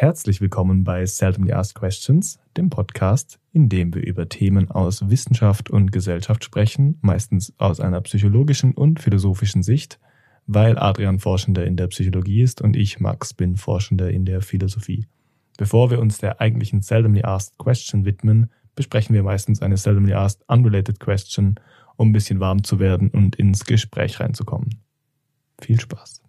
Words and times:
Herzlich 0.00 0.40
willkommen 0.40 0.84
bei 0.84 1.04
Seldomly 1.04 1.52
Asked 1.52 1.74
Questions, 1.74 2.38
dem 2.56 2.70
Podcast, 2.70 3.40
in 3.52 3.68
dem 3.68 3.92
wir 3.92 4.06
über 4.06 4.28
Themen 4.28 4.70
aus 4.70 5.10
Wissenschaft 5.10 5.70
und 5.70 5.90
Gesellschaft 5.90 6.44
sprechen, 6.44 6.98
meistens 7.00 7.52
aus 7.58 7.80
einer 7.80 8.00
psychologischen 8.02 8.74
und 8.74 9.00
philosophischen 9.00 9.64
Sicht, 9.64 9.98
weil 10.46 10.78
Adrian 10.78 11.18
Forschender 11.18 11.66
in 11.66 11.76
der 11.76 11.88
Psychologie 11.88 12.42
ist 12.42 12.62
und 12.62 12.76
ich, 12.76 13.00
Max, 13.00 13.34
bin 13.34 13.56
Forschender 13.56 14.08
in 14.08 14.24
der 14.24 14.40
Philosophie. 14.40 15.08
Bevor 15.56 15.90
wir 15.90 15.98
uns 15.98 16.18
der 16.18 16.40
eigentlichen 16.40 16.80
Seldomly 16.80 17.24
Asked 17.24 17.58
Question 17.58 18.04
widmen, 18.04 18.52
besprechen 18.76 19.16
wir 19.16 19.24
meistens 19.24 19.62
eine 19.62 19.78
Seldomly 19.78 20.12
Asked 20.12 20.44
Unrelated 20.46 21.00
Question, 21.00 21.58
um 21.96 22.10
ein 22.10 22.12
bisschen 22.12 22.38
warm 22.38 22.62
zu 22.62 22.78
werden 22.78 23.10
und 23.10 23.34
ins 23.34 23.64
Gespräch 23.64 24.20
reinzukommen. 24.20 24.80
Viel 25.60 25.80
Spaß. 25.80 26.22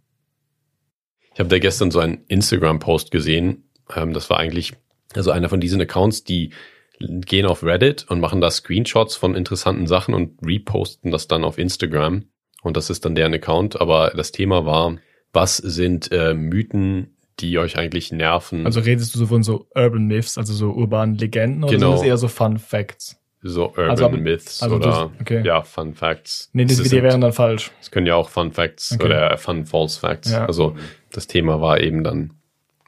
Ich 1.33 1.39
habe 1.39 1.49
da 1.49 1.59
gestern 1.59 1.91
so 1.91 1.99
einen 1.99 2.23
Instagram-Post 2.27 3.11
gesehen. 3.11 3.69
Ähm, 3.95 4.13
das 4.13 4.29
war 4.29 4.37
eigentlich 4.39 4.73
also 5.15 5.31
einer 5.31 5.49
von 5.49 5.59
diesen 5.59 5.81
Accounts, 5.81 6.23
die 6.23 6.51
gehen 6.99 7.45
auf 7.45 7.63
Reddit 7.63 8.05
und 8.09 8.19
machen 8.19 8.41
da 8.41 8.51
Screenshots 8.51 9.15
von 9.15 9.35
interessanten 9.35 9.87
Sachen 9.87 10.13
und 10.13 10.37
reposten 10.45 11.11
das 11.11 11.27
dann 11.27 11.43
auf 11.43 11.57
Instagram. 11.57 12.25
Und 12.61 12.75
das 12.75 12.89
ist 12.89 13.05
dann 13.05 13.15
deren 13.15 13.33
Account. 13.33 13.79
Aber 13.79 14.11
das 14.15 14.31
Thema 14.31 14.65
war, 14.65 14.97
was 15.31 15.57
sind 15.57 16.11
äh, 16.11 16.33
Mythen, 16.33 17.15
die 17.39 17.57
euch 17.57 17.77
eigentlich 17.77 18.11
nerven? 18.11 18.65
Also 18.65 18.81
redest 18.81 19.15
du 19.15 19.19
so 19.19 19.27
von 19.27 19.43
so 19.43 19.67
Urban 19.73 20.07
Myths, 20.07 20.37
also 20.37 20.53
so 20.53 20.71
urbanen 20.71 21.15
Legenden 21.15 21.63
oder 21.63 21.73
Genau. 21.73 21.91
sind 21.91 21.99
das 21.99 22.07
eher 22.07 22.17
so 22.17 22.27
Fun 22.27 22.57
Facts? 22.57 23.18
So 23.41 23.69
Urban 23.69 23.89
also 23.91 24.05
aber- 24.05 24.17
Myths 24.17 24.61
also 24.63 24.75
oder 24.75 24.85
das- 25.11 25.21
okay. 25.21 25.41
ja, 25.45 25.61
Fun 25.63 25.93
Facts. 25.93 26.49
Nee, 26.53 26.65
das 26.65 26.73
Es 26.77 26.83
die 26.83 26.89
sind- 26.89 27.03
wären 27.03 27.21
dann 27.21 27.33
falsch. 27.33 27.71
Es 27.81 27.89
können 27.91 28.05
ja 28.07 28.15
auch 28.15 28.29
Fun 28.29 28.51
Facts 28.51 28.93
Okay. 28.93 29.05
oder 29.05 29.37
Fun 29.37 29.65
False 29.65 29.99
Facts. 29.99 30.31
Ja. 30.31 30.45
Also 30.45 30.75
das 31.11 31.27
Thema 31.27 31.61
war 31.61 31.79
eben 31.79 32.03
dann, 32.03 32.33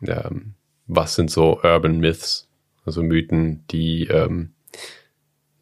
ähm, 0.05 0.55
was 0.88 1.16
sind 1.16 1.32
so 1.32 1.62
Urban 1.64 2.00
Myths, 2.00 2.50
also 2.86 3.02
Mythen, 3.04 3.66
die 3.72 4.07
ähm, 4.07 4.54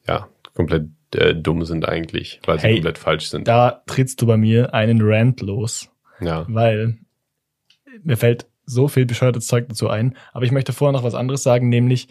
ja 0.07 0.27
komplett 0.55 0.87
äh, 1.15 1.33
dumm 1.35 1.65
sind 1.65 1.87
eigentlich, 1.87 2.39
weil 2.45 2.59
sie 2.59 2.67
Hey, 2.67 2.73
komplett 2.75 2.97
falsch 2.97 3.29
sind. 3.29 3.47
Da 3.47 3.81
trittst 3.87 4.21
du 4.21 4.27
bei 4.27 4.37
mir 4.37 4.73
einen 4.73 4.99
Rant 5.01 5.41
los, 5.41 5.89
ja. 6.21 6.45
weil 6.47 6.97
mir 8.03 8.17
fällt 8.17 8.45
so 8.65 8.87
viel 8.87 9.05
bescheuertes 9.07 9.47
Zeug 9.47 9.67
dazu 9.69 9.89
ein. 9.89 10.15
Aber 10.33 10.45
ich 10.45 10.51
möchte 10.51 10.73
vorher 10.73 10.93
noch 10.93 11.03
was 11.03 11.15
anderes 11.15 11.41
sagen, 11.41 11.69
nämlich, 11.69 12.07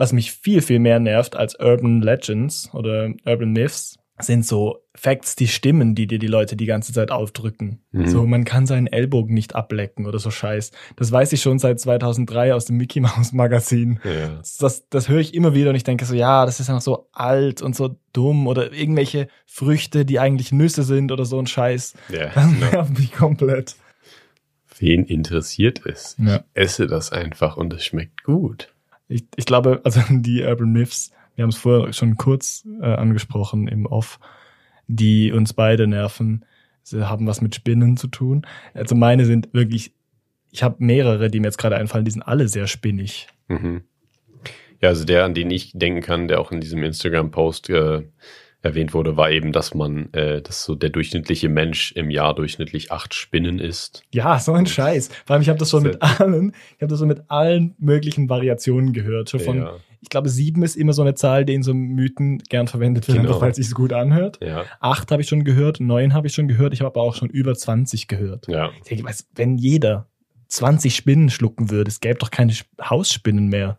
was 0.00 0.14
mich 0.14 0.32
viel, 0.32 0.62
viel 0.62 0.78
mehr 0.78 0.98
nervt 0.98 1.36
als 1.36 1.60
Urban 1.60 2.00
Legends 2.00 2.70
oder 2.72 3.10
Urban 3.26 3.52
Myths, 3.52 3.98
sind 4.18 4.46
so 4.46 4.78
Facts, 4.94 5.36
die 5.36 5.46
stimmen, 5.46 5.94
die 5.94 6.06
dir 6.06 6.18
die 6.18 6.26
Leute 6.26 6.56
die 6.56 6.64
ganze 6.64 6.94
Zeit 6.94 7.10
aufdrücken. 7.10 7.82
Mhm. 7.92 8.06
So, 8.06 8.26
man 8.26 8.44
kann 8.44 8.66
seinen 8.66 8.86
Ellbogen 8.86 9.34
nicht 9.34 9.54
ablecken 9.54 10.06
oder 10.06 10.18
so 10.18 10.30
Scheiß. 10.30 10.72
Das 10.96 11.12
weiß 11.12 11.34
ich 11.34 11.42
schon 11.42 11.58
seit 11.58 11.80
2003 11.80 12.54
aus 12.54 12.64
dem 12.64 12.78
Mickey 12.78 13.00
Mouse 13.00 13.32
Magazin. 13.34 14.00
Ja. 14.02 14.40
Das, 14.58 14.88
das 14.88 15.10
höre 15.10 15.20
ich 15.20 15.34
immer 15.34 15.54
wieder 15.54 15.68
und 15.68 15.76
ich 15.76 15.84
denke 15.84 16.06
so, 16.06 16.14
ja, 16.14 16.46
das 16.46 16.60
ist 16.60 16.68
ja 16.68 16.74
noch 16.74 16.80
so 16.80 17.08
alt 17.12 17.60
und 17.60 17.76
so 17.76 17.94
dumm 18.14 18.46
oder 18.46 18.72
irgendwelche 18.72 19.28
Früchte, 19.44 20.06
die 20.06 20.18
eigentlich 20.18 20.50
Nüsse 20.50 20.82
sind 20.82 21.12
oder 21.12 21.26
so 21.26 21.38
ein 21.38 21.46
Scheiß. 21.46 21.92
Ja, 22.08 22.30
Das 22.34 22.50
genau. 22.50 22.70
nervt 22.70 22.98
mich 22.98 23.12
komplett. 23.12 23.76
Wen 24.78 25.04
interessiert 25.04 25.84
es? 25.84 26.16
Ja. 26.18 26.36
Ich 26.36 26.42
esse 26.54 26.86
das 26.86 27.12
einfach 27.12 27.58
und 27.58 27.70
es 27.74 27.84
schmeckt 27.84 28.24
gut. 28.24 28.72
Ich, 29.10 29.24
ich 29.36 29.44
glaube, 29.44 29.80
also 29.84 30.00
die 30.08 30.42
Urban 30.42 30.72
Myths, 30.72 31.10
wir 31.34 31.42
haben 31.42 31.50
es 31.50 31.58
vorher 31.58 31.92
schon 31.92 32.16
kurz 32.16 32.66
äh, 32.80 32.86
angesprochen 32.86 33.68
im 33.68 33.86
Off, 33.86 34.18
die 34.86 35.32
uns 35.32 35.52
beide 35.52 35.86
nerven. 35.86 36.44
Sie 36.82 37.06
haben 37.08 37.26
was 37.26 37.40
mit 37.40 37.54
Spinnen 37.54 37.96
zu 37.96 38.08
tun. 38.08 38.46
Also 38.74 38.94
meine 38.94 39.26
sind 39.26 39.52
wirklich, 39.52 39.92
ich 40.50 40.62
habe 40.62 40.76
mehrere, 40.78 41.30
die 41.30 41.40
mir 41.40 41.48
jetzt 41.48 41.58
gerade 41.58 41.76
einfallen, 41.76 42.04
die 42.04 42.10
sind 42.10 42.22
alle 42.22 42.48
sehr 42.48 42.66
spinnig. 42.66 43.28
Mhm. 43.48 43.82
Ja, 44.80 44.88
also 44.88 45.04
der, 45.04 45.24
an 45.24 45.34
den 45.34 45.50
ich 45.50 45.72
denken 45.74 46.00
kann, 46.00 46.26
der 46.26 46.40
auch 46.40 46.52
in 46.52 46.60
diesem 46.60 46.82
Instagram-Post 46.82 47.68
äh, 47.70 48.02
erwähnt 48.62 48.92
wurde, 48.94 49.16
war 49.16 49.30
eben, 49.30 49.52
dass 49.52 49.74
man, 49.74 50.12
äh, 50.12 50.42
dass 50.42 50.64
so 50.64 50.74
der 50.74 50.90
durchschnittliche 50.90 51.48
Mensch 51.48 51.92
im 51.92 52.10
Jahr 52.10 52.34
durchschnittlich 52.34 52.92
acht 52.92 53.14
Spinnen 53.14 53.58
isst. 53.58 54.02
Ja, 54.12 54.38
so 54.38 54.52
ein 54.52 54.66
Scheiß. 54.66 55.08
Vor 55.24 55.34
allem, 55.34 55.42
ich 55.42 55.48
habe 55.48 55.58
das 55.58 55.70
schon 55.70 55.82
mit 55.82 56.00
allen, 56.02 56.52
ich 56.76 56.82
habe 56.82 56.88
das 56.90 56.98
so 56.98 57.06
mit 57.06 57.22
allen 57.28 57.74
möglichen 57.78 58.28
Variationen 58.28 58.92
gehört. 58.92 59.30
Schon 59.30 59.40
von, 59.40 59.56
ja, 59.58 59.72
ich 60.02 60.08
glaube, 60.08 60.28
sieben 60.28 60.62
ist 60.62 60.76
immer 60.76 60.92
so 60.92 61.02
eine 61.02 61.14
Zahl, 61.14 61.44
die 61.44 61.54
in 61.54 61.62
so 61.62 61.72
Mythen 61.74 62.38
gern 62.48 62.66
verwendet 62.68 63.06
wird, 63.08 63.18
Genau. 63.18 63.40
weil 63.40 63.50
es 63.50 63.56
sich 63.56 63.68
so 63.68 63.74
gut 63.76 63.92
anhört. 63.92 64.38
ja, 64.42 64.64
Acht 64.80 65.10
habe 65.10 65.22
ich 65.22 65.28
schon 65.28 65.44
gehört, 65.44 65.80
neun 65.80 66.12
habe 66.14 66.26
ich 66.26 66.34
schon 66.34 66.48
gehört, 66.48 66.72
ich 66.74 66.80
habe 66.80 66.88
aber 66.88 67.02
auch 67.02 67.14
schon 67.14 67.28
über 67.30 67.54
20 67.54 68.08
gehört. 68.08 68.46
ja. 68.48 68.70
Ich 68.82 68.88
denke, 68.88 69.12
wenn 69.34 69.56
jeder 69.58 70.06
20 70.48 70.94
Spinnen 70.96 71.30
schlucken 71.30 71.70
würde, 71.70 71.88
es 71.88 72.00
gäbe 72.00 72.18
doch 72.18 72.30
keine 72.30 72.52
Hausspinnen 72.82 73.48
mehr. 73.48 73.78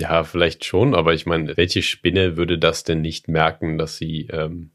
Ja, 0.00 0.24
vielleicht 0.24 0.64
schon, 0.64 0.94
aber 0.94 1.14
ich 1.14 1.26
meine, 1.26 1.56
welche 1.56 1.82
Spinne 1.82 2.36
würde 2.36 2.58
das 2.58 2.84
denn 2.84 3.00
nicht 3.00 3.28
merken, 3.28 3.78
dass 3.78 3.96
sie 3.96 4.26
ähm, 4.32 4.70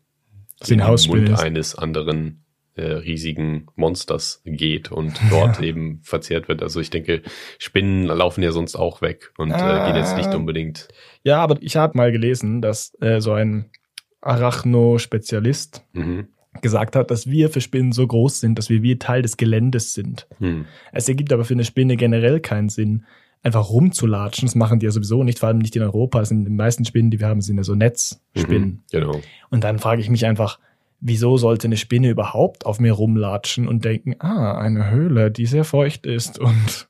Dass 0.59 0.69
in 0.69 0.77
den 0.79 0.87
Mund 0.87 1.29
ist. 1.29 1.39
eines 1.39 1.75
anderen 1.75 2.43
äh, 2.75 2.81
riesigen 2.91 3.67
Monsters 3.75 4.41
geht 4.45 4.91
und 4.91 5.19
dort 5.29 5.61
eben 5.61 6.01
verzehrt 6.03 6.47
wird? 6.47 6.61
Also 6.61 6.79
ich 6.79 6.89
denke, 6.89 7.21
Spinnen 7.57 8.03
laufen 8.05 8.43
ja 8.43 8.51
sonst 8.51 8.75
auch 8.75 9.01
weg 9.01 9.31
und 9.37 9.51
äh, 9.51 9.55
gehen 9.85 9.95
jetzt 9.95 10.17
nicht 10.17 10.29
Ah. 10.33 10.37
unbedingt. 10.37 10.87
Ja, 11.23 11.37
aber 11.41 11.57
ich 11.61 11.75
habe 11.77 11.97
mal 11.97 12.11
gelesen, 12.11 12.61
dass 12.61 12.93
äh, 13.01 13.21
so 13.21 13.31
ein 13.33 13.69
Arachno-Spezialist 14.21 15.83
Mhm. 15.93 16.27
gesagt 16.61 16.95
hat, 16.95 17.11
dass 17.11 17.29
wir 17.29 17.49
für 17.49 17.61
Spinnen 17.61 17.91
so 17.91 18.07
groß 18.07 18.39
sind, 18.39 18.57
dass 18.57 18.69
wir 18.69 18.81
wie 18.81 18.97
Teil 18.97 19.21
des 19.21 19.35
Geländes 19.37 19.93
sind. 19.93 20.25
Hm. 20.39 20.65
Es 20.93 21.09
ergibt 21.09 21.33
aber 21.33 21.43
für 21.43 21.53
eine 21.53 21.65
Spinne 21.65 21.97
generell 21.97 22.39
keinen 22.39 22.69
Sinn, 22.69 23.05
einfach 23.45 23.69
rumzulatschen. 23.69 24.47
Das 24.47 24.55
machen 24.55 24.79
die 24.79 24.85
ja 24.85 24.91
sowieso 24.91 25.23
nicht, 25.23 25.39
vor 25.39 25.47
allem 25.47 25.59
nicht 25.59 25.75
in 25.75 25.83
Europa. 25.83 26.21
Es 26.21 26.29
sind 26.29 26.45
die 26.45 26.51
meisten 26.51 26.83
Spinnen, 26.83 27.11
die 27.11 27.19
wir 27.19 27.27
haben, 27.27 27.41
sind 27.41 27.57
ja 27.57 27.63
so 27.63 27.75
Netzspinnen. 27.75 28.69
Mhm. 28.69 28.83
Genau. 28.91 29.21
Und 29.49 29.63
dann 29.63 29.79
frage 29.79 30.01
ich 30.01 30.09
mich 30.09 30.25
einfach, 30.25 30.59
wieso 30.99 31.37
sollte 31.37 31.67
eine 31.67 31.77
Spinne 31.77 32.09
überhaupt 32.09 32.65
auf 32.65 32.79
mir 32.79 32.93
rumlatschen 32.93 33.67
und 33.67 33.85
denken, 33.85 34.15
ah, 34.19 34.57
eine 34.57 34.89
Höhle, 34.89 35.29
die 35.29 35.45
sehr 35.45 35.63
feucht 35.63 36.07
ist 36.07 36.39
und, 36.39 36.89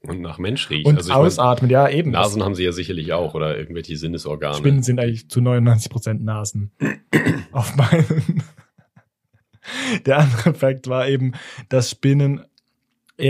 Und 0.00 0.20
nach 0.20 0.38
Mensch 0.38 0.68
riecht. 0.70 0.86
und 0.86 0.96
also 0.96 1.12
ausatmet. 1.12 1.70
Ja, 1.70 1.88
eben. 1.88 2.10
Nasen 2.10 2.42
haben 2.42 2.56
sie 2.56 2.64
ja 2.64 2.72
sicherlich 2.72 3.12
auch 3.12 3.34
oder 3.34 3.56
irgendwelche 3.56 3.96
Sinnesorgane. 3.96 4.56
Spinnen 4.56 4.82
sind 4.82 4.98
eigentlich 4.98 5.28
zu 5.28 5.40
99 5.40 5.90
Prozent 5.90 6.24
Nasen 6.24 6.72
auf 7.52 7.76
meinen. 7.76 8.42
Der 10.06 10.18
andere 10.18 10.54
Fakt 10.54 10.88
war 10.88 11.06
eben, 11.06 11.32
dass 11.68 11.90
Spinnen, 11.90 12.44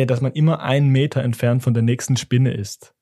dass 0.06 0.20
man 0.20 0.32
immer 0.32 0.60
einen 0.60 0.88
Meter 0.88 1.22
entfernt 1.22 1.62
von 1.62 1.75
der 1.75 1.82
nächsten 1.82 2.16
Spinne 2.16 2.53
ist. 2.54 2.94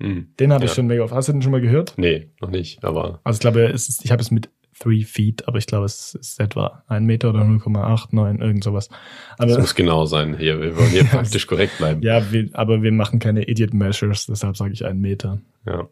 Hm. 0.00 0.34
Den 0.40 0.52
habe 0.52 0.64
ich 0.64 0.70
Ja. 0.70 0.74
schon 0.76 0.86
mega 0.86 1.02
oft. 1.02 1.12
Hast 1.14 1.28
du 1.28 1.32
den 1.32 1.42
schon 1.42 1.52
mal 1.52 1.60
gehört? 1.60 1.94
Nee, 1.96 2.30
noch 2.40 2.50
nicht, 2.50 2.84
aber 2.84 3.20
Also 3.24 3.36
ich 3.36 3.40
glaube, 3.40 3.60
ist, 3.62 4.04
ich 4.04 4.10
habe 4.10 4.22
es 4.22 4.30
mit 4.30 4.50
three 4.78 5.02
feet, 5.04 5.46
aber 5.46 5.58
ich 5.58 5.66
glaube, 5.66 5.84
es 5.84 6.14
ist 6.14 6.40
etwa 6.40 6.82
ein 6.88 7.04
Meter 7.04 7.28
oder 7.28 7.42
0,89, 7.42 8.40
irgend 8.40 8.64
sowas. 8.64 8.88
es 8.88 9.40
Aber 9.40 9.58
muss 9.60 9.74
genau 9.74 10.06
sein. 10.06 10.36
Hier, 10.38 10.60
wir 10.60 10.76
wollen 10.76 10.88
hier 10.90 11.04
praktisch 11.10 11.46
korrekt 11.46 11.76
bleiben. 11.78 12.02
ja, 12.02 12.32
wir, 12.32 12.48
aber 12.54 12.82
wir 12.82 12.90
machen 12.92 13.18
keine 13.18 13.48
Idiot 13.48 13.74
Measures, 13.74 14.26
deshalb 14.26 14.56
sage 14.56 14.72
ich 14.72 14.84
einen 14.84 15.00
Meter. 15.00 15.40
Ja. 15.66 15.88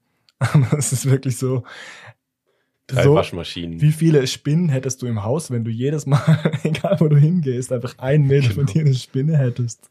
Aber 0.40 0.76
es 0.76 0.92
ist 0.92 1.08
wirklich 1.08 1.38
so. 1.38 1.62
Drei 2.86 3.02
so 3.02 3.14
Waschmaschinen. 3.14 3.80
wie 3.80 3.92
viele 3.92 4.26
Spinnen 4.26 4.68
hättest 4.68 5.00
du 5.02 5.06
im 5.06 5.22
Haus, 5.24 5.50
wenn 5.50 5.64
du 5.64 5.70
jedes 5.70 6.04
Mal, 6.06 6.20
egal 6.64 6.96
wo 7.00 7.08
du 7.08 7.16
hingehst, 7.16 7.72
einfach 7.72 7.96
einen 7.98 8.26
Meter 8.26 8.50
von 8.50 8.66
Genau. 8.66 8.72
dir 8.72 8.80
eine 8.82 8.94
Spinne 8.94 9.38
hättest? 9.38 9.90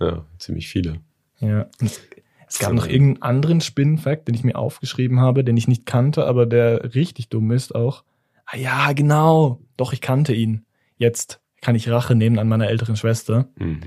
Ja, 0.00 0.24
ziemlich 0.38 0.68
viele. 0.68 1.00
Ja. 1.40 1.66
Es, 1.80 2.00
es 2.46 2.58
gab 2.58 2.70
So. 2.70 2.74
noch 2.76 2.86
irgendeinen 2.86 3.22
anderen 3.22 3.60
Spinnenfakt, 3.60 4.28
den 4.28 4.34
ich 4.34 4.44
mir 4.44 4.56
aufgeschrieben 4.56 5.18
habe, 5.20 5.42
den 5.42 5.56
ich 5.56 5.66
nicht 5.68 5.84
kannte, 5.86 6.24
aber 6.26 6.46
der 6.46 6.94
richtig 6.94 7.28
dumm 7.28 7.50
ist 7.50 7.74
auch. 7.74 8.04
Ah 8.46 8.56
ja, 8.56 8.92
genau. 8.92 9.60
Doch, 9.76 9.92
ich 9.92 10.00
kannte 10.00 10.32
ihn. 10.34 10.64
Jetzt 10.98 11.40
kann 11.60 11.74
ich 11.74 11.88
Rache 11.88 12.14
nehmen 12.14 12.38
an 12.38 12.48
meiner 12.48 12.68
älteren 12.68 12.96
Schwester, 12.96 13.48
Mhm. 13.58 13.80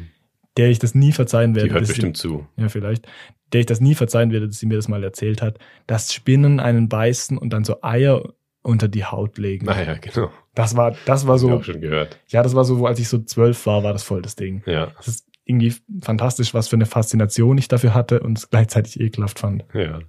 der 0.58 0.70
ich 0.70 0.80
das 0.80 0.96
nie 0.96 1.12
verzeihen 1.12 1.56
werde. 1.56 1.70
Die 1.70 1.74
hört 1.76 1.88
bestimmt 1.88 2.18
zu. 2.18 2.48
Ja, 2.58 2.68
vielleicht. 2.70 3.08
Der 3.54 3.60
ich 3.62 3.66
das 3.66 3.80
nie 3.82 3.96
verzeihen 3.96 4.32
werde, 4.32 4.48
dass 4.48 4.60
sie 4.60 4.66
mir 4.66 4.76
das 4.76 4.88
mal 4.88 5.04
erzählt 5.04 5.42
hat, 5.42 5.60
dass 5.88 6.14
Spinnen 6.14 6.60
einen 6.60 6.90
beißen 6.90 7.38
und 7.38 7.52
dann 7.52 7.64
so 7.64 7.82
Eier 7.82 8.34
unter 8.64 8.88
die 8.88 9.06
Haut 9.06 9.38
legen. 9.38 9.68
Naja, 9.68 9.96
genau. 10.02 10.32
Das 10.56 10.76
war, 10.76 10.96
das 11.06 11.28
war 11.28 11.38
So. 11.38 11.50
so, 11.50 11.54
auch 11.56 11.64
schon 11.64 11.82
gehört. 11.82 12.20
ja, 12.30 12.42
das 12.42 12.56
war 12.56 12.66
so, 12.66 12.86
als 12.88 13.00
ich 13.00 13.08
so 13.08 13.20
zwölf 13.20 13.66
war, 13.68 13.84
war 13.84 13.94
das 13.94 14.04
voll 14.04 14.22
das 14.22 14.36
Ding. 14.36 14.64
Ja, 14.66 14.92
Das 14.98 15.08
ist 15.08 15.28
irgendwie 15.48 15.76
fantastisch, 16.02 16.56
was 16.56 16.68
für 16.70 16.76
eine 16.76 16.88
Faszination 16.88 17.60
ich 17.60 17.68
dafür 17.68 17.94
hatte 17.94 18.22
und 18.22 18.40
es 18.40 18.50
gleichzeitig 18.50 19.00
ekelhaft 19.00 19.38
fand. 19.38 19.64
ja. 19.76 20.00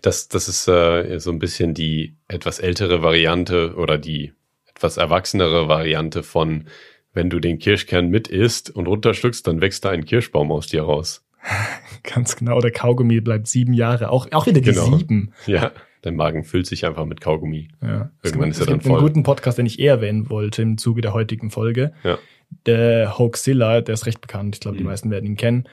Das, 0.00 0.28
das 0.28 0.48
ist 0.48 0.66
äh, 0.68 1.18
so 1.18 1.30
ein 1.30 1.38
bisschen 1.38 1.74
die 1.74 2.16
etwas 2.28 2.58
ältere 2.58 3.02
Variante 3.02 3.74
oder 3.74 3.98
die 3.98 4.32
etwas 4.66 4.96
erwachsenere 4.96 5.68
Variante 5.68 6.22
von, 6.22 6.68
wenn 7.12 7.28
du 7.28 7.40
den 7.40 7.58
Kirschkern 7.58 8.08
mit 8.08 8.28
isst 8.28 8.70
und 8.70 8.86
runterschluckst, 8.86 9.46
dann 9.46 9.60
wächst 9.60 9.84
da 9.84 9.90
ein 9.90 10.06
Kirschbaum 10.06 10.50
aus 10.50 10.68
dir 10.68 10.82
raus. 10.84 11.25
Ganz 12.02 12.36
genau, 12.36 12.60
der 12.60 12.70
Kaugummi 12.72 13.20
bleibt 13.20 13.46
sieben 13.48 13.72
Jahre. 13.72 14.10
Auch, 14.10 14.26
auch 14.32 14.46
wieder 14.46 14.60
die 14.60 14.70
Genau. 14.72 14.96
sieben. 14.96 15.32
Ja, 15.46 15.72
dein 16.02 16.16
Magen 16.16 16.44
füllt 16.44 16.66
sich 16.66 16.84
einfach 16.86 17.04
mit 17.04 17.20
Kaugummi. 17.20 17.68
Ja. 17.82 18.10
Irgendwann 18.22 18.50
es 18.50 18.56
ist 18.58 18.66
er 18.66 18.72
gibt 18.74 18.84
dann 18.84 18.90
einen 18.92 18.98
voll. 19.00 19.08
guten 19.08 19.22
Podcast, 19.22 19.58
den 19.58 19.66
ich 19.66 19.78
eher 19.78 19.94
erwähnen 19.94 20.30
wollte 20.30 20.62
im 20.62 20.78
Zuge 20.78 21.00
der 21.00 21.12
heutigen 21.14 21.50
Folge. 21.50 21.92
Ja. 22.04 22.18
Der 22.66 23.18
Hoaxilla, 23.18 23.80
der 23.80 23.94
ist 23.94 24.06
recht 24.06 24.20
bekannt. 24.20 24.56
Ich 24.56 24.60
glaube, 24.60 24.76
die 24.76 24.84
Mhm. 24.84 24.90
meisten 24.90 25.10
werden 25.10 25.26
ihn 25.26 25.36
kennen. 25.36 25.64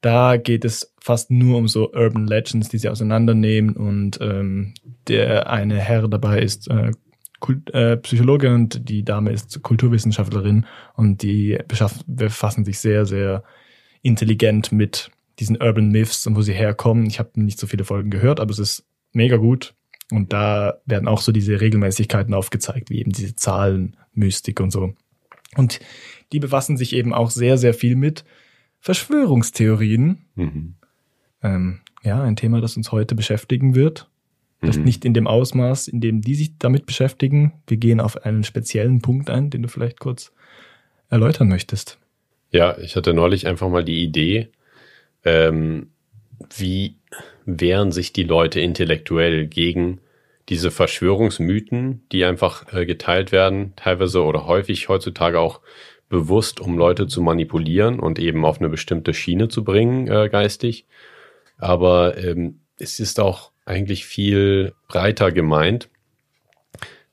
Da 0.00 0.36
geht 0.36 0.64
es 0.64 0.94
fast 1.00 1.30
nur 1.30 1.58
um 1.58 1.68
so 1.68 1.92
Urban 1.92 2.26
Legends, 2.26 2.68
die 2.68 2.78
sie 2.78 2.88
auseinandernehmen 2.88 3.76
und 3.76 4.18
ähm, 4.20 4.74
der 5.08 5.48
eine 5.50 5.76
Herr 5.78 6.08
dabei 6.08 6.40
ist 6.40 6.68
äh, 6.68 6.90
Kult, 7.38 7.72
äh, 7.74 7.96
Psychologe 7.98 8.52
und 8.54 8.88
die 8.88 9.04
Dame 9.04 9.30
ist 9.30 9.62
Kulturwissenschaftlerin 9.62 10.66
und 10.94 11.22
die 11.22 11.58
befassen 12.06 12.64
sich 12.64 12.78
sehr, 12.80 13.04
sehr 13.06 13.44
intelligent 14.02 14.72
mit 14.72 15.10
diesen 15.38 15.60
Urban 15.60 15.88
Myths 15.88 16.26
und 16.26 16.36
wo 16.36 16.42
sie 16.42 16.52
herkommen. 16.52 17.06
Ich 17.06 17.18
habe 17.18 17.30
nicht 17.40 17.58
so 17.58 17.66
viele 17.66 17.84
Folgen 17.84 18.10
gehört, 18.10 18.40
aber 18.40 18.50
es 18.50 18.58
ist 18.58 18.84
mega 19.12 19.36
gut. 19.36 19.74
Und 20.10 20.32
da 20.32 20.74
werden 20.84 21.08
auch 21.08 21.20
so 21.20 21.32
diese 21.32 21.60
Regelmäßigkeiten 21.60 22.34
aufgezeigt, 22.34 22.90
wie 22.90 22.98
eben 23.00 23.12
diese 23.12 23.34
Zahlen, 23.34 23.96
Mystik 24.12 24.60
und 24.60 24.70
so. 24.70 24.94
Und 25.56 25.80
die 26.32 26.38
befassen 26.38 26.76
sich 26.76 26.94
eben 26.94 27.14
auch 27.14 27.30
sehr, 27.30 27.56
sehr 27.58 27.74
viel 27.74 27.96
mit 27.96 28.24
Verschwörungstheorien. 28.80 30.26
Mhm. 30.34 30.74
Ähm, 31.42 31.80
ja, 32.02 32.22
ein 32.22 32.36
Thema, 32.36 32.60
das 32.60 32.76
uns 32.76 32.92
heute 32.92 33.14
beschäftigen 33.14 33.74
wird. 33.74 34.10
Das 34.60 34.76
mhm. 34.76 34.84
nicht 34.84 35.04
in 35.04 35.14
dem 35.14 35.26
Ausmaß, 35.26 35.88
in 35.88 36.00
dem 36.00 36.20
die 36.20 36.34
sich 36.34 36.58
damit 36.58 36.86
beschäftigen. 36.86 37.52
Wir 37.66 37.76
gehen 37.76 38.00
auf 38.00 38.24
einen 38.24 38.44
speziellen 38.44 39.00
Punkt 39.00 39.28
ein, 39.28 39.50
den 39.50 39.62
du 39.62 39.68
vielleicht 39.68 39.98
kurz 39.98 40.32
erläutern 41.08 41.48
möchtest. 41.48 41.98
Ja, 42.50 42.78
ich 42.78 42.96
hatte 42.96 43.12
neulich 43.12 43.46
einfach 43.46 43.68
mal 43.68 43.84
die 43.84 44.02
Idee, 44.02 44.50
ähm, 45.24 45.90
wie 46.56 46.96
wehren 47.44 47.92
sich 47.92 48.12
die 48.12 48.24
Leute 48.24 48.60
intellektuell 48.60 49.46
gegen 49.46 50.00
diese 50.48 50.70
Verschwörungsmythen, 50.70 52.06
die 52.10 52.24
einfach 52.24 52.72
äh, 52.72 52.84
geteilt 52.84 53.32
werden, 53.32 53.74
teilweise 53.76 54.22
oder 54.22 54.46
häufig 54.46 54.88
heutzutage 54.88 55.38
auch 55.38 55.60
bewusst, 56.08 56.60
um 56.60 56.76
Leute 56.76 57.06
zu 57.06 57.22
manipulieren 57.22 57.98
und 57.98 58.18
eben 58.18 58.44
auf 58.44 58.58
eine 58.58 58.68
bestimmte 58.68 59.14
Schiene 59.14 59.48
zu 59.48 59.64
bringen, 59.64 60.08
äh, 60.08 60.28
geistig. 60.28 60.86
Aber 61.58 62.18
ähm, 62.18 62.60
es 62.76 63.00
ist 63.00 63.20
auch 63.20 63.52
eigentlich 63.64 64.04
viel 64.04 64.74
breiter 64.88 65.32
gemeint, 65.32 65.88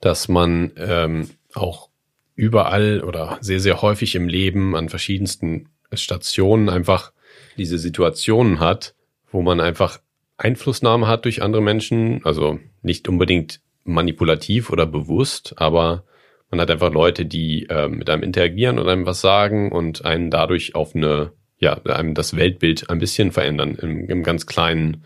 dass 0.01 0.27
man 0.27 0.71
ähm, 0.77 1.29
auch 1.53 1.89
überall 2.35 3.01
oder 3.01 3.37
sehr, 3.41 3.59
sehr 3.59 3.81
häufig 3.81 4.15
im 4.15 4.27
Leben 4.27 4.75
an 4.75 4.89
verschiedensten 4.89 5.69
Stationen 5.93 6.69
einfach 6.69 7.11
diese 7.59 7.77
Situationen 7.77 8.59
hat, 8.59 8.95
wo 9.31 9.41
man 9.41 9.59
einfach 9.59 9.99
Einflussnahme 10.37 11.07
hat 11.07 11.25
durch 11.25 11.41
andere 11.41 11.61
Menschen, 11.61 12.21
also 12.23 12.59
nicht 12.81 13.07
unbedingt 13.07 13.59
manipulativ 13.83 14.69
oder 14.69 14.85
bewusst, 14.85 15.53
aber 15.57 16.03
man 16.49 16.61
hat 16.61 16.71
einfach 16.71 16.91
Leute, 16.91 17.25
die 17.25 17.67
äh, 17.69 17.87
mit 17.87 18.09
einem 18.09 18.23
interagieren 18.23 18.79
und 18.79 18.87
einem 18.87 19.05
was 19.05 19.21
sagen 19.21 19.71
und 19.71 20.05
einen 20.05 20.31
dadurch 20.31 20.73
auf 20.73 20.95
eine, 20.95 21.33
ja, 21.59 21.73
einem 21.83 22.15
das 22.15 22.35
Weltbild 22.35 22.89
ein 22.89 22.99
bisschen 22.99 23.31
verändern, 23.31 23.75
im, 23.75 24.09
im 24.09 24.23
ganz 24.23 24.47
Kleinen. 24.47 25.03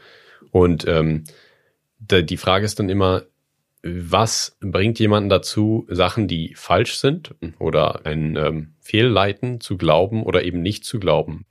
Und 0.52 0.88
ähm, 0.88 1.24
da, 2.00 2.22
die 2.22 2.38
Frage 2.38 2.66
ist 2.66 2.80
dann 2.80 2.90
immer, 2.90 3.24
was 3.82 4.58
bringt 4.62 5.00
jemanden 5.00 5.30
dazu, 5.30 5.86
Sachen, 5.90 6.30
die 6.30 6.54
falsch 6.56 6.96
sind 6.96 7.36
oder 7.60 8.06
ein 8.06 8.38
ähm, 8.38 8.76
Fehlleiten 8.80 9.60
zu 9.60 9.78
glauben 9.78 10.24
oder 10.24 10.44
eben 10.44 10.62
nicht 10.62 10.86
zu 10.86 11.00
glauben? 11.00 11.46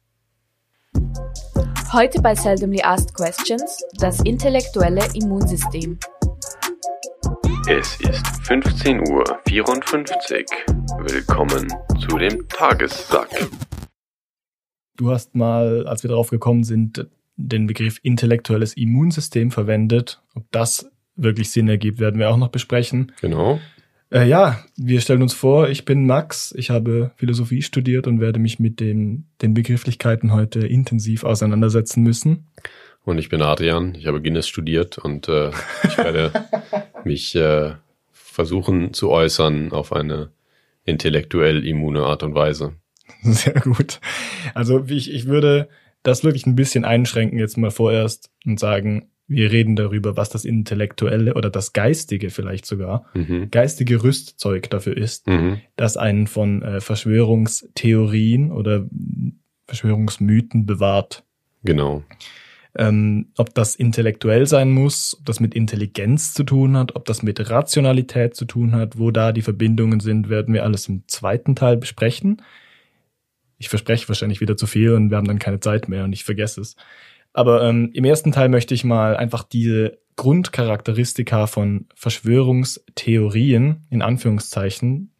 Heute 1.93 2.23
bei 2.23 2.35
Seldomly 2.35 2.81
Asked 2.82 3.14
Questions 3.14 3.85
das 3.99 4.20
intellektuelle 4.20 5.05
Immunsystem. 5.14 5.99
Es 7.69 8.00
ist 8.00 8.25
15.54 8.49 9.11
Uhr. 9.11 9.25
Willkommen 11.05 11.69
zu 12.00 12.19
dem 12.19 12.49
Tagessack. 12.49 13.29
Du 14.97 15.11
hast 15.11 15.35
mal, 15.35 15.87
als 15.87 16.03
wir 16.03 16.09
darauf 16.09 16.31
gekommen 16.31 16.64
sind, 16.64 17.06
den 17.37 17.67
Begriff 17.67 17.99
intellektuelles 18.03 18.75
Immunsystem 18.75 19.50
verwendet. 19.50 20.23
Ob 20.35 20.50
das 20.50 20.91
wirklich 21.17 21.50
Sinn 21.50 21.69
ergibt, 21.69 21.99
werden 21.99 22.19
wir 22.19 22.31
auch 22.31 22.37
noch 22.37 22.49
besprechen. 22.49 23.12
Genau. 23.20 23.61
Äh, 24.12 24.29
ja, 24.29 24.62
wir 24.76 25.00
stellen 25.00 25.23
uns 25.23 25.32
vor, 25.32 25.70
ich 25.70 25.87
bin 25.87 26.06
Max, 26.06 26.53
ich 26.56 26.69
habe 26.69 27.12
Philosophie 27.17 27.62
studiert 27.62 28.06
und 28.06 28.20
werde 28.20 28.38
mich 28.38 28.59
mit 28.59 28.79
den, 28.79 29.25
den 29.41 29.55
Begrifflichkeiten 29.55 30.32
heute 30.32 30.67
intensiv 30.67 31.25
auseinandersetzen 31.25 32.03
müssen. 32.03 32.47
Und 33.05 33.17
ich 33.17 33.31
bin 33.31 33.41
Adrian, 33.41 33.94
ich 33.94 34.06
habe 34.06 34.20
Guinness 34.20 34.47
studiert 34.47 34.99
und 34.99 35.29
äh, 35.29 35.50
ich 35.85 35.97
werde 35.97 36.31
mich 37.05 37.35
äh, 37.35 37.73
versuchen 38.12 38.93
zu 38.93 39.11
äußern 39.11 39.73
auf 39.73 39.93
eine 39.93 40.31
intellektuell 40.85 41.67
immune 41.67 42.03
Art 42.03 42.23
und 42.23 42.35
Weise. 42.35 42.75
Sehr 43.23 43.55
gut. 43.55 44.00
Also 44.53 44.85
ich, 44.88 45.11
ich 45.11 45.26
würde 45.26 45.69
das 46.03 46.23
wirklich 46.23 46.47
ein 46.47 46.56
bisschen 46.56 46.85
einschränken 46.85 47.38
jetzt 47.38 47.56
mal 47.56 47.70
vorerst 47.70 48.31
und 48.44 48.61
sagen, 48.61 49.09
wir 49.27 49.51
reden 49.51 49.77
darüber, 49.77 50.17
was 50.17 50.31
das 50.31 50.45
Intellektuelle 50.45 51.35
oder 51.35 51.51
das 51.51 51.73
Geistige 51.73 52.31
vielleicht 52.31 52.67
sogar, 52.67 53.07
mhm. 53.15 53.51
geistige 53.51 54.03
Rüstzeug 54.03 54.71
dafür 54.71 54.97
ist, 54.97 55.27
mhm. 55.27 55.61
das 55.77 55.97
einen 55.97 56.27
von 56.27 56.63
äh, 56.63 56.81
Verschwörungstheorien 56.81 58.53
oder 58.53 58.87
Verschwörungsmythen 59.67 60.67
bewahrt. 60.67 61.25
Genau. 61.65 62.03
Ähm, 62.75 63.29
ob 63.37 63.55
das 63.55 63.77
intellektuell 63.77 64.47
sein 64.47 64.71
muss, 64.71 65.17
ob 65.19 65.27
das 65.27 65.41
mit 65.41 65.55
Intelligenz 65.55 66.33
zu 66.33 66.43
tun 66.43 66.77
hat, 66.77 66.97
ob 66.97 67.05
das 67.05 67.23
mit 67.23 67.51
Rationalität 67.51 68.35
zu 68.35 68.47
tun 68.47 68.73
hat, 68.73 68.99
wo 68.99 69.11
da 69.11 69.33
die 69.33 69.43
Verbindungen 69.43 70.01
sind, 70.01 70.31
werden 70.31 70.55
wir 70.55 70.65
alles 70.65 70.89
im 70.89 71.05
zweiten 71.07 71.55
Teil 71.55 71.77
besprechen. 71.77 72.41
Ich 73.59 73.69
verspreche 73.69 74.09
wahrscheinlich 74.09 74.41
wieder 74.41 74.57
zu 74.57 74.67
viel 74.67 74.95
und 74.95 75.11
wir 75.11 75.19
haben 75.19 75.27
dann 75.29 75.39
keine 75.39 75.61
Zeit 75.61 75.89
mehr 75.89 76.05
und 76.05 76.15
ich 76.15 76.25
vergesse 76.25 76.63
es. 76.63 76.77
Aber 77.32 77.62
ähm, 77.62 77.90
im 77.94 78.05
ersten 78.05 78.32
Teil 78.32 78.49
möchte 78.49 78.75
ich 78.75 78.84
mal 78.84 79.17
einfach 79.17 79.43
diese 79.43 79.99
Grundcharakteristika 80.17 81.46
von 81.46 81.87
Verschwörungstheorien 81.94 83.87
in 83.90 84.02
Anführungszeichen 84.02 85.12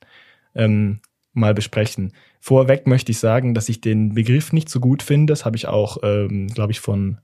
ähm, 0.55 1.01
mal 1.33 1.55
besprechen. 1.55 2.13
Vorweg 2.41 2.87
möchte 2.87 3.13
ich 3.13 3.19
sagen, 3.19 3.55
dass 3.55 3.69
ich 3.69 3.81
den 3.81 4.15
Begriff 4.15 4.53
nicht 4.53 4.69
so 4.69 4.81
gut 4.81 5.03
finde. 5.03 5.33
Das 5.33 5.45
habe 5.45 5.57
ich 5.57 5.67
auch, 5.67 5.99
ähm, 6.03 6.49
glaube 6.49 6.73
ich, 6.73 6.81
von 6.81 7.19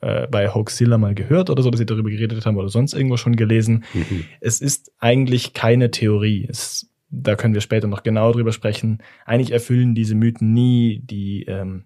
äh, 0.00 0.26
bei 0.26 0.52
Hoaxilla 0.52 0.98
mal 0.98 1.14
gehört 1.14 1.48
oder 1.48 1.62
so, 1.62 1.70
dass 1.70 1.78
sie 1.78 1.86
darüber 1.86 2.10
geredet 2.10 2.44
haben 2.44 2.56
oder 2.56 2.68
sonst 2.68 2.92
irgendwo 2.92 3.16
schon 3.16 3.36
gelesen. 3.36 3.84
Mhm. 3.94 4.24
Es 4.40 4.60
ist 4.60 4.92
eigentlich 4.98 5.52
keine 5.52 5.90
Theorie. 5.90 6.46
Es, 6.48 6.90
da 7.08 7.36
können 7.36 7.54
wir 7.54 7.60
später 7.60 7.86
noch 7.86 8.02
genau 8.02 8.32
drüber 8.32 8.52
sprechen. 8.52 8.98
Eigentlich 9.26 9.52
erfüllen 9.52 9.94
diese 9.94 10.16
Mythen 10.16 10.52
nie 10.52 11.00
die 11.04 11.44
ähm, 11.44 11.84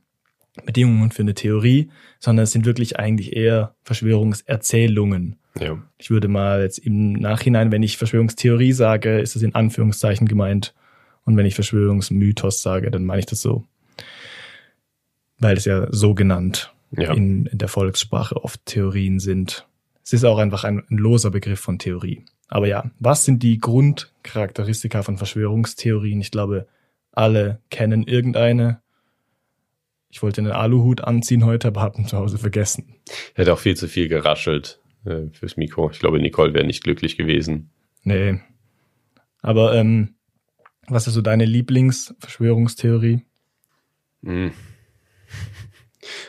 Bedingungen 0.65 1.11
für 1.11 1.23
eine 1.23 1.35
Theorie, 1.35 1.91
sondern 2.19 2.45
es 2.45 2.53
sind 2.53 2.65
wirklich 2.65 2.99
eigentlich 2.99 3.37
eher 3.37 3.75
Verschwörungserzählungen. 3.83 5.37
Ja. 5.59 5.83
Ich 5.99 6.11
würde 6.11 6.29
mal 6.29 6.63
jetzt 6.63 6.79
im 6.79 7.13
Nachhinein, 7.13 7.73
wenn 7.73 7.83
ich 7.83 7.97
Verschwörungstheorie 7.97 8.73
sage, 8.73 9.21
ist 9.21 9.37
es 9.37 9.43
in 9.43 9.55
Anführungszeichen 9.55 10.29
gemeint. 10.29 10.75
Und 11.25 11.37
wenn 11.37 11.47
ich 11.47 11.55
Verschwörungsmythos 11.55 12.63
sage, 12.63 12.91
dann 12.91 13.05
meine 13.05 13.21
ich 13.21 13.27
das 13.27 13.41
so. 13.41 13.65
Weil 15.39 15.57
es 15.57 15.65
ja 15.65 15.89
so 15.91 16.15
genannt 16.15 16.73
ja. 16.93 17.13
In, 17.13 17.47
in 17.47 17.59
der 17.59 17.69
Volkssprache 17.69 18.43
oft 18.43 18.65
Theorien 18.65 19.19
sind. 19.19 19.67
Es 20.05 20.13
ist 20.13 20.25
auch 20.25 20.39
einfach 20.39 20.65
ein, 20.65 20.85
ein 20.89 20.99
loser 20.99 21.31
Begriff 21.31 21.61
von 21.61 21.79
Theorie. 21.79 22.25
Aber 22.49 22.69
ja, 22.69 22.91
was 23.01 23.25
sind 23.25 23.43
die 23.43 23.59
Grundcharakteristika 23.59 25.03
von 25.03 25.19
Verschwörungstheorien? 25.19 26.21
Ich 26.21 26.31
glaube, 26.31 26.69
alle 27.13 27.61
kennen 27.71 28.05
irgendeine. 28.05 28.81
Ich 30.11 30.23
wollte 30.23 30.41
einen 30.41 30.53
Aluhut 30.53 31.03
anziehen 31.03 31.45
heute, 31.45 31.69
aber 31.69 31.83
habe 31.83 31.99
ihn 31.99 32.07
zu 32.07 32.17
Hause 32.17 32.39
vergessen. 32.39 32.97
Hätte 33.35 33.53
auch 33.53 33.59
viel 33.59 33.77
zu 33.77 33.89
viel 33.89 34.09
geraschelt 34.09 34.81
äh, 35.05 35.29
fürs 35.33 35.57
Mikro. 35.57 35.91
Ich 35.91 35.99
glaube, 35.99 36.21
Nicole 36.21 36.55
wäre 36.55 36.67
nicht 36.67 36.85
glücklich 36.85 37.17
gewesen. 37.17 37.71
Nee. 38.03 38.41
Aber 39.43 39.75
ähm, 39.75 40.15
was 40.89 41.07
ist 41.07 41.15
so 41.15 41.23
deine 41.23 41.45
Lieblingsverschwörungstheorie? 41.45 43.23
Hm. 44.25 44.53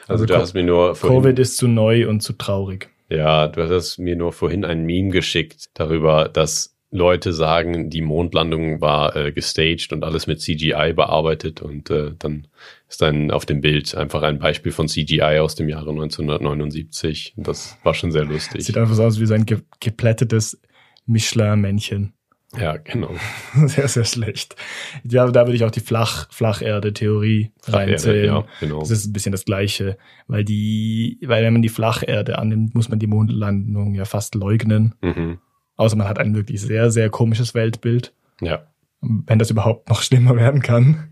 Also, 0.08 0.24
also 0.24 0.26
du 0.26 0.36
hast 0.38 0.54
mir 0.54 0.64
nur 0.64 0.96
vorhin, 0.96 1.22
Covid 1.22 1.40
ist 1.40 1.58
zu 1.58 1.68
neu 1.68 2.10
und 2.10 2.22
zu 2.22 2.34
traurig. 2.34 2.90
Ja, 3.10 3.48
du 3.48 3.68
hast 3.70 4.00
mir 4.00 4.16
nur 4.16 4.34
vorhin 4.34 4.66
ein 4.66 4.86
Meme 4.86 5.12
geschickt 5.12 5.70
darüber, 5.76 6.30
dass 6.30 6.76
Leute 6.90 7.34
sagen, 7.34 7.90
die 7.90 8.02
Mondlandung 8.02 8.82
war 8.82 9.16
äh, 9.16 9.32
gestaged 9.32 9.92
und 9.92 10.04
alles 10.04 10.26
mit 10.28 10.42
CGI 10.42 10.94
bearbeitet 10.96 11.62
und 11.62 11.90
äh, 11.90 12.14
dann 12.18 12.48
ist 12.88 13.02
dann 13.02 13.32
auf 13.32 13.46
dem 13.46 13.62
Bild 13.62 13.96
einfach 13.96 14.24
ein 14.24 14.40
Beispiel 14.40 14.72
von 14.72 14.88
CGI 14.88 15.40
aus 15.40 15.56
dem 15.56 15.68
Jahre 15.68 15.90
1979. 15.90 17.34
Das 17.38 17.78
war 17.84 17.94
schon 17.94 18.12
sehr 18.12 18.24
lustig. 18.24 18.66
Sieht 18.66 18.78
einfach 18.78 18.96
so 18.96 19.04
aus 19.04 19.20
wie 19.20 19.26
so 19.26 19.34
ein 19.34 19.46
ge 19.46 19.60
geplättetes 19.80 20.60
Michelin-Männchen. 21.06 22.14
Ja, 22.58 22.78
genau. 22.78 23.14
Sehr, 23.68 23.90
sehr 23.90 24.06
schlecht. 24.06 24.56
Ja, 25.04 25.30
da 25.30 25.46
würde 25.46 25.58
ich 25.58 25.66
auch 25.66 25.72
die 25.72 25.82
Flach, 25.82 26.32
Flacherde-Theorie 26.32 27.52
reinzählen. 27.64 28.26
Ja, 28.26 28.46
genau. 28.62 28.80
Das 28.80 28.90
ist 28.90 29.06
ein 29.06 29.12
bisschen 29.12 29.34
das 29.34 29.44
Gleiche, 29.44 29.98
weil 30.28 30.46
die, 30.46 31.20
weil 31.26 31.44
wenn 31.44 31.52
man 31.52 31.62
die 31.62 31.70
Flacherde 31.70 32.40
annimmt, 32.40 32.74
muss 32.74 32.88
man 32.88 33.00
die 33.00 33.08
Mondlandung 33.08 33.96
ja 33.96 34.06
fast 34.06 34.34
leugnen. 34.34 34.96
Mhm. 35.02 35.40
Außer 35.76 35.98
man 35.98 36.08
hat 36.08 36.20
ein 36.20 36.36
wirklich 36.36 36.62
sehr, 36.62 36.90
sehr 36.90 37.10
komisches 37.10 37.54
Weltbild. 37.54 38.14
Ja. 38.40 38.68
Wenn 39.02 39.40
das 39.40 39.52
überhaupt 39.52 39.90
noch 39.90 40.02
schlimmer 40.02 40.38
werden 40.38 40.62
kann. 40.62 41.10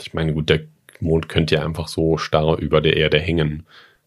Ich 0.00 0.14
meine, 0.14 0.32
gut, 0.32 0.48
der 0.48 0.62
Mond 1.00 1.28
könnte 1.28 1.56
ja 1.56 1.64
einfach 1.64 1.88
so 1.88 2.16
starr 2.16 2.58
über 2.58 2.80
der 2.80 2.96
Erde 2.96 3.18
hängen, 3.18 3.64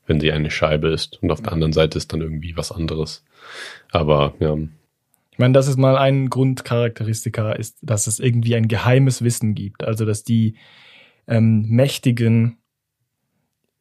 wenn 0.08 0.20
sie 0.20 0.32
eine 0.32 0.52
Scheibe 0.52 0.90
ist. 0.90 1.22
Und 1.22 1.32
auf 1.32 1.42
der 1.42 1.54
anderen 1.54 1.74
Seite 1.74 1.98
ist 1.98 2.12
dann 2.14 2.22
irgendwie 2.22 2.58
was 2.58 2.72
anderes. 2.72 3.24
Aber 3.92 4.34
ja. 4.40 4.58
Ich 5.32 5.40
meine, 5.40 5.54
das 5.54 5.68
ist 5.68 5.78
mal 5.78 5.98
ein 5.98 6.30
Grundcharakteristika, 6.30 7.54
ist, 7.54 7.78
dass 7.82 8.08
es 8.08 8.20
irgendwie 8.20 8.56
ein 8.56 8.68
geheimes 8.68 9.24
Wissen 9.24 9.56
gibt. 9.56 9.84
Also, 9.84 10.06
dass 10.06 10.24
die 10.24 10.56
ähm, 11.28 11.66
Mächtigen 11.68 12.58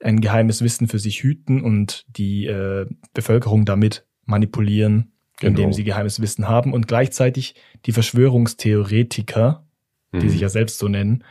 ein 0.03 0.21
geheimes 0.21 0.63
Wissen 0.63 0.89
für 0.89 0.99
sich 0.99 1.23
hüten 1.23 1.61
und 1.61 2.07
die 2.09 2.47
äh, 2.47 2.87
Bevölkerung 3.13 3.65
damit 3.65 4.07
manipulieren, 4.25 5.13
genau. 5.39 5.51
indem 5.51 5.73
sie 5.73 5.85
geheimes 5.85 6.21
Wissen 6.21 6.49
haben 6.49 6.73
und 6.73 6.89
gleichzeitig 6.89 7.55
die 7.87 7.93
Verschwörungstheoretiker, 7.93 9.67
die 10.13 10.25
mhm. 10.25 10.31
sich 10.31 10.41
ja 10.41 10.49
selbst 10.49 10.79
so 10.79 10.89
nennen, 10.89 11.25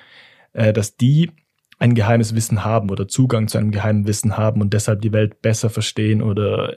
äh, 0.54 0.74
dass 0.74 0.98
die 0.98 1.32
ein 1.80 1.96
geheimes 1.96 2.36
Wissen 2.36 2.64
haben 2.66 2.90
oder 2.92 3.08
Zugang 3.08 3.48
zu 3.48 3.58
einem 3.58 3.72
geheimen 3.72 4.06
Wissen 4.06 4.38
haben 4.38 4.62
und 4.62 4.74
deshalb 4.74 5.02
die 5.02 5.14
Welt 5.14 5.42
besser 5.42 5.70
verstehen 5.70 6.22
oder 6.22 6.76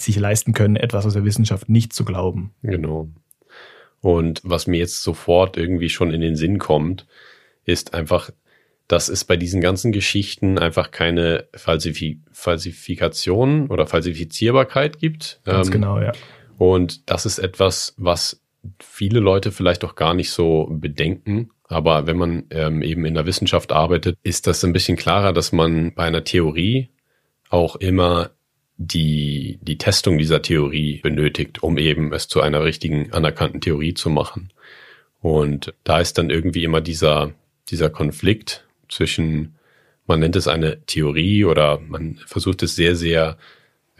sich 0.00 0.18
leisten 0.18 0.52
können, 0.52 0.76
etwas 0.76 1.06
aus 1.06 1.12
der 1.12 1.24
Wissenschaft 1.24 1.68
nicht 1.68 1.92
zu 1.92 2.04
glauben. 2.04 2.52
Genau. 2.62 3.08
Und 4.00 4.40
was 4.42 4.66
mir 4.66 4.78
jetzt 4.78 5.02
sofort 5.02 5.56
irgendwie 5.56 5.90
schon 5.90 6.10
in 6.12 6.22
den 6.22 6.36
Sinn 6.36 6.58
kommt, 6.58 7.06
ist 7.64 7.92
einfach, 7.92 8.30
dass 8.88 9.08
es 9.08 9.24
bei 9.24 9.36
diesen 9.36 9.60
ganzen 9.60 9.92
Geschichten 9.92 10.58
einfach 10.58 10.90
keine 10.90 11.46
Falsif 11.54 12.02
Falsifikation 12.32 13.68
oder 13.68 13.86
Falsifizierbarkeit 13.86 14.98
gibt. 14.98 15.40
Ganz 15.44 15.68
ähm, 15.68 15.72
genau, 15.72 16.00
ja. 16.00 16.12
Und 16.56 17.08
das 17.10 17.26
ist 17.26 17.38
etwas, 17.38 17.94
was 17.98 18.42
viele 18.80 19.20
Leute 19.20 19.52
vielleicht 19.52 19.84
auch 19.84 19.94
gar 19.94 20.14
nicht 20.14 20.30
so 20.30 20.68
bedenken. 20.70 21.50
Aber 21.70 22.08
wenn 22.08 22.16
man 22.16 22.44
ähm, 22.50 22.82
eben 22.82 23.04
in 23.04 23.14
der 23.14 23.26
Wissenschaft 23.26 23.70
arbeitet, 23.70 24.18
ist 24.24 24.48
das 24.48 24.64
ein 24.64 24.72
bisschen 24.72 24.96
klarer, 24.96 25.32
dass 25.32 25.52
man 25.52 25.94
bei 25.94 26.02
einer 26.02 26.24
Theorie 26.24 26.90
auch 27.48 27.76
immer 27.76 28.30
die, 28.76 29.60
die 29.62 29.78
Testung 29.78 30.18
dieser 30.18 30.42
Theorie 30.42 31.00
benötigt, 31.00 31.62
um 31.62 31.78
eben 31.78 32.12
es 32.12 32.26
zu 32.26 32.40
einer 32.40 32.64
richtigen 32.64 33.12
anerkannten 33.12 33.60
Theorie 33.60 33.94
zu 33.94 34.10
machen. 34.10 34.52
Und 35.20 35.72
da 35.84 36.00
ist 36.00 36.18
dann 36.18 36.30
irgendwie 36.30 36.64
immer 36.64 36.80
dieser, 36.80 37.34
dieser 37.68 37.88
Konflikt 37.88 38.66
zwischen, 38.88 39.54
man 40.06 40.18
nennt 40.18 40.34
es 40.34 40.48
eine 40.48 40.84
Theorie 40.86 41.44
oder 41.44 41.78
man 41.78 42.18
versucht 42.26 42.64
es 42.64 42.74
sehr, 42.74 42.96
sehr 42.96 43.38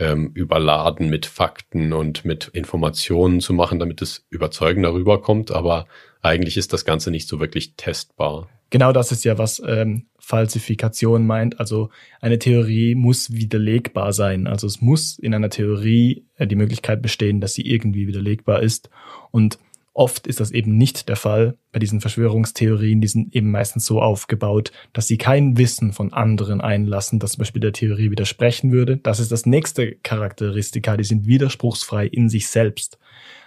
ähm, 0.01 0.33
überladen 0.35 1.11
mit 1.11 1.27
Fakten 1.27 1.93
und 1.93 2.25
mit 2.25 2.49
Informationen 2.49 3.41
zu 3.41 3.53
machen, 3.53 3.79
damit 3.79 4.03
es 4.03 4.27
überzeugender 4.31 4.93
rüberkommt. 4.95 5.53
Aber 5.53 5.87
eigentlich 6.23 6.57
ist 6.57 6.73
das 6.73 6.85
Ganze 6.85 7.11
nicht 7.11 7.29
so 7.29 7.39
wirklich 7.39 7.75
testbar. 7.77 8.49
Genau 8.71 8.93
das 8.93 9.13
ist 9.13 9.25
ja, 9.25 9.37
was 9.37 9.61
ähm, 9.67 10.07
Falsifikation 10.19 11.27
meint. 11.27 11.61
Also 11.61 11.91
eine 12.21 12.39
Theorie 12.39 12.95
muss 12.95 13.33
widerlegbar 13.33 14.13
sein. 14.13 14.47
Also 14.47 14.67
es 14.67 14.81
muss 14.81 15.19
in 15.19 15.35
einer 15.35 15.51
Theorie 15.51 16.25
äh, 16.37 16.47
die 16.47 16.57
Möglichkeit 16.57 17.03
bestehen, 17.03 17.41
dass 17.41 17.55
sie 17.55 17.67
irgendwie 17.67 18.07
widerlegbar 18.07 18.63
ist. 18.63 18.89
Und 19.33 19.59
Oft 20.01 20.27
ist 20.27 20.41
das 20.41 20.51
eben 20.51 20.79
nicht 20.79 21.11
der 21.11 21.17
Fall 21.17 21.59
bei 21.73 21.79
diesen 21.79 22.01
Verschwörungstheorien. 22.01 23.03
Die 23.03 23.07
sind 23.07 23.37
eben 23.37 23.51
meistens 23.51 23.85
so 23.85 24.01
aufgebaut, 24.01 24.73
dass 24.95 25.07
sie 25.07 25.19
kein 25.19 25.59
Wissen 25.59 25.93
von 25.93 26.15
anderen 26.15 26.63
einlassen, 26.63 27.19
das 27.19 27.33
zum 27.33 27.41
Beispiel 27.41 27.61
der 27.61 27.75
Theorie 27.75 28.11
widersprechen 28.11 28.73
würde. 28.73 28.97
Das 28.97 29.21
ist 29.21 29.31
das 29.31 29.45
nächste 29.45 29.97
Charakteristika. 29.97 30.97
Die 30.97 31.05
sind 31.05 31.27
widerspruchsfrei 31.27 32.07
in 32.07 32.31
sich 32.31 32.49
selbst. 32.49 32.99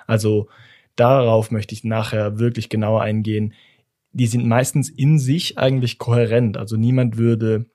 Also 0.06 0.48
darauf 0.96 1.50
möchte 1.50 1.74
ich 1.74 1.84
nachher 1.84 2.38
wirklich 2.38 2.70
genauer 2.70 3.02
eingehen. 3.02 3.56
Die 4.12 4.28
sind 4.28 4.46
meistens 4.46 4.90
in 4.90 5.18
sich 5.18 5.58
eigentlich 5.58 5.98
kohärent. 5.98 6.58
Also 6.58 6.78
niemand 6.78 7.18
würde 7.18 7.66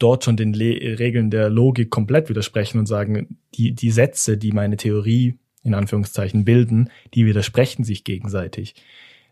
dort 0.00 0.24
schon 0.24 0.36
den 0.36 0.54
Le 0.54 0.98
Regeln 0.98 1.30
der 1.30 1.50
Logik 1.50 1.90
komplett 1.90 2.28
widersprechen 2.28 2.80
und 2.80 2.86
sagen, 2.86 3.38
die, 3.54 3.76
die 3.76 3.92
Sätze, 3.92 4.38
die 4.38 4.50
meine 4.50 4.76
Theorie 4.76 5.38
in 5.64 5.74
Anführungszeichen 5.74 6.44
bilden, 6.44 6.90
die 7.14 7.26
widersprechen 7.26 7.84
sich 7.84 8.04
gegenseitig. 8.04 8.74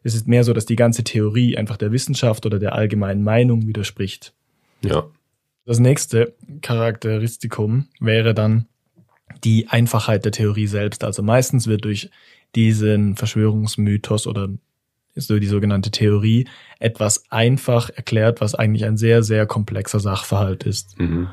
Es 0.03 0.15
ist 0.15 0.29
mehr 0.29 0.45
so, 0.45 0.53
dass 0.53 0.67
die 0.67 0.77
ganze 0.77 1.05
Theorie 1.05 1.57
einfach 1.57 1.77
der 1.77 1.93
Wissenschaft 1.93 2.47
oder 2.47 2.59
der 2.59 2.75
allgemeinen 2.75 3.23
Meinung 3.23 3.67
widerspricht. 3.67 4.33
Ja. 4.83 5.05
Das 5.67 5.79
nächste 5.79 6.35
Charakteristikum 6.63 7.87
wäre 8.01 8.35
dann 8.35 8.67
die 9.45 9.69
Einfachheit 9.69 10.25
der 10.25 10.33
Theorie 10.33 10.67
selbst. 10.67 11.05
Also 11.05 11.23
meistens 11.23 11.67
wird 11.67 11.85
durch 11.85 12.11
diesen 12.55 13.17
Verschwörungsmythos 13.17 14.27
oder 14.27 14.49
so 15.15 15.39
die 15.39 15.47
sogenannte 15.47 15.91
Theorie 15.91 16.49
etwas 16.79 17.31
einfach 17.31 17.91
erklärt, 17.91 18.41
was 18.41 18.55
eigentlich 18.55 18.85
ein 18.85 18.97
sehr, 18.97 19.23
sehr 19.23 19.47
komplexer 19.47 20.01
Sachverhalt 20.01 20.65
ist. 20.65 20.99
Mhm. 20.99 21.29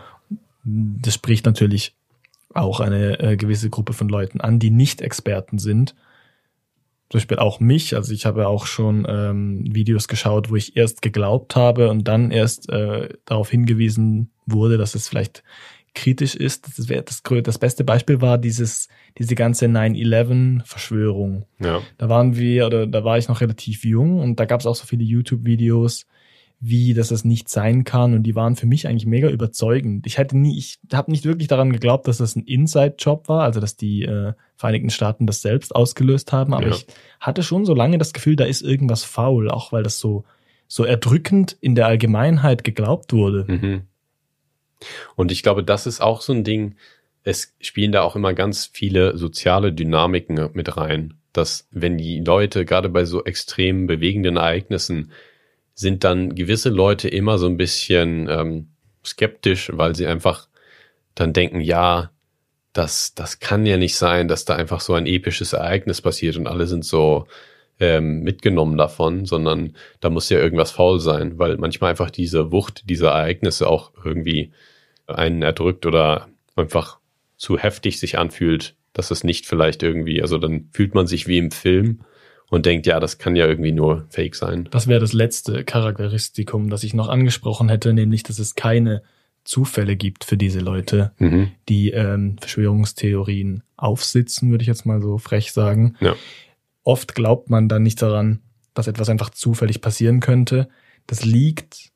Das 0.64 1.14
spricht 1.14 1.46
natürlich 1.46 1.96
auch 2.58 2.80
eine 2.80 3.20
äh, 3.20 3.38
gewisse 3.38 3.70
Gruppe 3.70 3.94
von 3.94 4.10
Leuten 4.10 4.42
an, 4.42 4.60
die 4.60 4.72
nicht 4.72 5.02
Experten 5.02 5.60
sind. 5.60 5.96
Zum 7.10 7.20
Beispiel 7.20 7.40
auch 7.40 7.60
mich. 7.60 7.96
Also 7.96 8.14
ich 8.14 8.26
habe 8.26 8.48
auch 8.48 8.66
schon 8.66 9.06
ähm, 9.08 9.64
Videos 9.74 10.08
geschaut, 10.08 10.50
wo 10.50 10.56
ich 10.56 10.76
erst 10.76 11.02
geglaubt 11.02 11.56
habe 11.56 11.90
und 11.90 12.08
dann 12.08 12.32
erst 12.32 12.70
äh, 12.70 13.10
darauf 13.26 13.50
hingewiesen 13.50 14.32
wurde, 14.46 14.78
dass 14.78 14.94
es 14.94 15.08
vielleicht 15.08 15.44
kritisch 15.98 16.36
ist. 16.36 16.68
Das, 16.78 16.90
wär, 16.90 17.02
das, 17.02 17.24
das 17.24 17.58
beste 17.58 17.84
Beispiel 17.84 18.22
war 18.22 18.38
dieses, 18.38 18.88
diese 19.18 19.36
ganze 19.36 19.66
9-11-Verschwörung. 19.66 21.46
Ja. 21.60 21.82
Da 21.98 22.10
waren 22.10 22.36
wir, 22.36 22.68
oder 22.68 22.88
da 22.88 23.04
war 23.04 23.18
ich 23.18 23.28
noch 23.28 23.42
relativ 23.42 23.84
jung 23.84 24.20
und 24.20 24.40
da 24.40 24.46
gab 24.46 24.60
es 24.60 24.68
auch 24.68 24.76
so 24.76 24.86
viele 24.86 25.04
YouTube-Videos, 25.04 26.06
wie 26.60 26.94
dass 26.94 27.10
das 27.10 27.24
nicht 27.24 27.50
sein 27.50 27.84
kann 27.84 28.16
und 28.16 28.24
die 28.24 28.36
waren 28.36 28.56
für 28.56 28.66
mich 28.66 28.88
eigentlich 28.88 29.06
mega 29.06 29.30
überzeugend. 29.30 30.08
Ich 30.08 30.18
hätte 30.18 30.38
nie, 30.38 30.58
ich 30.58 30.80
habe 30.92 31.12
nicht 31.12 31.26
wirklich 31.26 31.48
daran 31.48 31.72
geglaubt, 31.72 32.08
dass 32.08 32.18
das 32.18 32.36
ein 32.36 32.44
Inside-Job 32.44 33.30
war, 33.30 33.44
also 33.44 33.60
dass 33.60 33.76
die 33.76 34.04
äh, 34.04 34.34
Vereinigten 34.56 34.90
Staaten 34.90 35.28
das 35.28 35.44
selbst 35.44 35.76
ausgelöst 35.76 36.32
haben, 36.32 36.54
aber 36.54 36.70
ja. 36.70 36.74
ich 36.74 36.88
hatte 37.20 37.44
schon 37.44 37.66
so 37.66 37.76
lange 37.76 38.00
das 38.00 38.12
Gefühl, 38.12 38.36
da 38.36 38.46
ist 38.46 38.64
irgendwas 38.64 39.04
faul, 39.04 39.52
auch 39.52 39.72
weil 39.72 39.84
das 39.84 40.00
so 40.00 40.24
so 40.68 40.84
erdrückend 40.84 41.56
in 41.62 41.76
der 41.76 41.88
Allgemeinheit 41.88 42.64
geglaubt 42.64 43.14
wurde. 43.14 43.46
Mhm. 43.48 43.82
Und 45.16 45.32
ich 45.32 45.44
glaube, 45.44 45.64
das 45.64 45.88
ist 45.88 46.02
auch 46.02 46.22
so 46.22 46.34
ein 46.34 46.44
Ding, 46.44 46.76
es 47.24 47.56
spielen 47.60 47.92
da 47.92 48.04
auch 48.04 48.16
immer 48.16 48.34
ganz 48.34 48.70
viele 48.72 49.18
soziale 49.18 49.74
Dynamiken 49.74 50.50
mit 50.54 50.78
rein, 50.78 51.16
dass 51.34 51.68
wenn 51.72 51.98
die 51.98 52.20
Leute 52.20 52.66
gerade 52.66 52.90
bei 52.90 53.06
so 53.06 53.24
extrem 53.24 53.88
bewegenden 53.88 54.38
Ereignissen 54.38 55.12
sind 55.78 56.04
dann 56.04 56.34
gewisse 56.34 56.70
Leute 56.70 57.08
immer 57.08 57.38
so 57.38 57.46
ein 57.46 57.56
bisschen 57.56 58.28
ähm, 58.30 58.70
skeptisch, 59.06 59.70
weil 59.74 59.96
sie 59.96 60.08
einfach 60.08 60.50
dann 61.14 61.34
denken, 61.34 61.62
ja, 61.62 62.10
das, 62.74 63.14
das 63.14 63.40
kann 63.40 63.66
ja 63.66 63.78
nicht 63.78 63.96
sein, 63.96 64.28
dass 64.28 64.44
da 64.44 64.56
einfach 64.56 64.82
so 64.82 64.96
ein 64.96 65.06
episches 65.06 65.54
Ereignis 65.54 66.02
passiert 66.02 66.36
und 66.36 66.48
alle 66.48 66.66
sind 66.66 66.84
so 66.84 67.28
ähm, 67.80 68.22
mitgenommen 68.22 68.76
davon, 68.76 69.26
sondern 69.26 69.76
da 70.00 70.10
muss 70.10 70.30
ja 70.30 70.40
irgendwas 70.40 70.72
faul 70.72 71.00
sein, 71.00 71.38
weil 71.38 71.58
manchmal 71.58 71.92
einfach 71.92 72.10
diese 72.10 72.52
Wucht 72.52 72.90
dieser 72.90 73.10
Ereignisse 73.10 73.68
auch 73.68 73.92
irgendwie 74.04 74.52
einen 75.06 75.44
erdrückt 75.44 75.86
oder 75.86 76.28
einfach 76.56 76.98
zu 77.38 77.60
heftig 77.60 78.00
sich 78.00 78.18
anfühlt, 78.18 78.76
dass 78.94 79.12
es 79.12 79.24
nicht 79.24 79.46
vielleicht 79.46 79.84
irgendwie, 79.84 80.24
also 80.24 80.40
dann 80.40 80.70
fühlt 80.72 80.96
man 80.96 81.06
sich 81.06 81.28
wie 81.28 81.38
im 81.38 81.52
Film 81.52 82.02
und 82.50 82.66
denkt, 82.66 82.86
ja, 82.86 83.00
das 83.00 83.18
kann 83.18 83.36
ja 83.36 83.46
irgendwie 83.46 83.72
nur 83.72 84.06
Fake 84.10 84.36
sein. 84.36 84.68
Das 84.72 84.88
wäre 84.88 85.00
das 85.00 85.14
letzte 85.14 85.64
Charakteristikum, 85.64 86.70
das 86.70 86.84
ich 86.84 86.94
noch 86.94 87.10
angesprochen 87.10 87.70
hätte, 87.70 87.94
nämlich, 87.94 88.24
dass 88.24 88.40
es 88.40 88.56
keine 88.56 89.02
Zufälle 89.44 89.96
gibt 89.96 90.26
für 90.26 90.38
diese 90.38 90.60
Leute, 90.60 91.12
mhm. 91.20 91.52
die 91.70 91.92
ähm, 91.92 92.38
Verschwörungstheorien 92.40 93.64
aufsitzen, 93.76 94.52
würde 94.52 94.62
ich 94.62 94.68
jetzt 94.68 94.86
mal 94.86 95.02
so 95.02 95.18
frech 95.18 95.52
sagen. 95.52 95.96
Ja. 96.00 96.16
Oft 96.84 97.16
glaubt 97.16 97.50
man 97.50 97.70
dann 97.70 97.84
nicht 97.84 98.02
daran, 98.02 98.42
dass 98.74 98.88
etwas 98.88 99.10
einfach 99.10 99.30
zufällig 99.30 99.82
passieren 99.82 100.20
könnte. 100.20 100.68
Das 101.06 101.26
liegt, 101.26 101.92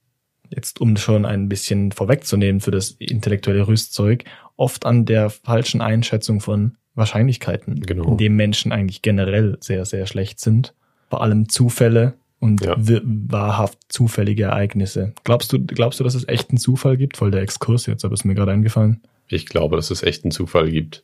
jetzt 0.50 0.81
um 0.81 0.98
schon 0.98 1.25
ein 1.25 1.50
bisschen 1.50 1.91
vorwegzunehmen 1.91 2.62
für 2.62 2.72
das 2.72 2.91
intellektuelle 2.91 3.67
Rüstzeug, 3.67 4.25
oft 4.55 4.86
an 4.86 5.05
der 5.05 5.29
falschen 5.29 5.81
Einschätzung 5.81 6.39
von 6.39 6.77
Wahrscheinlichkeiten, 6.95 7.81
genau. 7.81 8.12
in 8.12 8.17
dem 8.17 8.36
Menschen 8.36 8.71
eigentlich 8.71 9.01
generell 9.01 9.57
sehr, 9.62 9.86
sehr 9.86 10.05
schlecht 10.05 10.39
sind. 10.39 10.74
Vor 11.10 11.21
allem 11.21 11.50
Zufälle 11.50 12.15
und 12.39 12.65
ja. 12.65 12.75
wahrhaft 12.77 13.77
zufällige 13.89 14.43
Ereignisse. 14.43 15.13
Glaubst 15.24 15.53
du, 15.53 15.63
glaubst 15.63 16.00
du, 16.00 16.03
dass 16.03 16.15
es 16.15 16.27
echt 16.27 16.50
einen 16.50 16.57
Zufall 16.57 16.98
gibt? 16.98 17.17
Voll 17.17 17.31
der 17.31 17.41
Exkurs 17.41 17.86
jetzt, 17.86 18.03
aber 18.03 18.13
ist 18.13 18.25
mir 18.25 18.36
gerade 18.36 18.51
eingefallen. 18.51 19.01
Ich 19.27 19.45
glaube, 19.45 19.75
dass 19.75 19.91
es 19.91 20.03
echt 20.03 20.25
einen 20.25 20.31
Zufall 20.31 20.69
gibt. 20.69 21.03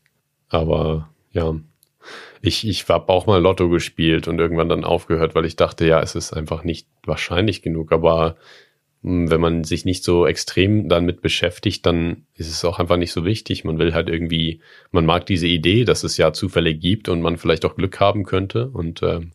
Aber 0.50 1.10
ja, 1.32 1.54
ich, 2.42 2.68
ich 2.68 2.88
habe 2.90 3.10
auch 3.10 3.28
mal 3.28 3.42
Lotto 3.42 3.70
gespielt 3.70 4.28
und 4.28 4.40
irgendwann 4.40 4.70
dann 4.70 4.84
aufgehört, 4.84 5.36
weil 5.36 5.46
ich 5.46 5.56
dachte, 5.56 5.86
ja, 5.86 6.02
es 6.02 6.16
ist 6.16 6.34
einfach 6.34 6.64
nicht 6.64 6.88
wahrscheinlich 7.06 7.62
genug. 7.62 7.92
Aber 7.92 8.36
wenn 9.02 9.42
man 9.42 9.64
sich 9.64 9.86
nicht 9.86 10.04
so 10.04 10.26
extrem 10.26 10.90
damit 10.90 11.22
beschäftigt, 11.22 11.86
dann 11.86 12.26
ist 12.36 12.50
es 12.50 12.66
auch 12.66 12.80
einfach 12.80 12.98
nicht 12.98 13.12
so 13.12 13.26
wichtig. 13.26 13.64
Man 13.64 13.80
will 13.80 13.94
halt 13.94 14.10
irgendwie, 14.10 14.62
man 14.92 15.06
mag 15.06 15.26
diese 15.26 15.48
Idee, 15.48 15.86
dass 15.86 16.04
es 16.04 16.18
ja 16.18 16.34
Zufälle 16.34 16.74
gibt 16.74 17.08
und 17.10 17.22
man 17.22 17.38
vielleicht 17.38 17.66
auch 17.66 17.76
Glück 17.76 18.00
haben 18.00 18.24
könnte 18.24 18.70
und 18.70 19.04
ähm, 19.04 19.32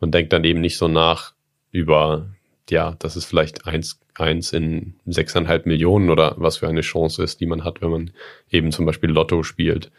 man 0.00 0.10
denkt 0.10 0.32
dann 0.32 0.44
eben 0.44 0.60
nicht 0.60 0.76
so 0.76 0.88
nach 0.88 1.32
über 1.70 2.28
ja, 2.70 2.96
dass 2.98 3.16
es 3.16 3.24
vielleicht 3.24 3.66
eins, 3.66 4.00
eins 4.14 4.52
in 4.52 4.94
sechseinhalb 5.06 5.66
Millionen 5.66 6.10
oder 6.10 6.34
was 6.38 6.58
für 6.58 6.68
eine 6.68 6.80
Chance 6.80 7.22
ist, 7.22 7.40
die 7.40 7.46
man 7.46 7.64
hat, 7.64 7.80
wenn 7.80 7.90
man 7.90 8.10
eben 8.50 8.72
zum 8.72 8.86
Beispiel 8.86 9.10
Lotto 9.10 9.42
spielt. 9.42 9.90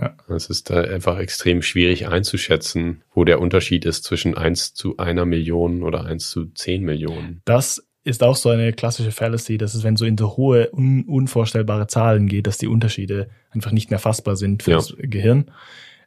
Ja. 0.00 0.14
Es 0.28 0.50
ist 0.50 0.70
da 0.70 0.82
einfach 0.82 1.18
extrem 1.18 1.62
schwierig 1.62 2.06
einzuschätzen, 2.06 3.02
wo 3.14 3.24
der 3.24 3.40
Unterschied 3.40 3.86
ist 3.86 4.04
zwischen 4.04 4.36
eins 4.36 4.74
zu 4.74 4.98
einer 4.98 5.24
Million 5.24 5.82
oder 5.82 6.04
eins 6.04 6.30
zu 6.30 6.46
zehn 6.52 6.82
Millionen. 6.82 7.40
Das 7.46 7.85
ist 8.06 8.22
auch 8.22 8.36
so 8.36 8.50
eine 8.50 8.72
klassische 8.72 9.10
Fallacy, 9.10 9.58
dass 9.58 9.74
es, 9.74 9.82
wenn 9.82 9.96
so 9.96 10.04
in 10.04 10.16
so 10.16 10.36
hohe, 10.36 10.70
un 10.72 11.04
unvorstellbare 11.04 11.88
Zahlen 11.88 12.28
geht, 12.28 12.46
dass 12.46 12.56
die 12.56 12.68
Unterschiede 12.68 13.28
einfach 13.50 13.72
nicht 13.72 13.90
mehr 13.90 13.98
fassbar 13.98 14.36
sind 14.36 14.62
für 14.62 14.70
ja. 14.70 14.76
das 14.76 14.94
Gehirn. 14.96 15.50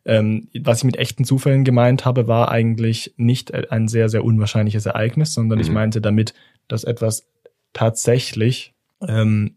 Ähm, 0.05 0.47
was 0.61 0.79
ich 0.79 0.85
mit 0.85 0.97
echten 0.97 1.25
Zufällen 1.25 1.65
gemeint 1.65 2.05
habe, 2.05 2.27
war 2.27 2.49
eigentlich 2.49 3.13
nicht 3.17 3.53
ein 3.53 3.89
sehr, 3.89 4.07
sehr 4.07 4.23
unwahrscheinliches 4.23 4.85
Ereignis, 4.85 5.33
sondern 5.33 5.59
mhm. 5.59 5.65
ich 5.65 5.71
meinte 5.71 5.99
damit, 5.99 6.33
dass 6.69 6.85
etwas 6.85 7.27
tatsächlich 7.73 8.73
ähm, 9.05 9.55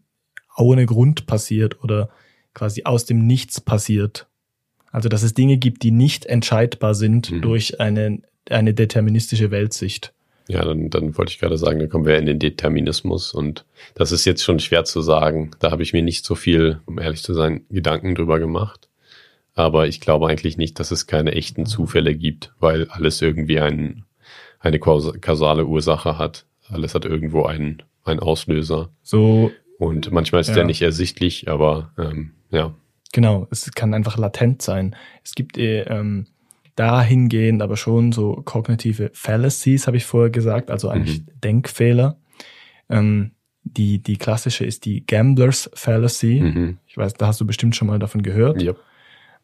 ohne 0.57 0.85
Grund 0.85 1.25
passiert 1.25 1.81
oder 1.81 2.09
quasi 2.53 2.83
aus 2.83 3.05
dem 3.05 3.25
Nichts 3.25 3.61
passiert. 3.61 4.27
Also 4.91 5.07
dass 5.07 5.23
es 5.23 5.33
Dinge 5.33 5.57
gibt, 5.57 5.81
die 5.81 5.91
nicht 5.91 6.25
entscheidbar 6.25 6.93
sind 6.93 7.31
mhm. 7.31 7.41
durch 7.41 7.79
eine, 7.79 8.21
eine 8.49 8.73
deterministische 8.73 9.49
Weltsicht. 9.49 10.13
Ja, 10.47 10.65
dann, 10.65 10.89
dann 10.89 11.17
wollte 11.17 11.31
ich 11.31 11.39
gerade 11.39 11.57
sagen, 11.57 11.79
dann 11.79 11.89
kommen 11.89 12.05
wir 12.05 12.17
in 12.17 12.25
den 12.25 12.39
Determinismus 12.39 13.33
und 13.33 13.65
das 13.95 14.11
ist 14.11 14.25
jetzt 14.25 14.43
schon 14.43 14.59
schwer 14.59 14.83
zu 14.83 15.01
sagen. 15.01 15.51
Da 15.59 15.71
habe 15.71 15.83
ich 15.83 15.93
mir 15.93 16.01
nicht 16.01 16.25
so 16.25 16.35
viel, 16.35 16.81
um 16.85 16.99
ehrlich 16.99 17.23
zu 17.23 17.33
sein, 17.33 17.65
Gedanken 17.69 18.15
drüber 18.15 18.39
gemacht. 18.39 18.89
Aber 19.55 19.87
ich 19.87 20.01
glaube 20.01 20.27
eigentlich 20.27 20.57
nicht, 20.57 20.79
dass 20.79 20.91
es 20.91 21.07
keine 21.07 21.33
echten 21.33 21.65
Zufälle 21.65 22.15
gibt, 22.15 22.53
weil 22.59 22.87
alles 22.89 23.21
irgendwie 23.21 23.59
ein, 23.59 24.03
eine 24.59 24.79
kausale 24.79 25.65
Ursache 25.65 26.17
hat. 26.17 26.45
Alles 26.67 26.95
hat 26.95 27.05
irgendwo 27.05 27.43
einen, 27.43 27.83
einen 28.03 28.19
Auslöser. 28.19 28.89
So. 29.01 29.51
Und 29.77 30.11
manchmal 30.11 30.41
ist 30.41 30.49
ja. 30.49 30.55
der 30.55 30.65
nicht 30.65 30.81
ersichtlich, 30.81 31.47
aber 31.49 31.91
ähm, 31.97 32.31
ja. 32.49 32.73
Genau, 33.11 33.47
es 33.51 33.71
kann 33.73 33.93
einfach 33.93 34.17
latent 34.17 34.61
sein. 34.61 34.95
Es 35.23 35.35
gibt 35.35 35.57
äh, 35.57 35.81
ähm, 35.83 36.25
dahingehend 36.75 37.61
aber 37.61 37.77
schon 37.77 38.11
so 38.11 38.41
kognitive 38.45 39.11
Fallacies, 39.13 39.87
habe 39.87 39.97
ich 39.97 40.05
vorher 40.05 40.29
gesagt, 40.29 40.71
also 40.71 40.89
eigentlich 40.89 41.21
mhm. 41.21 41.39
Denkfehler. 41.43 42.17
Ähm, 42.89 43.31
die, 43.63 43.99
die 43.99 44.17
klassische 44.17 44.65
ist 44.65 44.85
die 44.85 45.05
Gamblers 45.05 45.69
Fallacy. 45.73 46.41
Mhm. 46.41 46.77
Ich 46.85 46.97
weiß, 46.97 47.13
da 47.13 47.27
hast 47.27 47.39
du 47.39 47.45
bestimmt 47.45 47.75
schon 47.75 47.87
mal 47.87 47.99
davon 47.99 48.21
gehört. 48.23 48.61
Yep. 48.61 48.77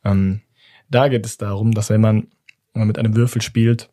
Ähm, 0.03 0.41
da 0.89 1.07
geht 1.07 1.25
es 1.25 1.37
darum, 1.37 1.73
dass 1.73 1.89
wenn 1.89 2.01
man, 2.01 2.27
wenn 2.73 2.81
man 2.81 2.87
mit 2.87 2.99
einem 2.99 3.15
Würfel 3.15 3.41
spielt, 3.41 3.89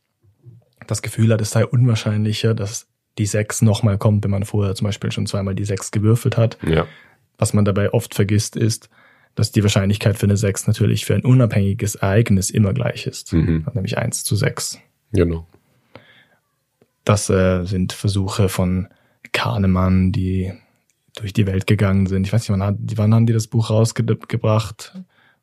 das 0.87 1.03
Gefühl 1.03 1.33
hat, 1.33 1.41
es 1.41 1.51
sei 1.51 1.65
unwahrscheinlicher, 1.65 2.55
dass 2.55 2.89
die 3.19 3.27
sechs 3.27 3.63
nochmal 3.63 3.99
kommt, 3.99 4.25
wenn 4.25 4.31
man 4.31 4.45
vorher 4.45 4.75
zum 4.75 4.87
Beispiel 4.87 5.13
schon 5.13 5.27
zweimal 5.27 5.55
die 5.55 5.65
sechs 5.65 5.91
gewürfelt 5.91 6.37
hat. 6.37 6.59
Ja. 6.67 6.87
Was 7.39 7.55
man 7.55 7.65
dabei 7.65 7.93
oft 7.93 8.15
vergisst, 8.15 8.57
ist, 8.57 8.89
dass 9.37 9.53
die 9.53 9.63
Wahrscheinlichkeit 9.63 10.17
für 10.17 10.27
eine 10.27 10.37
sechs 10.37 10.67
natürlich 10.67 11.05
für 11.05 11.15
ein 11.15 11.25
unabhängiges 11.25 11.95
Ereignis 11.95 12.51
immer 12.51 12.73
gleich 12.73 13.07
ist. 13.07 13.33
Mhm. 13.33 13.67
Nämlich 13.75 13.97
eins 13.99 14.25
zu 14.25 14.35
sechs. 14.35 14.81
Genau. 15.13 15.47
Das 17.05 17.31
äh, 17.31 17.65
sind 17.65 17.93
Versuche 17.93 18.49
von 18.49 18.89
Kahnemann, 19.33 20.11
die 20.11 20.53
durch 21.15 21.33
die 21.33 21.47
Welt 21.47 21.67
gegangen 21.67 22.07
sind. 22.07 22.27
Ich 22.27 22.33
weiß 22.33 22.43
nicht, 22.43 22.51
wann, 22.51 22.63
hat, 22.63 22.77
wann 22.97 23.15
haben 23.15 23.27
die 23.27 23.33
das 23.33 23.47
Buch 23.47 23.71
rausgebracht? 23.71 24.95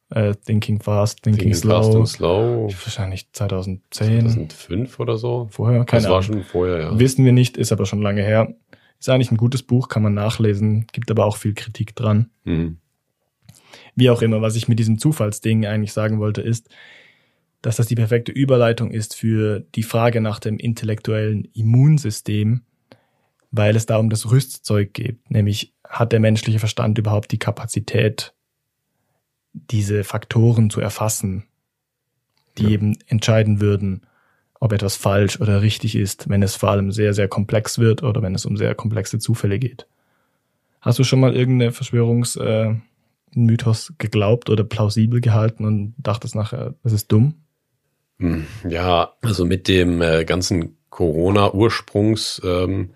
Äh, 0.09 0.35
Thinking 0.35 0.81
Fast, 0.81 1.23
Thinking, 1.23 1.39
Thinking 1.39 1.55
Slow. 1.55 1.83
Fast 1.83 1.95
and 1.95 2.07
Slow. 2.07 2.67
Wahrscheinlich 2.83 3.31
2010. 3.31 4.21
2005 4.21 4.99
oder 4.99 5.17
so. 5.17 5.47
Vorher, 5.51 5.85
keine 5.85 6.01
Das 6.01 6.11
war 6.11 6.23
schon 6.23 6.43
vorher, 6.43 6.79
ja. 6.79 6.99
Wissen 6.99 7.25
wir 7.25 7.31
nicht, 7.31 7.57
ist 7.57 7.71
aber 7.71 7.85
schon 7.85 8.01
lange 8.01 8.23
her. 8.23 8.55
Ist 8.99 9.09
eigentlich 9.09 9.31
ein 9.31 9.37
gutes 9.37 9.63
Buch, 9.63 9.87
kann 9.87 10.01
man 10.01 10.13
nachlesen, 10.13 10.87
gibt 10.91 11.11
aber 11.11 11.25
auch 11.25 11.37
viel 11.37 11.53
Kritik 11.53 11.95
dran. 11.95 12.29
Mhm. 12.43 12.77
Wie 13.95 14.09
auch 14.09 14.21
immer, 14.21 14.41
was 14.41 14.55
ich 14.55 14.67
mit 14.67 14.79
diesem 14.79 14.97
Zufallsding 14.97 15.65
eigentlich 15.65 15.93
sagen 15.93 16.19
wollte, 16.19 16.41
ist, 16.41 16.69
dass 17.61 17.77
das 17.77 17.87
die 17.87 17.95
perfekte 17.95 18.31
Überleitung 18.31 18.91
ist 18.91 19.15
für 19.15 19.61
die 19.75 19.83
Frage 19.83 20.19
nach 20.19 20.39
dem 20.39 20.57
intellektuellen 20.57 21.45
Immunsystem, 21.53 22.61
weil 23.51 23.75
es 23.75 23.85
da 23.85 23.97
um 23.97 24.09
das 24.09 24.29
Rüstzeug 24.29 24.93
geht, 24.93 25.29
nämlich 25.29 25.73
hat 25.87 26.11
der 26.11 26.19
menschliche 26.19 26.59
Verstand 26.59 26.97
überhaupt 26.97 27.31
die 27.31 27.39
Kapazität, 27.39 28.33
diese 29.53 30.03
Faktoren 30.03 30.69
zu 30.69 30.81
erfassen, 30.81 31.45
die 32.57 32.63
ja. 32.63 32.69
eben 32.69 32.97
entscheiden 33.07 33.61
würden, 33.61 34.01
ob 34.59 34.73
etwas 34.73 34.95
falsch 34.95 35.39
oder 35.39 35.61
richtig 35.61 35.95
ist, 35.95 36.29
wenn 36.29 36.41
es 36.41 36.55
vor 36.55 36.69
allem 36.69 36.91
sehr, 36.91 37.13
sehr 37.13 37.27
komplex 37.27 37.79
wird 37.79 38.01
oder 38.01 38.21
wenn 38.21 38.35
es 38.35 38.45
um 38.45 38.57
sehr 38.57 38.75
komplexe 38.75 39.19
Zufälle 39.19 39.59
geht. 39.59 39.87
Hast 40.81 40.99
du 40.99 41.03
schon 41.03 41.19
mal 41.19 41.35
irgendeine 41.35 41.71
Äh, 43.35 43.73
geglaubt 43.97 44.49
oder 44.49 44.63
plausibel 44.63 45.21
gehalten 45.21 45.65
und 45.65 45.95
dachtest 45.97 46.35
nachher, 46.35 46.75
das 46.83 46.93
ist 46.93 47.11
dumm? 47.11 47.35
Hm, 48.19 48.45
ja, 48.69 49.13
also 49.21 49.45
mit 49.45 49.67
dem 49.67 50.01
äh, 50.01 50.25
ganzen 50.25 50.77
Corona-Ursprungs, 50.89 52.41
ähm, 52.45 52.91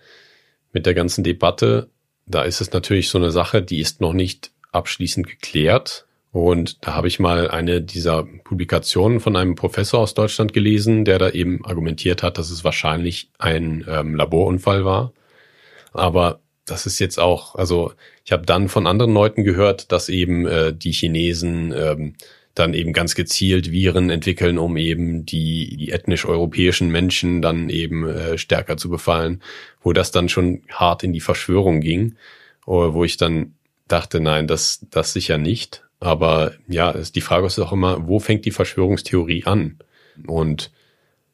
mit 0.71 0.86
der 0.86 0.93
ganzen 0.93 1.23
Debatte, 1.23 1.89
da 2.28 2.43
ist 2.43 2.62
es 2.62 2.71
natürlich 2.71 3.10
so 3.10 3.17
eine 3.17 3.32
Sache, 3.32 3.63
die 3.63 3.80
ist 3.80 4.02
noch 4.02 4.13
nicht 4.13 4.52
abschließend 4.71 5.28
geklärt. 5.28 6.06
Und 6.32 6.86
da 6.86 6.93
habe 6.93 7.08
ich 7.08 7.19
mal 7.19 7.50
eine 7.50 7.82
dieser 7.82 8.23
Publikationen 8.43 9.19
von 9.21 9.36
einem 9.36 9.56
Professor 9.56 10.02
aus 10.02 10.13
Deutschland 10.13 10.54
gelesen, 10.54 11.06
der 11.06 11.17
da 11.17 11.30
eben 11.30 11.65
argumentiert 11.65 12.21
hat, 12.21 12.38
dass 12.38 12.52
es 12.52 12.63
wahrscheinlich 12.63 13.32
ein 13.39 13.86
ähm, 13.89 14.13
Laborunfall 14.13 14.86
war. 14.86 15.13
Aber 15.93 16.41
das 16.67 16.86
ist 16.86 16.99
jetzt 16.99 17.17
auch, 17.17 17.56
also 17.56 17.93
ich 18.25 18.32
habe 18.32 18.45
dann 18.45 18.67
von 18.69 18.86
anderen 18.88 19.13
Leuten 19.13 19.43
gehört, 19.43 19.91
dass 19.91 20.10
eben 20.10 20.45
äh, 20.45 20.73
die 20.73 20.91
Chinesen 20.91 21.73
ähm, 21.75 22.15
dann 22.53 22.73
eben 22.73 22.91
ganz 22.91 23.15
gezielt 23.15 23.71
Viren 23.71 24.10
entwickeln, 24.10 24.58
um 24.58 24.77
eben 24.77 25.25
die, 25.25 25.77
die 25.77 25.91
ethnisch 25.91 26.25
europäischen 26.25 26.89
Menschen 26.89 27.41
dann 27.41 27.69
eben 27.69 28.08
äh, 28.08 28.38
stärker 28.38 28.77
zu 28.77 28.89
befallen, 28.89 29.41
wo 29.82 29.93
das 29.93 30.12
dann 30.12 30.27
schon 30.27 30.62
hart 30.69 31.03
in 31.03 31.13
die 31.13 31.21
Verschwörung 31.21 31.80
ging, 31.80 32.15
wo 32.65 33.06
ich 33.06 33.15
dann 33.15 33.53
dachte, 33.88 34.19
nein, 34.19 34.45
das, 34.45 34.86
das 34.89 35.13
sicher 35.13 35.38
nicht. 35.38 35.86
Aber 36.01 36.51
ja, 36.67 36.91
die 36.93 37.21
Frage 37.21 37.47
ist 37.47 37.60
auch 37.60 37.71
immer, 37.71 38.08
wo 38.08 38.19
fängt 38.19 38.43
die 38.43 38.51
Verschwörungstheorie 38.51 39.45
an? 39.45 39.77
Und 40.25 40.71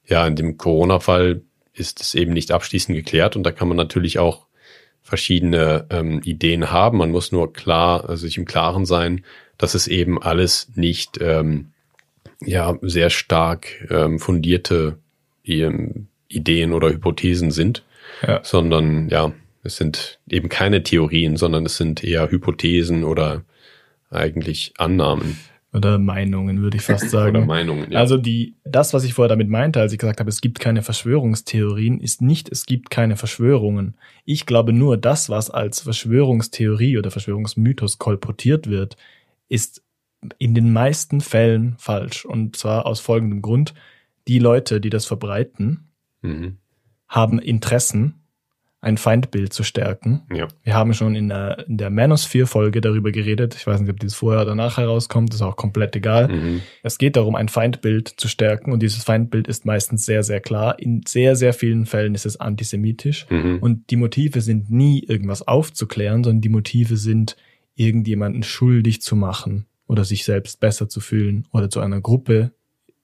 ja, 0.05 0.27
in 0.27 0.35
dem 0.35 0.57
Corona-Fall 0.57 1.41
ist 1.73 2.01
es 2.01 2.13
eben 2.13 2.33
nicht 2.33 2.51
abschließend 2.51 2.95
geklärt 2.95 3.35
und 3.35 3.43
da 3.43 3.51
kann 3.51 3.67
man 3.67 3.77
natürlich 3.77 4.19
auch 4.19 4.45
verschiedene 5.13 5.85
ähm, 5.91 6.21
Ideen 6.23 6.71
haben. 6.71 6.97
Man 6.97 7.11
muss 7.11 7.31
nur 7.31 7.53
klar, 7.53 8.09
also 8.09 8.25
sich 8.25 8.39
im 8.39 8.45
Klaren 8.45 8.87
sein, 8.87 9.23
dass 9.59 9.75
es 9.75 9.87
eben 9.87 10.19
alles 10.19 10.71
nicht 10.73 11.19
ähm, 11.21 11.67
ja 12.43 12.75
sehr 12.81 13.11
stark 13.11 13.67
ähm, 13.91 14.17
fundierte 14.17 14.97
ähm, 15.45 16.07
Ideen 16.29 16.73
oder 16.73 16.89
Hypothesen 16.89 17.51
sind, 17.51 17.83
ja. 18.27 18.39
sondern 18.43 19.07
ja, 19.09 19.33
es 19.63 19.75
sind 19.75 20.17
eben 20.27 20.49
keine 20.49 20.81
Theorien, 20.81 21.37
sondern 21.37 21.67
es 21.67 21.77
sind 21.77 22.03
eher 22.03 22.31
Hypothesen 22.31 23.03
oder 23.03 23.43
eigentlich 24.09 24.73
Annahmen. 24.79 25.37
Oder 25.73 25.97
Meinungen, 25.97 26.61
würde 26.61 26.77
ich 26.77 26.83
fast 26.83 27.09
sagen. 27.09 27.37
Oder 27.37 27.45
Meinungen, 27.45 27.91
ja. 27.91 27.99
Also 27.99 28.17
die, 28.17 28.55
das, 28.63 28.93
was 28.93 29.03
ich 29.03 29.13
vorher 29.13 29.29
damit 29.29 29.49
meinte, 29.49 29.79
als 29.79 29.91
ich 29.91 29.99
gesagt 29.99 30.19
habe, 30.19 30.29
es 30.29 30.39
gibt 30.39 30.59
keine 30.59 30.83
Verschwörungstheorien, 30.83 31.99
ist 31.99 32.21
nicht, 32.21 32.49
es 32.51 32.65
gibt 32.65 32.91
keine 32.91 33.15
Verschwörungen. 33.15 33.95
Ich 34.23 34.45
glaube 34.45 34.71
nur, 34.71 34.97
das, 34.97 35.29
was 35.29 35.49
als 35.49 35.81
Verschwörungstheorie 35.81 36.97
oder 36.97 37.09
Verschwörungsmythos 37.09 37.97
kolportiert 37.97 38.67
wird, 38.67 38.97
ist 39.49 39.83
in 40.37 40.53
den 40.53 40.71
meisten 40.71 41.21
Fällen 41.21 41.75
falsch. 41.77 42.25
Und 42.25 42.55
zwar 42.55 42.85
aus 42.85 42.99
folgendem 42.99 43.41
Grund. 43.41 43.73
Die 44.27 44.39
Leute, 44.39 44.79
die 44.79 44.89
das 44.89 45.05
verbreiten, 45.05 45.89
mhm. 46.21 46.57
haben 47.07 47.39
Interessen, 47.39 48.22
ein 48.83 48.97
Feindbild 48.97 49.53
zu 49.53 49.63
stärken. 49.63 50.23
Ja. 50.33 50.47
Wir 50.63 50.73
haben 50.75 50.93
schon 50.93 51.15
in 51.15 51.29
der, 51.29 51.65
in 51.67 51.77
der 51.77 51.89
Manosphere-Folge 51.89 52.81
darüber 52.81 53.11
geredet. 53.11 53.55
Ich 53.55 53.65
weiß 53.65 53.79
nicht, 53.79 53.89
ob 53.89 53.99
dieses 53.99 54.15
vorher 54.15 54.41
oder 54.41 54.55
nachher 54.55 54.87
rauskommt, 54.87 55.33
ist 55.33 55.41
auch 55.41 55.55
komplett 55.55 55.95
egal. 55.95 56.27
Mhm. 56.27 56.61
Es 56.83 56.97
geht 56.97 57.15
darum, 57.15 57.35
ein 57.35 57.47
Feindbild 57.47 58.09
zu 58.09 58.27
stärken 58.27 58.73
und 58.73 58.83
dieses 58.83 59.03
Feindbild 59.03 59.47
ist 59.47 59.65
meistens 59.65 60.05
sehr, 60.05 60.23
sehr 60.23 60.41
klar. 60.41 60.79
In 60.79 61.01
sehr, 61.07 61.37
sehr 61.37 61.53
vielen 61.53 61.85
Fällen 61.85 62.13
ist 62.13 62.25
es 62.25 62.39
antisemitisch 62.39 63.25
mhm. 63.29 63.59
und 63.61 63.89
die 63.89 63.95
Motive 63.95 64.41
sind 64.41 64.69
nie 64.69 64.99
irgendwas 64.99 65.47
aufzuklären, 65.47 66.23
sondern 66.23 66.41
die 66.41 66.49
Motive 66.49 66.97
sind, 66.97 67.37
irgendjemanden 67.75 68.43
schuldig 68.43 69.01
zu 69.01 69.15
machen 69.15 69.65
oder 69.87 70.03
sich 70.03 70.25
selbst 70.25 70.59
besser 70.59 70.89
zu 70.89 70.99
fühlen 70.99 71.47
oder 71.51 71.69
zu 71.69 71.79
einer 71.79 72.01
Gruppe 72.01 72.51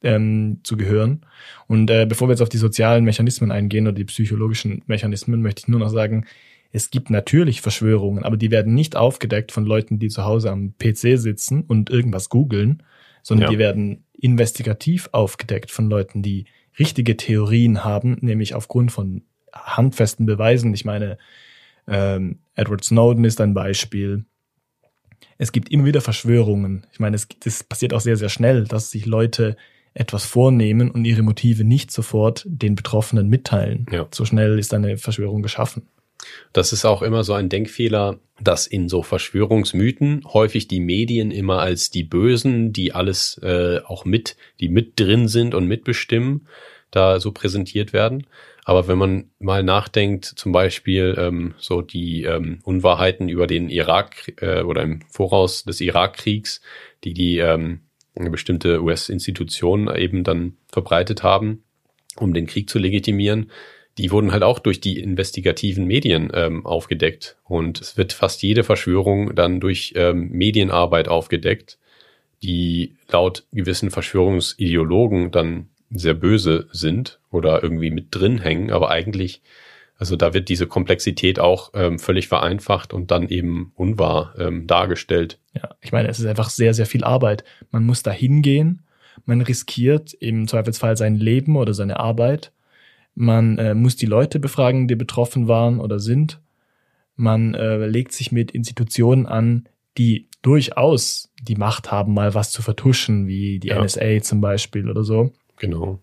ähm, 0.04 0.60
zu 0.64 0.78
gehören. 0.78 1.26
Und 1.68 1.90
äh, 1.90 2.06
bevor 2.08 2.28
wir 2.28 2.34
jetzt 2.34 2.42
auf 2.42 2.50
die 2.50 2.58
sozialen 2.58 3.04
Mechanismen 3.04 3.52
eingehen 3.52 3.88
oder 3.88 3.96
die 3.96 4.06
psychologischen 4.06 4.84
Mechanismen, 4.88 5.42
möchte 5.42 5.62
ich 5.62 5.68
nur 5.68 5.80
noch 5.80 5.90
sagen, 5.90 6.26
es 6.72 6.92
gibt 6.92 7.10
natürlich 7.10 7.62
Verschwörungen, 7.62 8.24
aber 8.24 8.38
die 8.38 8.52
werden 8.52 8.74
nicht 8.76 8.96
aufgedeckt 8.96 9.52
von 9.52 9.66
Leuten, 9.66 9.98
die 10.00 10.10
zu 10.10 10.24
Hause 10.24 10.52
am 10.52 10.76
PC 10.78 11.18
sitzen 11.20 11.64
und 11.64 11.90
irgendwas 11.90 12.30
googeln, 12.30 12.84
sondern 13.24 13.48
ja. 13.48 13.52
die 13.52 13.60
werden 13.60 14.04
investigativ 14.14 15.10
aufgedeckt 15.12 15.72
von 15.72 15.90
Leuten, 15.90 16.22
die 16.22 16.46
richtige 16.78 17.18
Theorien 17.18 17.84
haben, 17.84 18.18
nämlich 18.22 18.54
aufgrund 18.54 18.92
von 18.92 19.24
handfesten 19.52 20.26
Beweisen. 20.26 20.74
Ich 20.74 20.86
meine, 20.86 21.18
ähm, 21.88 22.40
Edward 22.56 22.84
Snowden 22.84 23.26
ist 23.26 23.42
ein 23.42 23.54
Beispiel. 23.54 24.26
Es 25.38 25.52
gibt 25.52 25.70
immer 25.70 25.86
wieder 25.86 26.02
Verschwörungen. 26.02 26.86
Ich 26.92 27.00
meine, 27.00 27.16
es 27.16 27.28
das 27.40 27.64
passiert 27.64 27.94
auch 27.94 28.02
sehr, 28.02 28.16
sehr 28.16 28.30
schnell, 28.30 28.66
dass 28.66 28.92
sich 28.92 29.06
Leute 29.06 29.58
etwas 29.93 30.25
vornehmen 30.25 30.91
und 30.91 31.06
ihre 31.06 31.23
Motive 31.23 31.63
nicht 31.63 31.91
sofort 31.91 32.45
den 32.47 32.75
Betroffenen 32.75 33.28
mitteilen. 33.28 33.86
Ja. 33.91 34.08
So 34.12 34.25
schnell 34.25 34.60
ist 34.60 34.73
eine 34.73 34.97
Verschwörung 34.97 35.41
geschaffen. 35.41 35.88
Das 36.54 36.73
ist 36.73 36.86
auch 36.86 37.02
immer 37.02 37.23
so 37.23 37.34
ein 37.34 37.49
Denkfehler, 37.49 38.19
dass 38.41 38.67
in 38.67 38.89
so 38.89 39.04
Verschwörungsmythen 39.04 40.23
häufig 40.34 40.67
die 40.67 40.80
Medien 40.80 41.32
immer 41.32 41.60
als 41.60 41.89
die 41.89 42.04
Bösen, 42.04 42.73
die 42.73 42.93
alles 42.93 43.39
äh, 43.43 43.80
auch 43.86 44.06
mit, 44.06 44.36
die 44.60 44.69
mit 44.69 44.99
drin 44.99 45.28
sind 45.28 45.54
und 45.54 45.65
mitbestimmen, 45.67 46.47
da 46.91 47.19
so 47.19 47.32
präsentiert 47.32 47.93
werden. 47.93 48.28
Aber 48.65 48.88
wenn 48.88 48.97
man 48.97 49.32
mal 49.39 49.63
nachdenkt, 49.63 50.25
zum 50.25 50.52
Beispiel 50.52 51.15
ähm, 51.17 51.56
so 51.58 51.82
die 51.82 52.23
ähm, 52.23 52.60
Unwahrheiten 52.63 53.30
über 53.30 53.47
den 53.47 53.69
Irak 53.69 54.34
äh, 54.41 54.62
oder 54.62 54.84
im 54.84 55.02
Voraus 55.10 55.63
des 55.63 55.82
Irakkriegs, 55.82 56.62
die 57.04 57.13
die 57.13 57.39
ähm, 57.39 57.82
bestimmte 58.30 58.82
US-Institution 58.84 59.90
eben 59.96 60.24
dann 60.24 60.58
verbreitet 60.68 61.24
haben, 61.24 61.64
um 62.18 62.34
den 62.34 62.48
Krieg 62.48 62.70
zu 62.70 62.80
legitimieren, 62.80 63.52
die 63.98 64.12
wurden 64.12 64.32
halt 64.32 64.44
auch 64.44 64.60
durch 64.60 64.80
die 64.80 65.00
investigativen 65.00 65.86
Medien 65.86 66.32
ähm, 66.34 66.66
aufgedeckt. 66.66 67.38
Und 67.44 67.82
es 67.82 67.98
wird 67.98 68.14
fast 68.14 68.42
jede 68.42 68.64
Verschwörung 68.64 69.36
dann 69.36 69.60
durch 69.60 69.94
ähm, 69.96 70.30
Medienarbeit 70.30 71.08
aufgedeckt, 71.08 71.78
die 72.42 72.96
laut 73.10 73.46
gewissen 73.52 73.92
Verschwörungsideologen 73.92 75.32
dann 75.32 75.70
sehr 75.92 76.14
böse 76.14 76.68
sind 76.72 77.20
oder 77.32 77.62
irgendwie 77.62 77.92
mit 77.92 78.08
drin 78.12 78.40
hängen, 78.40 78.72
aber 78.72 78.90
eigentlich, 78.90 79.42
also 80.00 80.16
da 80.16 80.34
wird 80.34 80.50
diese 80.50 80.66
Komplexität 80.66 81.40
auch 81.40 81.72
ähm, 81.76 82.00
völlig 82.00 82.28
vereinfacht 82.28 82.94
und 82.94 83.12
dann 83.12 83.30
eben 83.30 83.72
unwahr 83.76 84.34
ähm, 84.40 84.66
dargestellt. 84.66 85.40
Ja, 85.54 85.76
ich 85.82 85.92
meine, 85.92 86.08
es 86.08 86.20
ist 86.20 86.26
einfach 86.26 86.50
sehr, 86.50 86.74
sehr 86.74 86.88
viel 86.88 87.04
Arbeit. 87.04 87.44
Man 87.70 87.86
muss 87.86 88.02
da 88.02 88.10
hingehen, 88.10 88.82
man 89.26 89.42
riskiert 89.42 90.14
im 90.14 90.48
Zweifelsfall 90.48 90.98
sein 90.98 91.16
Leben 91.16 91.58
oder 91.58 91.76
seine 91.76 92.00
Arbeit 92.00 92.52
man 93.20 93.58
äh, 93.58 93.74
muss 93.74 93.98
die 93.98 94.06
Leute 94.06 94.40
befragen, 94.40 94.88
die 94.88 94.96
betroffen 94.96 95.50
waren 95.50 95.82
oder 95.82 96.00
sind. 96.00 96.40
Man 97.16 97.54
äh, 97.54 97.86
legt 97.86 98.14
sich 98.14 98.32
mit 98.32 98.52
Institutionen 98.52 99.26
an, 99.26 99.68
die 99.98 100.30
durchaus 100.42 101.30
die 101.42 101.58
Macht 101.58 101.92
haben, 101.92 102.14
mal 102.14 102.34
was 102.34 102.52
zu 102.52 102.62
vertuschen, 102.62 103.28
wie 103.28 103.60
die 103.60 103.68
ja. 103.68 103.84
NSA 103.84 104.22
zum 104.22 104.40
Beispiel 104.40 104.90
oder 104.90 105.04
so. 105.04 105.34
Genau. 105.58 106.00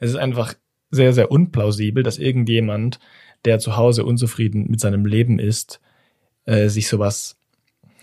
Es 0.00 0.10
ist 0.10 0.16
einfach 0.16 0.54
sehr, 0.90 1.12
sehr 1.12 1.30
unplausibel, 1.30 2.02
dass 2.02 2.18
irgendjemand, 2.18 2.98
der 3.44 3.58
zu 3.58 3.76
Hause 3.76 4.04
unzufrieden 4.04 4.66
mit 4.68 4.80
seinem 4.80 5.06
Leben 5.06 5.38
ist, 5.38 5.80
äh, 6.44 6.68
sich 6.68 6.88
sowas, 6.88 7.36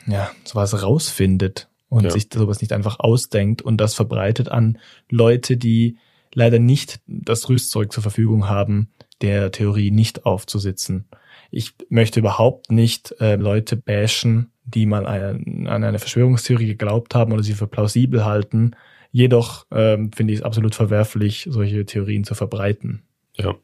ja, 0.06 0.32
sowas 0.44 0.82
rausfindet 0.82 1.70
und 1.90 2.06
ja. 2.06 2.12
sich 2.12 2.28
sowas 2.34 2.62
nicht 2.62 2.74
einfach 2.74 3.00
ausdenkt 3.00 3.62
und 3.62 3.78
das 3.78 3.94
verbreitet 3.94 4.50
an 4.50 4.78
Leute, 5.10 5.58
die 5.58 5.98
leider 6.34 6.60
nicht 6.60 7.00
das 7.08 7.50
Rüstzeug 7.50 7.92
zur 7.92 8.04
Verfügung 8.04 8.50
haben, 8.50 8.90
der 9.22 9.52
Theorie 9.52 9.92
nicht 9.92 10.26
aufzusitzen. 10.26 11.06
Ich 11.52 11.74
möchte 11.90 12.20
überhaupt 12.20 12.72
nicht 12.72 13.16
äh, 13.20 13.36
Leute 13.36 13.78
bashen, 13.78 14.52
die 14.66 14.86
mal 14.86 15.06
eine, 15.06 15.70
an 15.70 15.84
eine 15.84 16.00
Verschwörungstheorie 16.00 16.68
geglaubt 16.68 17.16
haben 17.16 17.32
oder 17.32 17.44
sie 17.44 17.54
für 17.54 17.68
plausibel 17.68 18.26
halten. 18.26 18.72
Jedoch 19.12 19.68
ähm, 19.72 20.12
finde 20.12 20.34
ich 20.34 20.40
es 20.40 20.46
absolut 20.46 20.74
verwerflich, 20.74 21.48
solche 21.50 21.86
Theorien 21.86 22.24
zu 22.24 22.34
verbreiten. 22.34 23.04
Ja. 23.36 23.56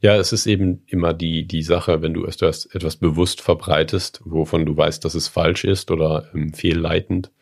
Ja, 0.00 0.16
es 0.16 0.32
ist 0.32 0.46
eben 0.46 0.82
immer 0.86 1.12
die, 1.12 1.46
die 1.46 1.62
Sache, 1.62 2.00
wenn 2.00 2.14
du 2.14 2.26
etwas, 2.26 2.66
etwas 2.66 2.96
bewusst 2.96 3.40
verbreitest, 3.40 4.20
wovon 4.24 4.64
du 4.66 4.76
weißt, 4.76 5.04
dass 5.04 5.14
es 5.14 5.28
falsch 5.28 5.64
ist 5.64 5.90
oder 5.90 6.30
ähm, 6.32 6.52
fehlleitend, 6.52 7.32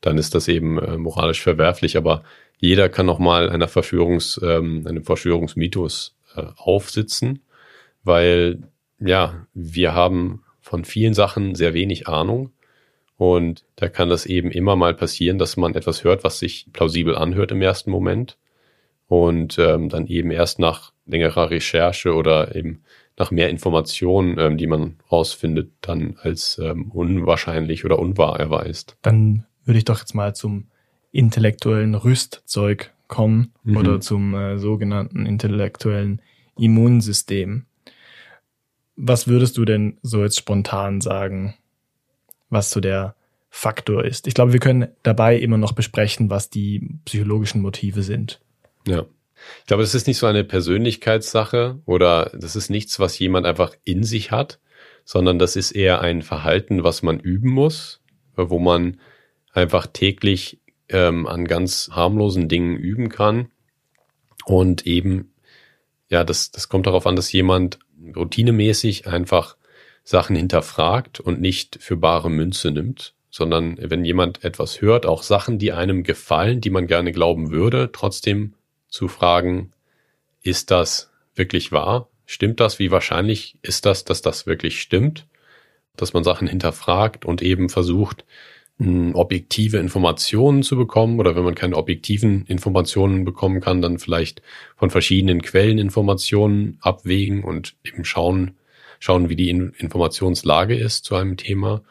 dann 0.00 0.18
ist 0.18 0.34
das 0.34 0.48
eben 0.48 0.78
äh, 0.78 0.98
moralisch 0.98 1.40
verwerflich. 1.40 1.96
Aber 1.96 2.24
jeder 2.58 2.88
kann 2.88 3.06
noch 3.06 3.20
mal 3.20 3.50
einer 3.50 3.68
Verschwörungs, 3.68 4.40
ähm, 4.42 4.84
einem 4.86 5.04
Verschwörungsmythos 5.04 6.16
äh, 6.34 6.42
aufsitzen, 6.56 7.42
weil 8.02 8.64
ja, 8.98 9.46
wir 9.54 9.94
haben 9.94 10.42
von 10.60 10.84
vielen 10.84 11.14
Sachen 11.14 11.54
sehr 11.54 11.72
wenig 11.72 12.08
Ahnung 12.08 12.50
und 13.16 13.64
da 13.76 13.88
kann 13.88 14.08
das 14.08 14.26
eben 14.26 14.50
immer 14.50 14.74
mal 14.74 14.94
passieren, 14.94 15.38
dass 15.38 15.56
man 15.56 15.74
etwas 15.74 16.02
hört, 16.02 16.24
was 16.24 16.40
sich 16.40 16.66
plausibel 16.72 17.16
anhört 17.16 17.52
im 17.52 17.62
ersten 17.62 17.90
Moment 17.90 18.36
und 19.08 19.58
ähm, 19.58 19.88
dann 19.88 20.06
eben 20.06 20.30
erst 20.30 20.58
nach 20.58 20.92
längerer 21.06 21.50
Recherche 21.50 22.14
oder 22.14 22.54
eben 22.54 22.82
nach 23.16 23.30
mehr 23.30 23.48
Informationen, 23.48 24.38
ähm, 24.38 24.58
die 24.58 24.66
man 24.66 24.96
rausfindet, 25.10 25.72
dann 25.80 26.16
als 26.22 26.58
ähm, 26.62 26.90
unwahrscheinlich 26.92 27.84
oder 27.84 27.98
unwahr 27.98 28.38
erweist. 28.38 28.96
Dann 29.02 29.44
würde 29.64 29.78
ich 29.78 29.84
doch 29.84 29.98
jetzt 29.98 30.14
mal 30.14 30.34
zum 30.34 30.68
intellektuellen 31.10 31.94
Rüstzeug 31.94 32.92
kommen 33.08 33.52
mhm. 33.64 33.76
oder 33.76 34.00
zum 34.00 34.34
äh, 34.34 34.58
sogenannten 34.58 35.26
intellektuellen 35.26 36.20
Immunsystem. 36.56 37.64
Was 38.96 39.26
würdest 39.26 39.56
du 39.56 39.64
denn 39.64 39.98
so 40.02 40.22
jetzt 40.22 40.38
spontan 40.38 41.00
sagen, 41.00 41.54
was 42.50 42.70
so 42.70 42.80
der 42.80 43.14
Faktor 43.48 44.04
ist? 44.04 44.26
Ich 44.26 44.34
glaube, 44.34 44.52
wir 44.52 44.60
können 44.60 44.88
dabei 45.02 45.38
immer 45.38 45.56
noch 45.56 45.72
besprechen, 45.72 46.30
was 46.30 46.50
die 46.50 46.98
psychologischen 47.04 47.62
Motive 47.62 48.02
sind. 48.02 48.40
Ja. 48.86 49.06
Ich 49.60 49.66
glaube, 49.66 49.82
das 49.82 49.94
ist 49.94 50.06
nicht 50.06 50.18
so 50.18 50.26
eine 50.26 50.44
Persönlichkeitssache 50.44 51.80
oder 51.84 52.30
das 52.34 52.56
ist 52.56 52.70
nichts, 52.70 52.98
was 52.98 53.18
jemand 53.18 53.46
einfach 53.46 53.74
in 53.84 54.02
sich 54.02 54.30
hat, 54.30 54.58
sondern 55.04 55.38
das 55.38 55.56
ist 55.56 55.72
eher 55.72 56.00
ein 56.00 56.22
Verhalten, 56.22 56.84
was 56.84 57.02
man 57.02 57.20
üben 57.20 57.50
muss, 57.50 58.00
wo 58.36 58.58
man 58.58 59.00
einfach 59.52 59.86
täglich 59.86 60.60
ähm, 60.88 61.26
an 61.26 61.46
ganz 61.46 61.90
harmlosen 61.92 62.48
Dingen 62.48 62.76
üben 62.76 63.08
kann. 63.08 63.50
Und 64.44 64.86
eben, 64.86 65.32
ja, 66.08 66.24
das, 66.24 66.50
das 66.50 66.68
kommt 66.68 66.86
darauf 66.86 67.06
an, 67.06 67.16
dass 67.16 67.32
jemand 67.32 67.78
routinemäßig 68.16 69.06
einfach 69.06 69.56
Sachen 70.04 70.36
hinterfragt 70.36 71.20
und 71.20 71.40
nicht 71.40 71.78
für 71.80 71.96
bare 71.96 72.30
Münze 72.30 72.70
nimmt, 72.70 73.14
sondern 73.30 73.76
wenn 73.78 74.04
jemand 74.04 74.42
etwas 74.42 74.80
hört, 74.80 75.04
auch 75.04 75.22
Sachen, 75.22 75.58
die 75.58 75.72
einem 75.72 76.02
gefallen, 76.02 76.60
die 76.60 76.70
man 76.70 76.86
gerne 76.86 77.12
glauben 77.12 77.50
würde, 77.50 77.90
trotzdem 77.92 78.54
zu 78.88 79.08
fragen, 79.08 79.72
ist 80.42 80.70
das 80.70 81.10
wirklich 81.34 81.72
wahr? 81.72 82.08
Stimmt 82.26 82.60
das? 82.60 82.78
Wie 82.78 82.90
wahrscheinlich 82.90 83.58
ist 83.62 83.86
das, 83.86 84.04
dass 84.04 84.22
das 84.22 84.46
wirklich 84.46 84.80
stimmt? 84.80 85.26
Dass 85.96 86.12
man 86.12 86.24
Sachen 86.24 86.48
hinterfragt 86.48 87.24
und 87.24 87.42
eben 87.42 87.68
versucht, 87.68 88.24
objektive 88.80 89.78
Informationen 89.78 90.62
zu 90.62 90.76
bekommen 90.76 91.18
oder 91.18 91.34
wenn 91.34 91.42
man 91.42 91.56
keine 91.56 91.76
objektiven 91.76 92.44
Informationen 92.46 93.24
bekommen 93.24 93.60
kann, 93.60 93.82
dann 93.82 93.98
vielleicht 93.98 94.40
von 94.76 94.90
verschiedenen 94.90 95.42
Quellen 95.42 95.78
Informationen 95.78 96.78
abwägen 96.80 97.42
und 97.42 97.74
eben 97.82 98.04
schauen, 98.04 98.56
schauen, 99.00 99.28
wie 99.28 99.36
die 99.36 99.50
Informationslage 99.50 100.76
ist 100.76 101.04
zu 101.04 101.16
einem 101.16 101.36
Thema. 101.36 101.82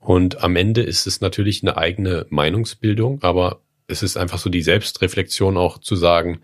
Und 0.00 0.42
am 0.42 0.56
Ende 0.56 0.82
ist 0.82 1.06
es 1.06 1.20
natürlich 1.20 1.62
eine 1.62 1.76
eigene 1.76 2.26
Meinungsbildung, 2.30 3.22
aber 3.22 3.60
es 3.86 4.02
ist 4.02 4.16
einfach 4.16 4.38
so 4.38 4.50
die 4.50 4.62
Selbstreflexion 4.62 5.56
auch 5.56 5.78
zu 5.78 5.96
sagen, 5.96 6.40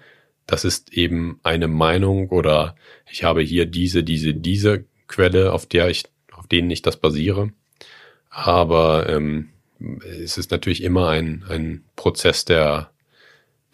das 0.47 0.65
ist 0.65 0.93
eben 0.93 1.39
eine 1.43 1.69
Meinung 1.69 2.29
oder 2.29 2.75
ich 3.11 3.25
habe 3.25 3.41
hier 3.41 3.67
diese, 3.67 4.03
diese, 4.03 4.35
diese 4.35 4.85
Quelle, 5.07 5.53
auf 5.53 5.67
der 5.67 5.89
ich, 5.89 6.05
auf 6.33 6.47
denen 6.47 6.71
ich 6.71 6.83
das 6.83 6.97
basiere. 6.97 7.51
Aber 8.31 9.09
ähm, 9.09 9.51
es 10.23 10.39
ist 10.39 10.51
natürlich 10.51 10.83
immer 10.83 11.09
ein, 11.09 11.45
ein 11.49 11.85
Prozess 11.97 12.45
der, 12.45 12.91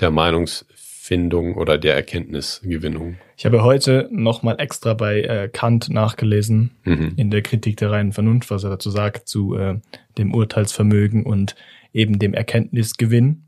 der 0.01 0.11
Meinungsfindung 0.11 1.57
oder 1.57 1.79
der 1.79 1.95
Erkenntnisgewinnung. 1.95 3.17
Ich 3.37 3.45
habe 3.45 3.63
heute 3.63 4.09
nochmal 4.11 4.57
extra 4.59 4.95
bei 4.95 5.21
äh, 5.21 5.49
Kant 5.49 5.91
nachgelesen, 5.91 6.71
mhm. 6.85 7.13
in 7.17 7.31
der 7.31 7.43
Kritik 7.43 7.77
der 7.79 7.91
reinen 7.91 8.13
Vernunft, 8.13 8.51
was 8.51 8.65
er 8.65 8.71
dazu 8.71 8.91
sagt, 8.91 9.29
zu 9.29 9.57
äh, 9.57 9.79
dem 10.17 10.35
Urteilsvermögen 10.35 11.25
und 11.25 11.55
eben 11.93 12.19
dem 12.19 12.35
Erkenntnisgewinn. 12.35 13.46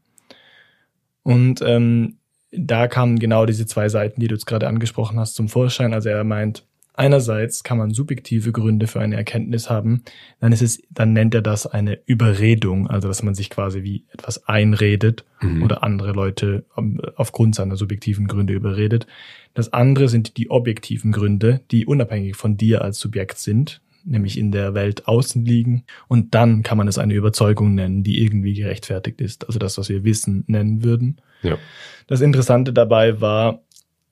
Und 1.28 1.62
ähm, 1.62 2.16
da 2.50 2.88
kamen 2.88 3.18
genau 3.18 3.44
diese 3.44 3.66
zwei 3.66 3.88
Seiten, 3.88 4.20
die 4.20 4.28
du 4.28 4.34
jetzt 4.34 4.46
gerade 4.46 4.66
angesprochen 4.66 5.18
hast, 5.18 5.34
zum 5.34 5.48
Vorschein. 5.48 5.92
Also 5.92 6.08
er 6.08 6.24
meint, 6.24 6.64
Einerseits 6.98 7.62
kann 7.62 7.78
man 7.78 7.92
subjektive 7.92 8.50
Gründe 8.50 8.88
für 8.88 8.98
eine 8.98 9.14
Erkenntnis 9.14 9.70
haben, 9.70 10.02
dann 10.40 10.50
ist 10.50 10.62
es, 10.62 10.82
dann 10.90 11.12
nennt 11.12 11.32
er 11.32 11.42
das 11.42 11.64
eine 11.64 12.00
Überredung, 12.06 12.90
also 12.90 13.06
dass 13.06 13.22
man 13.22 13.36
sich 13.36 13.50
quasi 13.50 13.84
wie 13.84 14.04
etwas 14.12 14.48
einredet 14.48 15.24
mhm. 15.40 15.62
oder 15.62 15.84
andere 15.84 16.10
Leute 16.10 16.64
ähm, 16.76 17.00
aufgrund 17.14 17.54
seiner 17.54 17.76
subjektiven 17.76 18.26
Gründe 18.26 18.52
überredet. 18.52 19.06
Das 19.54 19.72
andere 19.72 20.08
sind 20.08 20.36
die 20.38 20.50
objektiven 20.50 21.12
Gründe, 21.12 21.60
die 21.70 21.86
unabhängig 21.86 22.34
von 22.34 22.56
dir 22.56 22.82
als 22.82 22.98
Subjekt 22.98 23.38
sind, 23.38 23.80
nämlich 24.04 24.38
in 24.38 24.52
der 24.52 24.74
Welt 24.74 25.06
außen 25.06 25.44
liegen. 25.44 25.84
Und 26.08 26.34
dann 26.34 26.62
kann 26.62 26.78
man 26.78 26.88
es 26.88 26.98
eine 26.98 27.14
Überzeugung 27.14 27.74
nennen, 27.74 28.02
die 28.02 28.22
irgendwie 28.22 28.54
gerechtfertigt 28.54 29.20
ist. 29.20 29.46
Also 29.46 29.58
das, 29.58 29.78
was 29.78 29.88
wir 29.88 30.04
Wissen 30.04 30.44
nennen 30.46 30.82
würden. 30.82 31.20
Ja. 31.42 31.58
Das 32.06 32.20
Interessante 32.20 32.72
dabei 32.72 33.20
war, 33.20 33.60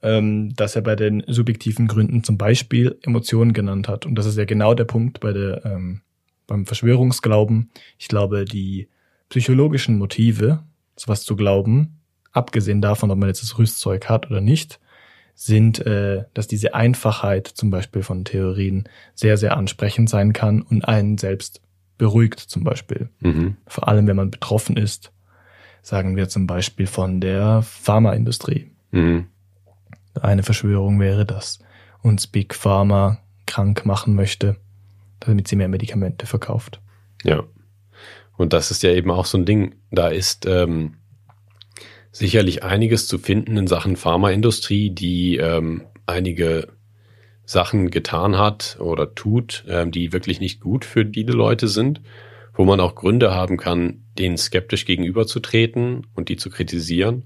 ähm, 0.03 0.55
dass 0.55 0.77
er 0.77 0.83
bei 0.83 0.97
den 0.97 1.25
subjektiven 1.27 1.87
Gründen 1.87 2.23
zum 2.23 2.39
Beispiel 2.39 2.99
Emotionen 3.03 3.53
genannt 3.53 3.89
hat. 3.89 4.07
Und 4.07 4.15
das 4.15 4.27
ist 4.27 4.39
ja 4.39 4.45
genau 4.45 4.75
der 4.75 4.85
Punkt 4.85 5.21
bei 5.21 5.33
der, 5.33 5.65
ähm, 5.65 6.03
beim 6.47 6.67
Verschwörungsglauben. 6.67 7.71
Ich 7.99 8.09
glaube, 8.09 8.45
die 8.45 8.89
psychologischen 9.29 9.99
Motive, 9.99 10.63
sowas 10.97 11.25
zu 11.25 11.35
glauben, 11.37 12.01
abgesehen 12.33 12.81
davon, 12.81 13.11
ob 13.11 13.19
man 13.19 13.29
jetzt 13.29 13.43
das 13.43 13.59
Rüstzeug 13.59 14.09
hat 14.09 14.31
oder 14.31 14.41
nicht, 14.41 14.79
sind, 15.37 15.87
äh, 15.87 16.25
dass 16.33 16.49
diese 16.49 16.75
Einfachheit 16.75 17.47
zum 17.47 17.71
Beispiel 17.71 18.03
von 18.03 18.25
Theorien 18.25 18.89
sehr, 19.15 19.37
sehr 19.37 19.57
ansprechend 19.57 20.09
sein 20.09 20.33
kann 20.33 20.63
und 20.63 20.89
einen 20.89 21.19
selbst 21.19 21.61
beruhigt 21.99 22.41
zum 22.41 22.65
Beispiel. 22.65 23.11
Mhm. 23.21 23.57
Vor 23.67 23.87
allem, 23.87 24.07
wenn 24.07 24.17
man 24.17 24.31
betroffen 24.31 24.77
ist. 24.77 25.13
Sagen 25.83 26.17
wir 26.17 26.29
zum 26.29 26.47
Beispiel 26.47 26.87
von 26.87 27.21
der 27.21 27.63
Pharmaindustrie. 27.63 28.73
Mhm. 28.91 29.27
Eine 30.21 30.43
Verschwörung 30.43 30.99
wäre, 30.99 31.27
dass 31.27 31.59
uns 32.03 32.27
Big 32.27 32.55
Pharma 32.55 33.19
krank 33.47 33.85
machen 33.85 34.15
möchte, 34.15 34.57
damit 35.21 35.49
sie 35.49 35.57
mehr 35.57 35.69
Medikamente 35.69 36.27
verkauft. 36.27 36.81
Ja. 37.23 37.45
Und 38.39 38.55
das 38.55 38.71
ist 38.71 38.83
ja 38.83 38.91
eben 38.91 39.11
auch 39.11 39.27
so 39.27 39.37
ein 39.37 39.45
Ding. 39.45 39.75
Da 39.91 40.09
ist 40.09 40.47
ähm, 40.47 40.95
sicherlich 42.17 42.65
einiges 42.65 43.07
zu 43.07 43.19
finden 43.19 43.59
in 43.59 43.67
Sachen 43.67 43.95
Pharmaindustrie, 43.95 44.89
die 44.89 45.37
ähm, 45.37 45.83
einige 46.07 46.69
Sachen 47.45 47.91
getan 47.91 48.39
hat 48.39 48.79
oder 48.81 49.15
tut, 49.15 49.65
ähm, 49.69 49.91
die 49.91 50.15
wirklich 50.15 50.41
nicht 50.41 50.61
gut 50.61 50.87
für 50.87 51.05
diese 51.05 51.33
Leute 51.33 51.69
sind, 51.69 52.01
wo 52.55 52.65
man 52.65 52.81
auch 52.81 52.95
Gründe 52.95 53.35
haben 53.35 53.59
kann, 53.59 54.03
denen 54.19 54.39
skeptisch 54.39 54.87
gegenüberzutreten 54.87 56.07
und 56.15 56.31
die 56.31 56.37
zu 56.37 56.49
kritisieren. 56.49 57.25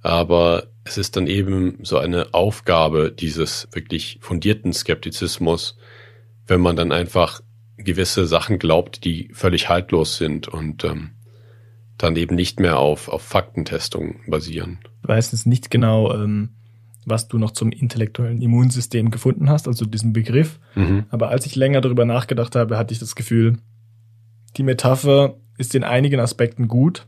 Aber 0.00 0.68
es 0.84 0.96
ist 0.96 1.16
dann 1.16 1.26
eben 1.26 1.78
so 1.82 1.98
eine 1.98 2.32
Aufgabe 2.32 3.10
dieses 3.10 3.66
wirklich 3.72 4.18
fundierten 4.20 4.72
Skeptizismus, 4.72 5.76
wenn 6.46 6.60
man 6.60 6.76
dann 6.76 6.92
einfach 6.92 7.40
gewisse 7.76 8.26
Sachen 8.26 8.60
glaubt, 8.60 9.04
die 9.04 9.28
völlig 9.32 9.68
haltlos 9.68 10.18
sind 10.18 10.46
und 10.46 10.84
ähm, 10.84 11.10
dann 12.02 12.16
eben 12.16 12.34
nicht 12.34 12.60
mehr 12.60 12.78
auf, 12.78 13.08
auf 13.08 13.22
Faktentestung 13.22 14.20
basieren. 14.26 14.78
Ich 15.02 15.08
weiß 15.08 15.32
jetzt 15.32 15.46
nicht 15.46 15.70
genau, 15.70 16.12
ähm, 16.14 16.50
was 17.06 17.28
du 17.28 17.38
noch 17.38 17.50
zum 17.52 17.72
intellektuellen 17.72 18.40
Immunsystem 18.42 19.10
gefunden 19.10 19.50
hast, 19.50 19.66
also 19.68 19.84
diesen 19.84 20.12
Begriff. 20.12 20.58
Mhm. 20.74 21.04
Aber 21.10 21.28
als 21.28 21.46
ich 21.46 21.56
länger 21.56 21.80
darüber 21.80 22.04
nachgedacht 22.04 22.56
habe, 22.56 22.76
hatte 22.78 22.92
ich 22.92 23.00
das 23.00 23.14
Gefühl, 23.16 23.58
die 24.56 24.62
Metapher 24.62 25.36
ist 25.58 25.74
in 25.74 25.84
einigen 25.84 26.20
Aspekten 26.20 26.68
gut, 26.68 27.06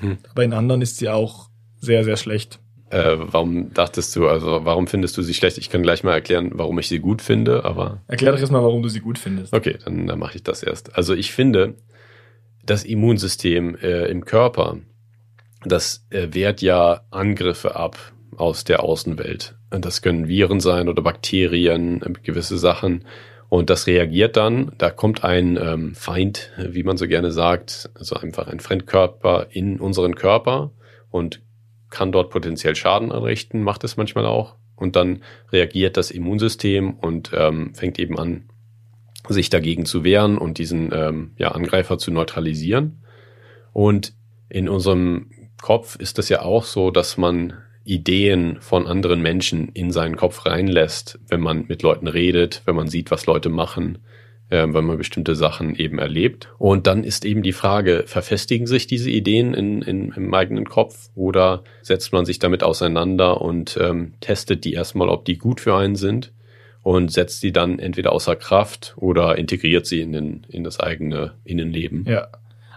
Mhm. 0.00 0.16
aber 0.30 0.44
in 0.44 0.52
anderen 0.54 0.80
ist 0.80 0.96
sie 0.96 1.10
auch 1.10 1.50
sehr, 1.78 2.04
sehr 2.04 2.16
schlecht. 2.16 2.58
Äh, 2.90 3.16
warum 3.18 3.74
dachtest 3.74 4.14
du, 4.16 4.28
also 4.28 4.64
warum 4.64 4.86
findest 4.86 5.16
du 5.18 5.22
sie 5.22 5.34
schlecht? 5.34 5.58
Ich 5.58 5.68
kann 5.68 5.82
gleich 5.82 6.04
mal 6.04 6.12
erklären, 6.12 6.52
warum 6.54 6.78
ich 6.78 6.88
sie 6.88 7.00
gut 7.00 7.20
finde, 7.20 7.64
aber 7.64 8.00
Erklär 8.06 8.32
doch 8.32 8.38
erstmal, 8.38 8.62
warum 8.62 8.82
du 8.82 8.88
sie 8.88 9.00
gut 9.00 9.18
findest. 9.18 9.52
okay, 9.52 9.76
dann, 9.84 10.06
dann 10.06 10.18
mache 10.18 10.36
ich 10.36 10.42
das 10.42 10.62
erst. 10.62 10.96
Also 10.96 11.12
ich 11.14 11.32
finde, 11.32 11.74
das 12.66 12.84
Immunsystem 12.84 13.76
äh, 13.76 14.06
im 14.06 14.24
Körper, 14.24 14.78
das 15.64 16.06
äh, 16.10 16.28
wehrt 16.32 16.62
ja 16.62 17.02
Angriffe 17.10 17.76
ab 17.76 18.12
aus 18.36 18.64
der 18.64 18.82
Außenwelt. 18.82 19.56
Und 19.70 19.84
Das 19.84 20.02
können 20.02 20.28
Viren 20.28 20.60
sein 20.60 20.88
oder 20.88 21.02
Bakterien, 21.02 22.02
äh, 22.02 22.12
gewisse 22.22 22.58
Sachen. 22.58 23.04
Und 23.48 23.70
das 23.70 23.86
reagiert 23.86 24.36
dann, 24.36 24.72
da 24.78 24.90
kommt 24.90 25.22
ein 25.22 25.56
ähm, 25.56 25.94
Feind, 25.94 26.50
wie 26.58 26.82
man 26.82 26.96
so 26.96 27.06
gerne 27.06 27.30
sagt, 27.30 27.90
also 27.94 28.16
einfach 28.16 28.48
ein 28.48 28.58
Fremdkörper 28.58 29.46
in 29.50 29.78
unseren 29.78 30.16
Körper 30.16 30.72
und 31.10 31.40
kann 31.90 32.10
dort 32.10 32.30
potenziell 32.30 32.74
Schaden 32.74 33.12
anrichten, 33.12 33.62
macht 33.62 33.84
es 33.84 33.96
manchmal 33.96 34.26
auch. 34.26 34.56
Und 34.74 34.96
dann 34.96 35.22
reagiert 35.52 35.96
das 35.96 36.10
Immunsystem 36.10 36.94
und 36.94 37.30
ähm, 37.32 37.74
fängt 37.74 37.98
eben 38.00 38.18
an, 38.18 38.48
sich 39.28 39.50
dagegen 39.50 39.86
zu 39.86 40.04
wehren 40.04 40.38
und 40.38 40.58
diesen 40.58 40.90
ähm, 40.92 41.32
ja, 41.38 41.52
Angreifer 41.52 41.98
zu 41.98 42.10
neutralisieren. 42.10 43.02
Und 43.72 44.12
in 44.48 44.68
unserem 44.68 45.30
Kopf 45.60 45.96
ist 45.96 46.18
es 46.18 46.28
ja 46.28 46.42
auch 46.42 46.64
so, 46.64 46.90
dass 46.90 47.16
man 47.16 47.54
Ideen 47.84 48.58
von 48.60 48.86
anderen 48.86 49.20
Menschen 49.20 49.68
in 49.68 49.90
seinen 49.90 50.16
Kopf 50.16 50.46
reinlässt, 50.46 51.18
wenn 51.28 51.40
man 51.40 51.66
mit 51.68 51.82
Leuten 51.82 52.08
redet, 52.08 52.62
wenn 52.64 52.76
man 52.76 52.88
sieht, 52.88 53.10
was 53.10 53.26
Leute 53.26 53.50
machen, 53.50 53.98
äh, 54.48 54.66
wenn 54.68 54.84
man 54.84 54.96
bestimmte 54.96 55.34
Sachen 55.34 55.74
eben 55.76 55.98
erlebt. 55.98 56.48
Und 56.58 56.86
dann 56.86 57.04
ist 57.04 57.24
eben 57.24 57.42
die 57.42 57.52
Frage, 57.52 58.04
verfestigen 58.06 58.66
sich 58.66 58.86
diese 58.86 59.10
Ideen 59.10 59.54
in, 59.54 59.82
in, 59.82 60.12
im 60.12 60.32
eigenen 60.32 60.66
Kopf 60.66 61.10
oder 61.14 61.62
setzt 61.82 62.12
man 62.12 62.24
sich 62.24 62.38
damit 62.38 62.62
auseinander 62.62 63.40
und 63.40 63.78
ähm, 63.80 64.14
testet 64.20 64.64
die 64.64 64.72
erstmal, 64.72 65.08
ob 65.08 65.24
die 65.24 65.36
gut 65.36 65.60
für 65.60 65.76
einen 65.76 65.96
sind 65.96 66.32
und 66.84 67.10
setzt 67.10 67.40
sie 67.40 67.50
dann 67.50 67.78
entweder 67.78 68.12
außer 68.12 68.36
Kraft 68.36 68.94
oder 68.98 69.36
integriert 69.38 69.86
sie 69.86 70.02
in, 70.02 70.12
den, 70.12 70.46
in 70.50 70.62
das 70.64 70.78
eigene 70.78 71.32
Innenleben. 71.42 72.04
Ja. 72.06 72.28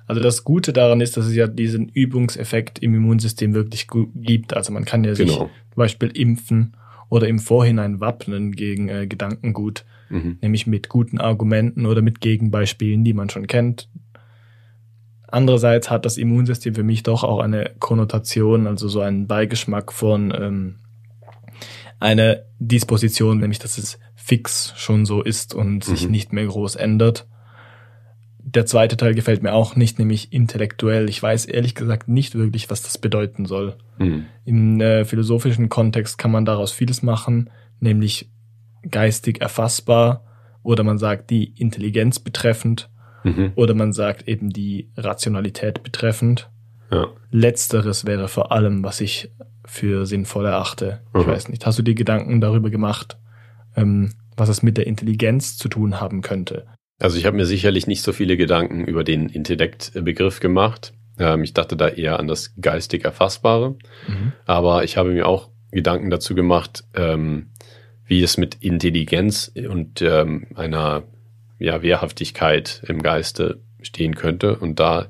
Also 0.08 0.22
das 0.22 0.46
Gute 0.46 0.72
daran 0.72 1.02
ist, 1.02 1.18
dass 1.18 1.26
es 1.26 1.36
ja 1.36 1.46
diesen 1.46 1.90
Übungseffekt 1.90 2.80
im 2.80 2.96
Immunsystem 2.96 3.54
wirklich 3.54 3.88
gibt. 4.16 4.56
Also 4.56 4.72
man 4.72 4.86
kann 4.86 5.04
ja 5.04 5.14
sich 5.14 5.28
Genau. 5.28 5.40
zum 5.50 5.76
Beispiel 5.76 6.08
impfen 6.10 6.78
oder 7.10 7.28
im 7.28 7.38
Vorhinein 7.40 8.00
wappnen 8.00 8.54
gegen 8.54 8.88
äh, 8.88 9.08
Gedankengut, 9.08 9.84
Mhm. 10.10 10.38
nämlich 10.42 10.66
mit 10.68 10.88
guten 10.88 11.18
Argumenten 11.20 11.86
oder 11.86 12.02
mit 12.02 12.22
Gegenbeispielen, 12.22 13.04
die 13.04 13.14
man 13.14 13.30
schon 13.30 13.46
kennt. 13.46 13.90
Andererseits 15.28 15.90
hat 15.90 16.06
das 16.06 16.18
Immunsystem 16.18 16.74
für 16.76 16.84
mich 16.84 17.04
doch 17.04 17.26
auch 17.26 17.40
eine 17.42 17.72
Konnotation, 17.80 18.68
also 18.68 18.88
so 18.88 19.02
einen 19.02 19.28
Beigeschmack 19.28 19.92
von 19.92 20.34
ähm, 20.34 20.76
einer 22.00 22.38
Disposition, 22.60 23.40
nämlich 23.40 23.60
dass 23.60 23.78
es 23.78 24.00
fix 24.16 24.74
schon 24.76 25.06
so 25.06 25.22
ist 25.24 25.54
und 25.56 25.84
sich 25.84 26.06
Mhm. 26.06 26.12
nicht 26.12 26.34
mehr 26.34 26.46
groß 26.46 26.76
ändert. 26.76 27.28
Der 28.40 28.66
zweite 28.66 28.96
Teil 28.96 29.14
gefällt 29.14 29.44
mir 29.44 29.54
auch 29.54 29.76
nicht, 29.76 30.00
nämlich 30.00 30.32
intellektuell. 30.32 31.10
Ich 31.10 31.22
weiß 31.22 31.46
ehrlich 31.46 31.76
gesagt 31.76 32.08
nicht 32.08 32.36
wirklich, 32.36 32.70
was 32.70 32.82
das 32.82 32.98
bedeuten 32.98 33.46
soll. 33.46 33.76
Mhm. 33.98 34.26
Im 34.46 34.80
äh, 34.82 35.04
philosophischen 35.06 35.68
Kontext 35.70 36.18
kann 36.18 36.32
man 36.32 36.46
daraus 36.46 36.72
vieles 36.72 37.04
machen, 37.04 37.50
nämlich 37.80 38.30
geistig 38.90 39.42
erfassbar 39.42 40.24
oder 40.64 40.84
man 40.84 40.98
sagt 40.98 41.30
die 41.30 41.46
Intelligenz 41.60 42.20
betreffend 42.20 42.90
Mhm. 43.24 43.52
oder 43.56 43.74
man 43.74 43.92
sagt 43.92 44.28
eben 44.30 44.50
die 44.52 44.90
Rationalität 44.96 45.84
betreffend. 45.84 46.50
Ja. 46.92 47.08
Letzteres 47.32 48.06
wäre 48.06 48.30
vor 48.30 48.52
allem, 48.54 48.84
was 48.84 49.02
ich 49.02 49.30
für 49.68 50.06
sinnvoll 50.06 50.46
erachte. 50.46 51.02
Ich 51.18 51.26
Mhm. 51.26 51.32
weiß 51.32 51.50
nicht, 51.50 51.66
hast 51.66 51.78
du 51.78 51.84
dir 51.84 51.94
Gedanken 51.94 52.42
darüber 52.42 52.70
gemacht, 52.70 53.18
ähm, 53.76 54.14
was 54.36 54.50
es 54.50 54.64
mit 54.64 54.78
der 54.78 54.88
Intelligenz 54.88 55.58
zu 55.58 55.68
tun 55.70 56.00
haben 56.02 56.22
könnte? 56.22 56.66
Also 57.00 57.18
ich 57.20 57.26
habe 57.28 57.38
mir 57.38 57.46
sicherlich 57.46 57.86
nicht 57.86 58.02
so 58.02 58.12
viele 58.12 58.38
Gedanken 58.38 58.86
über 58.86 59.04
den 59.04 59.30
Intellektbegriff 59.30 60.40
gemacht. 60.40 60.94
Ähm, 61.20 61.44
ich 61.44 61.54
dachte 61.54 61.76
da 61.78 61.88
eher 61.90 62.20
an 62.20 62.28
das 62.28 62.56
geistig 62.60 63.06
Erfassbare. 63.06 63.76
Aber 64.46 64.84
ich 64.84 64.98
habe 64.98 65.12
mir 65.12 65.28
auch 65.28 65.50
Gedanken 65.72 66.10
dazu 66.10 66.34
gemacht, 66.34 66.86
ähm, 66.96 67.52
wie 68.06 68.24
es 68.24 68.38
mit 68.38 68.56
Intelligenz 68.62 69.52
und 69.70 70.02
ähm, 70.02 70.48
einer 70.56 71.04
ja, 71.60 71.82
Wehrhaftigkeit 71.82 72.82
im 72.88 73.02
Geiste 73.04 73.60
stehen 73.82 74.16
könnte. 74.16 74.58
Und 74.58 74.80
da 74.80 75.08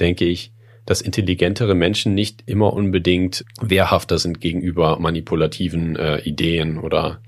denke 0.00 0.24
ich, 0.24 0.52
dass 0.86 1.00
intelligentere 1.00 1.74
Menschen 1.74 2.14
nicht 2.14 2.42
immer 2.46 2.72
unbedingt 2.72 3.44
wehrhafter 3.60 4.18
sind 4.18 4.40
gegenüber 4.40 4.98
manipulativen 4.98 5.96
äh, 5.96 6.20
Ideen 6.20 6.78
oder 6.78 7.20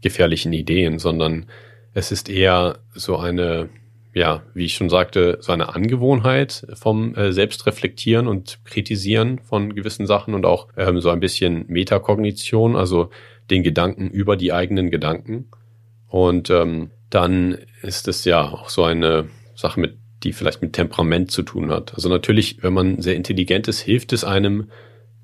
gefährlichen 0.00 0.52
Ideen, 0.52 0.98
sondern 0.98 1.46
es 1.94 2.12
ist 2.12 2.28
eher 2.28 2.78
so 2.94 3.16
eine, 3.16 3.68
ja, 4.14 4.42
wie 4.54 4.66
ich 4.66 4.74
schon 4.74 4.90
sagte, 4.90 5.38
so 5.40 5.52
eine 5.52 5.74
Angewohnheit 5.74 6.66
vom 6.74 7.14
äh, 7.14 7.32
Selbstreflektieren 7.32 8.28
und 8.28 8.60
Kritisieren 8.64 9.40
von 9.40 9.74
gewissen 9.74 10.06
Sachen 10.06 10.34
und 10.34 10.46
auch 10.46 10.68
ähm, 10.76 11.00
so 11.00 11.10
ein 11.10 11.20
bisschen 11.20 11.64
Metakognition, 11.68 12.76
also 12.76 13.10
den 13.50 13.62
Gedanken 13.62 14.10
über 14.10 14.36
die 14.36 14.52
eigenen 14.52 14.90
Gedanken. 14.90 15.48
Und 16.06 16.50
ähm, 16.50 16.90
dann 17.10 17.58
ist 17.82 18.08
es 18.08 18.24
ja 18.24 18.42
auch 18.42 18.68
so 18.68 18.84
eine 18.84 19.28
Sache, 19.54 19.80
mit, 19.80 19.96
die 20.22 20.32
vielleicht 20.32 20.62
mit 20.62 20.72
Temperament 20.72 21.30
zu 21.30 21.42
tun 21.42 21.70
hat. 21.70 21.94
Also 21.94 22.08
natürlich, 22.08 22.62
wenn 22.62 22.72
man 22.72 23.00
sehr 23.00 23.14
intelligent 23.14 23.68
ist, 23.68 23.80
hilft 23.80 24.12
es 24.12 24.24
einem, 24.24 24.68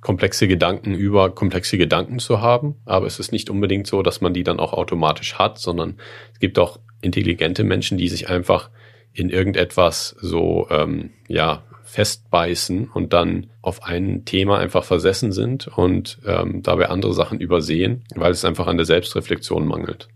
komplexe 0.04 0.46
Gedanken 0.46 0.94
über 0.94 1.35
komplexe 1.35 1.78
Gedanken 1.78 2.18
zu 2.18 2.40
haben. 2.42 2.76
Aber 2.85 3.07
es 3.07 3.18
ist 3.18 3.33
nicht 3.33 3.48
unbedingt 3.48 3.87
so, 3.87 4.02
dass 4.02 4.20
man 4.20 4.35
die 4.35 4.44
dann 4.44 4.61
auch 4.61 4.74
automatisch 4.74 5.37
hat, 5.37 5.59
sondern 5.59 5.96
es 6.33 6.38
gibt 6.38 6.59
auch 6.59 6.78
intelligente 7.00 7.64
Menschen, 7.64 7.96
die 7.96 8.09
sich 8.09 8.28
einfach 8.28 8.70
in 9.12 9.30
irgendetwas 9.30 10.14
so 10.20 10.68
ähm, 10.70 11.11
ja 11.26 11.64
festbeißen 11.94 12.88
und 12.88 13.12
dann 13.12 13.46
auf 13.62 13.85
ein 13.85 14.24
Thema 14.24 14.59
einfach 14.59 14.83
versessen 14.83 15.30
sind 15.30 15.68
und 15.68 16.18
ähm, 16.26 16.61
dabei 16.62 16.88
andere 16.88 17.14
Sachen 17.14 17.38
übersehen, 17.38 18.02
weil 18.16 18.33
es 18.33 18.44
einfach 18.44 18.66
an 18.66 18.76
der 18.76 18.85
Selbstreflexion 18.85 19.64
mangelt. 19.64 20.09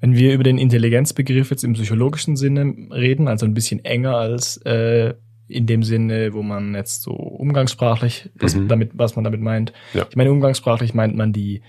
Wenn 0.00 0.16
wir 0.16 0.32
über 0.32 0.44
den 0.44 0.56
Intelligenzbegriff 0.56 1.50
jetzt 1.50 1.62
im 1.62 1.74
psychologischen 1.74 2.36
Sinne 2.36 2.74
reden, 2.90 3.28
also 3.28 3.44
ein 3.44 3.52
bisschen 3.52 3.84
enger 3.84 4.16
als 4.16 4.56
äh, 4.64 5.12
in 5.46 5.66
dem 5.66 5.82
Sinne, 5.82 6.32
wo 6.32 6.42
man 6.42 6.74
jetzt 6.74 7.02
so 7.02 7.12
umgangssprachlich, 7.12 8.30
das 8.34 8.56
Mhm. 8.56 8.68
damit, 8.68 8.90
was 8.94 9.14
man 9.14 9.24
damit 9.24 9.42
meint. 9.42 9.74
Ja. 9.92 10.06
Ich 10.08 10.16
meine, 10.16 10.32
umgangssprachlich 10.32 10.94
meint 10.94 11.16
man 11.16 11.34
die 11.34 11.60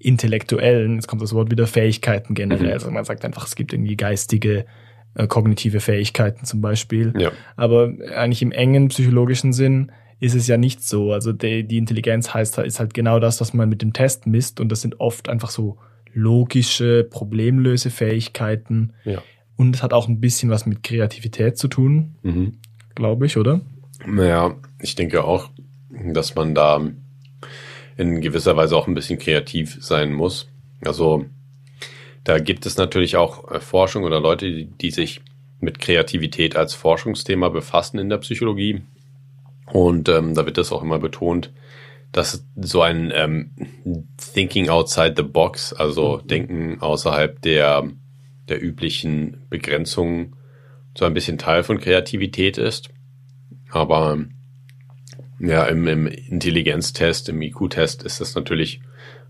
intellektuellen, 0.00 0.96
jetzt 0.96 1.06
kommt 1.06 1.22
das 1.22 1.32
Wort 1.32 1.52
wieder 1.52 1.68
Fähigkeiten 1.68 2.34
generell. 2.34 2.66
Mhm. 2.66 2.72
Also 2.72 2.90
man 2.90 3.04
sagt 3.04 3.24
einfach, 3.24 3.46
es 3.46 3.54
gibt 3.54 3.72
irgendwie 3.72 3.96
geistige, 3.96 4.66
äh, 5.14 5.26
kognitive 5.26 5.80
Fähigkeiten 5.80 6.44
zum 6.44 6.60
Beispiel. 6.60 7.12
Ja. 7.18 7.32
Aber 7.56 7.92
eigentlich 8.14 8.42
im 8.42 8.52
engen 8.52 8.88
psychologischen 8.88 9.52
Sinn 9.52 9.92
ist 10.20 10.34
es 10.34 10.46
ja 10.46 10.56
nicht 10.56 10.82
so. 10.82 11.12
Also 11.12 11.32
die, 11.32 11.64
die 11.64 11.78
Intelligenz 11.78 12.32
heißt 12.32 12.58
ist 12.58 12.78
halt 12.78 12.94
genau 12.94 13.18
das, 13.18 13.40
was 13.40 13.54
man 13.54 13.68
mit 13.68 13.82
dem 13.82 13.92
Test 13.92 14.26
misst. 14.26 14.60
Und 14.60 14.70
das 14.70 14.80
sind 14.80 15.00
oft 15.00 15.28
einfach 15.28 15.50
so 15.50 15.78
logische, 16.14 17.04
problemlöse 17.04 17.90
Fähigkeiten. 17.90 18.92
Ja. 19.04 19.22
Und 19.56 19.74
es 19.74 19.82
hat 19.82 19.92
auch 19.92 20.08
ein 20.08 20.20
bisschen 20.20 20.50
was 20.50 20.66
mit 20.66 20.82
Kreativität 20.82 21.58
zu 21.58 21.68
tun, 21.68 22.16
Mhm. 22.22 22.58
glaube 22.94 23.26
ich, 23.26 23.36
oder? 23.36 23.60
Naja, 24.06 24.54
ich 24.80 24.94
denke 24.94 25.24
auch, 25.24 25.50
dass 26.12 26.34
man 26.34 26.54
da 26.54 26.80
in 27.96 28.20
gewisser 28.20 28.56
Weise 28.56 28.76
auch 28.76 28.86
ein 28.88 28.94
bisschen 28.94 29.18
kreativ 29.18 29.78
sein 29.80 30.12
muss. 30.12 30.48
Also 30.84 31.26
da 32.24 32.38
gibt 32.38 32.66
es 32.66 32.76
natürlich 32.76 33.16
auch 33.16 33.50
äh, 33.50 33.60
Forschung 33.60 34.04
oder 34.04 34.20
Leute, 34.20 34.50
die, 34.50 34.66
die 34.66 34.90
sich 34.90 35.20
mit 35.60 35.78
Kreativität 35.78 36.56
als 36.56 36.74
Forschungsthema 36.74 37.48
befassen 37.48 37.98
in 37.98 38.08
der 38.08 38.18
Psychologie. 38.18 38.82
Und 39.66 40.08
ähm, 40.08 40.34
da 40.34 40.44
wird 40.44 40.58
das 40.58 40.72
auch 40.72 40.82
immer 40.82 40.98
betont, 40.98 41.52
dass 42.10 42.44
so 42.56 42.82
ein 42.82 43.10
ähm, 43.14 43.52
Thinking 44.34 44.68
outside 44.68 45.14
the 45.16 45.22
box, 45.22 45.72
also 45.72 46.18
Denken 46.18 46.80
außerhalb 46.80 47.40
der, 47.40 47.88
der 48.48 48.62
üblichen 48.62 49.46
Begrenzungen, 49.48 50.36
so 50.96 51.06
ein 51.06 51.14
bisschen 51.14 51.38
Teil 51.38 51.62
von 51.62 51.78
Kreativität 51.78 52.58
ist. 52.58 52.90
Aber 53.70 54.18
ja, 55.38 55.64
im, 55.64 55.88
im 55.88 56.06
Intelligenztest, 56.06 57.30
im 57.30 57.40
IQ-Test 57.40 58.02
ist 58.02 58.20
das 58.20 58.34
natürlich 58.34 58.80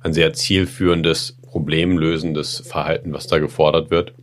ein 0.00 0.12
sehr 0.12 0.32
zielführendes, 0.32 1.38
problemlösendes 1.52 2.60
Verhalten, 2.66 3.12
was 3.12 3.26
da 3.26 3.38
gefordert 3.38 3.90
wird. 3.90 4.14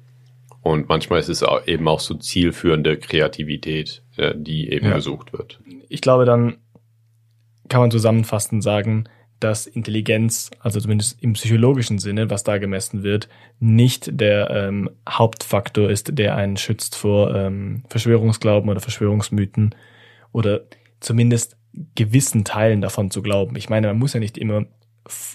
Und 0.61 0.89
manchmal 0.89 1.19
ist 1.19 1.29
es 1.29 1.45
eben 1.67 1.87
auch 1.87 1.99
so 1.99 2.15
zielführende 2.15 2.97
Kreativität, 2.97 4.01
äh, 4.17 4.33
die 4.35 4.71
eben 4.71 4.87
Ja. 4.87 4.95
gesucht 4.95 5.31
wird. 5.31 5.59
Ich 5.87 6.01
glaube, 6.01 6.25
dann 6.25 6.57
kann 7.69 7.81
man 7.81 7.91
zusammenfassend 7.91 8.63
sagen, 8.63 9.05
dass 9.39 9.67
Intelligenz, 9.67 10.49
also 10.59 10.81
zumindest 10.81 11.21
im 11.23 11.33
psychologischen 11.33 11.99
Sinne, 11.99 12.29
was 12.29 12.43
da 12.43 12.57
gemessen 12.57 13.03
wird, 13.03 13.29
nicht 13.59 14.09
der 14.19 14.49
ähm, 14.49 14.89
Hauptfaktor 15.07 15.89
ist, 15.89 16.17
der 16.17 16.35
einen 16.35 16.57
schützt 16.57 16.95
vor 16.95 17.33
ähm, 17.33 17.83
Verschwörungsglauben 17.89 18.69
oder 18.69 18.81
Verschwörungsmythen 18.81 19.75
oder 20.33 20.61
zumindest 20.99 21.55
gewissen 21.95 22.43
Teilen 22.43 22.81
davon 22.81 23.11
zu 23.11 23.21
glauben. 23.21 23.55
Ich 23.55 23.69
meine, 23.69 23.87
man 23.87 23.99
muss 23.99 24.13
ja 24.13 24.19
nicht 24.19 24.37
immer 24.37 24.65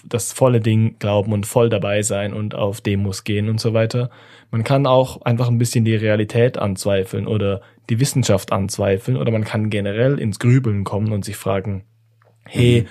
das 0.05 0.33
volle 0.33 0.61
Ding 0.61 0.97
glauben 0.99 1.33
und 1.33 1.45
voll 1.45 1.69
dabei 1.69 2.01
sein 2.01 2.33
und 2.33 2.55
auf 2.55 2.81
Demos 2.81 3.23
gehen 3.23 3.49
und 3.49 3.59
so 3.59 3.73
weiter. 3.73 4.09
Man 4.51 4.63
kann 4.63 4.85
auch 4.85 5.21
einfach 5.23 5.49
ein 5.49 5.57
bisschen 5.57 5.85
die 5.85 5.95
Realität 5.95 6.57
anzweifeln 6.57 7.27
oder 7.27 7.61
die 7.89 7.99
Wissenschaft 7.99 8.51
anzweifeln 8.51 9.17
oder 9.17 9.31
man 9.31 9.43
kann 9.43 9.69
generell 9.69 10.19
ins 10.19 10.39
Grübeln 10.39 10.83
kommen 10.83 11.11
und 11.11 11.25
sich 11.25 11.35
fragen, 11.35 11.83
hey, 12.45 12.85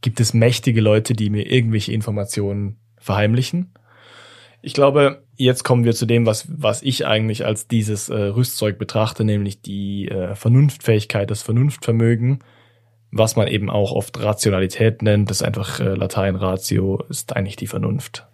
gibt 0.00 0.20
es 0.20 0.34
mächtige 0.34 0.80
Leute, 0.80 1.14
die 1.14 1.30
mir 1.30 1.50
irgendwelche 1.50 1.92
Informationen 1.92 2.78
verheimlichen? 2.98 3.72
Ich 4.60 4.74
glaube, 4.74 5.22
jetzt 5.36 5.62
kommen 5.62 5.84
wir 5.84 5.94
zu 5.94 6.04
dem, 6.04 6.26
was, 6.26 6.48
was 6.50 6.82
ich 6.82 7.06
eigentlich 7.06 7.46
als 7.46 7.68
dieses 7.68 8.08
äh, 8.08 8.14
Rüstzeug 8.14 8.78
betrachte, 8.78 9.24
nämlich 9.24 9.62
die 9.62 10.08
äh, 10.08 10.34
Vernunftfähigkeit, 10.34 11.30
das 11.30 11.42
Vernunftvermögen, 11.42 12.40
was 13.10 13.36
man 13.36 13.48
eben 13.48 13.70
auch 13.70 13.92
oft 13.92 14.20
Rationalität 14.20 15.02
nennt. 15.02 15.30
Das 15.30 15.38
ist 15.38 15.46
einfach 15.46 15.80
äh, 15.80 15.94
Latein 15.94 16.36
Ratio, 16.36 17.02
ist 17.08 17.34
eigentlich 17.34 17.56
die 17.56 17.66
Vernunft. 17.66 18.26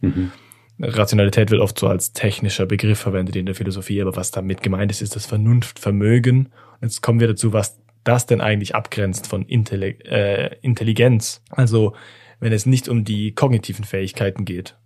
Rationalität 0.81 1.51
wird 1.51 1.61
oft 1.61 1.79
so 1.79 1.87
als 1.87 2.13
technischer 2.13 2.67
Begriff 2.67 2.99
verwendet 2.99 3.37
in 3.37 3.47
der 3.47 3.55
Philosophie, 3.55 4.03
aber 4.03 4.17
was 4.17 4.33
damit 4.33 4.63
gemeint 4.63 4.91
ist, 4.91 5.03
ist 5.03 5.15
das 5.15 5.27
Vernunftvermögen. 5.27 6.47
Und 6.47 6.83
jetzt 6.83 7.01
kommen 7.01 7.21
wir 7.21 7.29
dazu, 7.29 7.53
was 7.53 7.79
das 8.03 8.27
denn 8.27 8.41
eigentlich 8.41 8.75
abgrenzt 8.75 9.27
von 9.27 9.47
Intelli 9.47 9.97
äh, 10.05 10.57
Intelligenz. 10.61 11.43
Also 11.51 11.95
wenn 12.41 12.53
es 12.53 12.67
nicht 12.67 12.89
um 12.89 13.05
die 13.05 13.33
kognitiven 13.33 13.85
Fähigkeiten 13.85 14.45
geht. 14.45 14.77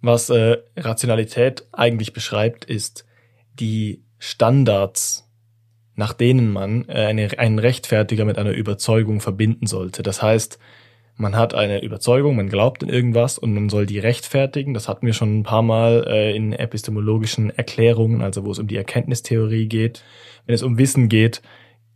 Was 0.00 0.30
äh, 0.30 0.58
Rationalität 0.76 1.66
eigentlich 1.72 2.12
beschreibt, 2.12 2.64
ist 2.64 3.04
die 3.54 4.02
Standards, 4.18 5.28
nach 5.94 6.12
denen 6.12 6.50
man 6.52 6.88
äh, 6.88 7.06
eine, 7.06 7.38
einen 7.38 7.58
Rechtfertiger 7.58 8.24
mit 8.24 8.38
einer 8.38 8.52
Überzeugung 8.52 9.20
verbinden 9.20 9.66
sollte. 9.66 10.02
Das 10.02 10.22
heißt, 10.22 10.58
man 11.16 11.36
hat 11.36 11.54
eine 11.54 11.82
Überzeugung, 11.82 12.36
man 12.36 12.48
glaubt 12.48 12.82
an 12.82 12.88
irgendwas 12.88 13.38
und 13.38 13.52
man 13.52 13.68
soll 13.68 13.86
die 13.86 13.98
rechtfertigen. 13.98 14.74
Das 14.74 14.88
hatten 14.88 15.06
wir 15.06 15.12
schon 15.12 15.40
ein 15.40 15.42
paar 15.42 15.62
Mal 15.62 16.04
äh, 16.08 16.34
in 16.34 16.52
epistemologischen 16.52 17.50
Erklärungen, 17.50 18.22
also 18.22 18.44
wo 18.44 18.50
es 18.50 18.58
um 18.58 18.66
die 18.66 18.76
Erkenntnistheorie 18.76 19.66
geht. 19.66 20.02
Wenn 20.46 20.54
es 20.54 20.62
um 20.62 20.78
Wissen 20.78 21.08
geht, 21.08 21.42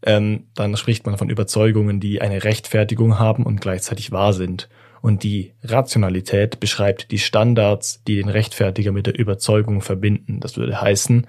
ähm, 0.02 0.44
dann 0.54 0.76
spricht 0.76 1.06
man 1.06 1.16
von 1.16 1.30
Überzeugungen, 1.30 1.98
die 1.98 2.20
eine 2.20 2.44
Rechtfertigung 2.44 3.18
haben 3.18 3.44
und 3.44 3.60
gleichzeitig 3.60 4.12
wahr 4.12 4.32
sind. 4.32 4.68
Und 5.00 5.22
die 5.22 5.52
Rationalität 5.62 6.60
beschreibt 6.60 7.10
die 7.10 7.18
Standards, 7.18 8.02
die 8.06 8.16
den 8.16 8.28
Rechtfertiger 8.28 8.92
mit 8.92 9.06
der 9.06 9.18
Überzeugung 9.18 9.80
verbinden. 9.80 10.40
Das 10.40 10.56
würde 10.56 10.80
heißen, 10.80 11.26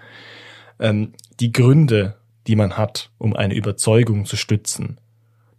ähm, 0.79 1.13
die 1.39 1.51
Gründe, 1.51 2.15
die 2.47 2.55
man 2.55 2.77
hat, 2.77 3.11
um 3.17 3.35
eine 3.35 3.55
Überzeugung 3.55 4.25
zu 4.25 4.35
stützen. 4.35 4.99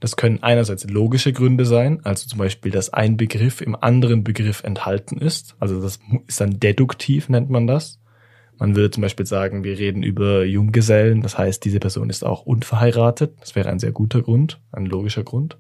Das 0.00 0.16
können 0.16 0.42
einerseits 0.42 0.88
logische 0.88 1.32
Gründe 1.32 1.64
sein, 1.64 2.00
also 2.04 2.28
zum 2.28 2.38
Beispiel, 2.38 2.70
dass 2.70 2.92
ein 2.92 3.16
Begriff 3.16 3.60
im 3.60 3.74
anderen 3.74 4.22
Begriff 4.22 4.62
enthalten 4.62 5.18
ist. 5.18 5.56
Also 5.58 5.82
das 5.82 5.98
ist 6.26 6.40
dann 6.40 6.60
deduktiv, 6.60 7.28
nennt 7.28 7.50
man 7.50 7.66
das. 7.66 7.98
Man 8.58 8.74
würde 8.74 8.90
zum 8.90 9.02
Beispiel 9.02 9.26
sagen, 9.26 9.64
wir 9.64 9.78
reden 9.78 10.02
über 10.02 10.44
Junggesellen, 10.44 11.20
das 11.20 11.38
heißt, 11.38 11.64
diese 11.64 11.80
Person 11.80 12.10
ist 12.10 12.24
auch 12.24 12.42
unverheiratet. 12.42 13.34
Das 13.40 13.54
wäre 13.54 13.68
ein 13.70 13.78
sehr 13.78 13.92
guter 13.92 14.22
Grund, 14.22 14.60
ein 14.72 14.86
logischer 14.86 15.24
Grund. 15.24 15.58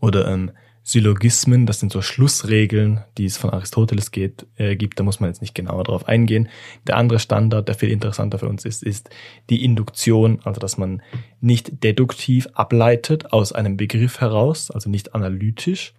Oder 0.00 0.28
ähm, 0.28 0.52
Syllogismen, 0.88 1.66
das 1.66 1.80
sind 1.80 1.92
so 1.92 2.00
Schlussregeln, 2.00 3.04
die 3.18 3.26
es 3.26 3.36
von 3.36 3.50
Aristoteles 3.50 4.10
geht, 4.10 4.46
äh, 4.56 4.74
gibt. 4.74 4.98
Da 4.98 5.04
muss 5.04 5.20
man 5.20 5.28
jetzt 5.28 5.42
nicht 5.42 5.54
genauer 5.54 5.84
drauf 5.84 6.08
eingehen. 6.08 6.48
Der 6.86 6.96
andere 6.96 7.18
Standard, 7.18 7.68
der 7.68 7.74
viel 7.74 7.90
interessanter 7.90 8.38
für 8.38 8.48
uns 8.48 8.64
ist, 8.64 8.82
ist 8.82 9.10
die 9.50 9.66
Induktion, 9.66 10.40
also 10.44 10.60
dass 10.60 10.78
man 10.78 11.02
nicht 11.42 11.84
deduktiv 11.84 12.48
ableitet 12.54 13.34
aus 13.34 13.52
einem 13.52 13.76
Begriff 13.76 14.22
heraus, 14.22 14.70
also 14.70 14.88
nicht 14.88 15.14
analytisch, 15.14 15.92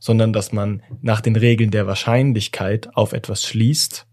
sondern 0.00 0.34
dass 0.34 0.52
man 0.52 0.82
nach 1.00 1.22
den 1.22 1.36
Regeln 1.36 1.70
der 1.70 1.86
Wahrscheinlichkeit 1.86 2.94
auf 2.94 3.14
etwas 3.14 3.42
schließt 3.42 4.06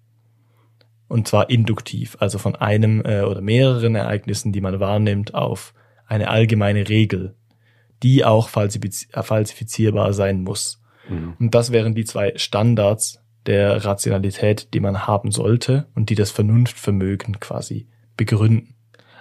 und 1.09 1.27
zwar 1.27 1.49
induktiv, 1.49 2.15
also 2.21 2.37
von 2.37 2.55
einem 2.55 3.01
äh, 3.03 3.23
oder 3.23 3.41
mehreren 3.41 3.95
Ereignissen, 3.95 4.53
die 4.53 4.61
man 4.61 4.79
wahrnimmt, 4.79 5.33
auf 5.33 5.73
eine 6.07 6.29
allgemeine 6.29 6.87
Regel, 6.87 7.35
die 8.03 8.23
auch 8.25 8.49
falsifiz 8.49 9.07
äh, 9.13 9.23
falsifizierbar 9.23 10.13
sein 10.13 10.41
muss. 10.41 10.81
Mhm. 11.09 11.33
Und 11.39 11.55
das 11.55 11.71
wären 11.71 11.95
die 11.95 12.05
zwei 12.05 12.33
Standards 12.35 13.19
der 13.45 13.83
Rationalität, 13.83 14.73
die 14.73 14.79
man 14.79 15.07
haben 15.07 15.31
sollte 15.31 15.87
und 15.95 16.09
die 16.09 16.15
das 16.15 16.31
Vernunftvermögen 16.31 17.39
quasi 17.39 17.87
begründen. 18.15 18.75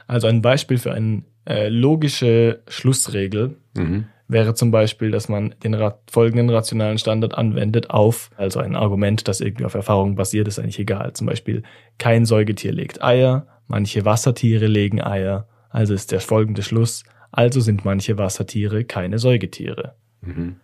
Also 0.06 0.26
ein 0.26 0.42
Beispiel 0.42 0.78
für 0.78 0.92
eine 0.92 1.22
äh, 1.46 1.68
logische 1.68 2.62
Schlussregel 2.68 3.56
Mhm. 3.74 4.06
wäre 4.28 4.54
zum 4.54 4.70
Beispiel, 4.70 5.10
dass 5.10 5.28
man 5.28 5.54
den 5.62 5.74
ra 5.74 5.98
folgenden 6.10 6.50
rationalen 6.50 6.98
Standard 6.98 7.34
anwendet 7.34 7.90
auf, 7.90 8.30
also 8.36 8.60
ein 8.60 8.76
Argument, 8.76 9.26
das 9.28 9.40
irgendwie 9.40 9.64
auf 9.64 9.74
Erfahrung 9.74 10.14
basiert, 10.14 10.48
ist 10.48 10.58
eigentlich 10.58 10.78
egal. 10.78 11.12
Zum 11.14 11.26
Beispiel, 11.26 11.62
kein 11.98 12.24
Säugetier 12.24 12.72
legt 12.72 13.02
Eier, 13.02 13.46
manche 13.66 14.04
Wassertiere 14.04 14.66
legen 14.66 15.00
Eier, 15.02 15.48
also 15.70 15.94
ist 15.94 16.12
der 16.12 16.20
folgende 16.20 16.62
Schluss, 16.62 17.04
also 17.32 17.60
sind 17.60 17.84
manche 17.84 18.16
Wassertiere 18.18 18.84
keine 18.84 19.18
Säugetiere. 19.18 19.96
Mhm. 20.20 20.56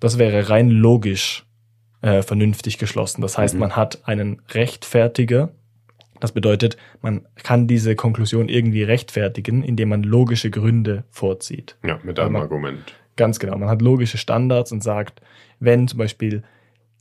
Das 0.00 0.18
wäre 0.18 0.48
rein 0.50 0.70
logisch 0.70 1.46
äh, 2.02 2.22
vernünftig 2.22 2.76
geschlossen. 2.78 3.22
Das 3.22 3.38
heißt, 3.38 3.54
Mhm. 3.54 3.60
man 3.60 3.76
hat 3.76 4.06
einen 4.08 4.42
Rechtfertiger. 4.50 5.52
Das 6.20 6.32
bedeutet, 6.32 6.76
man 7.00 7.26
kann 7.42 7.66
diese 7.66 7.96
Konklusion 7.96 8.48
irgendwie 8.48 8.82
rechtfertigen, 8.82 9.62
indem 9.62 9.88
man 9.90 10.02
logische 10.02 10.50
Gründe 10.50 11.04
vorzieht. 11.10 11.76
Ja, 11.84 11.98
mit 12.02 12.18
einem 12.18 12.32
man- 12.32 12.42
Argument. 12.42 12.94
Ganz 13.16 13.38
genau. 13.38 13.56
Man 13.56 13.68
hat 13.68 13.80
logische 13.80 14.18
Standards 14.18 14.72
und 14.72 14.82
sagt, 14.82 15.20
wenn 15.60 15.86
zum 15.88 15.98
Beispiel 15.98 16.42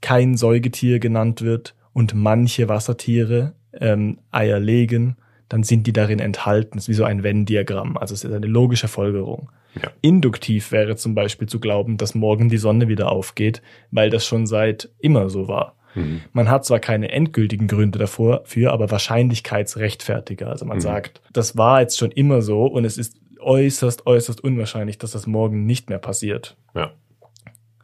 kein 0.02 0.38
Säugetier 0.38 1.00
genannt 1.00 1.42
wird 1.42 1.76
und 1.92 2.14
manche 2.14 2.70
Wassertiere 2.70 3.54
ähm, 3.74 4.20
Eier 4.32 4.60
legen, 4.60 5.18
dann 5.50 5.64
sind 5.64 5.86
die 5.88 5.94
darin 5.94 6.20
enthalten. 6.20 6.72
Das 6.78 6.86
ist 6.86 6.89
wie 6.89 6.94
so 6.94 7.04
ein 7.04 7.24
Venn-Diagramm. 7.24 7.98
Also 7.98 8.14
es 8.14 8.24
ist 8.24 8.34
eine 8.34 8.48
logische 8.48 8.88
Folgerung. 8.88 9.52
Ja. 9.82 9.89
Induktiv 10.02 10.72
wäre 10.72 10.96
zum 10.96 11.16
Beispiel 11.16 11.48
zu 11.48 11.60
glauben, 11.60 11.98
dass 11.98 12.16
morgen 12.16 12.50
die 12.50 12.58
Sonne 12.58 12.88
wieder 12.88 13.12
aufgeht, 13.12 13.62
weil 13.91 14.10
das 14.10 14.26
schon 14.26 14.46
seit 14.46 14.89
immer 15.00 15.30
so 15.30 15.48
war. 15.48 15.76
Mhm. 15.96 16.22
Man 16.32 16.50
hat 16.50 16.66
zwar 16.66 16.80
keine 16.80 17.12
endgültigen 17.12 17.68
Gründe 17.68 18.00
davor, 18.00 18.41
für, 18.46 18.72
aber 18.72 18.89
Wahrscheinlichkeitsrechtfertiger. 18.91 20.50
Also 20.50 20.66
man 20.66 20.78
Mhm. 20.78 20.82
sagt, 20.82 21.22
das 21.32 21.58
war 21.58 21.82
jetzt 21.82 21.98
schon 21.98 22.12
immer 22.12 22.41
so 22.41 22.66
und 22.66 22.86
es 22.86 22.98
ist 22.98 23.16
äußerst, 23.39 24.08
äußerst 24.08 24.44
unwahrscheinlich, 24.44 24.98
dass 24.98 25.12
das 25.12 25.28
morgen 25.28 25.66
nicht 25.66 25.89
mehr 25.89 26.00
passiert. 26.00 26.56
Ja. 26.76 26.91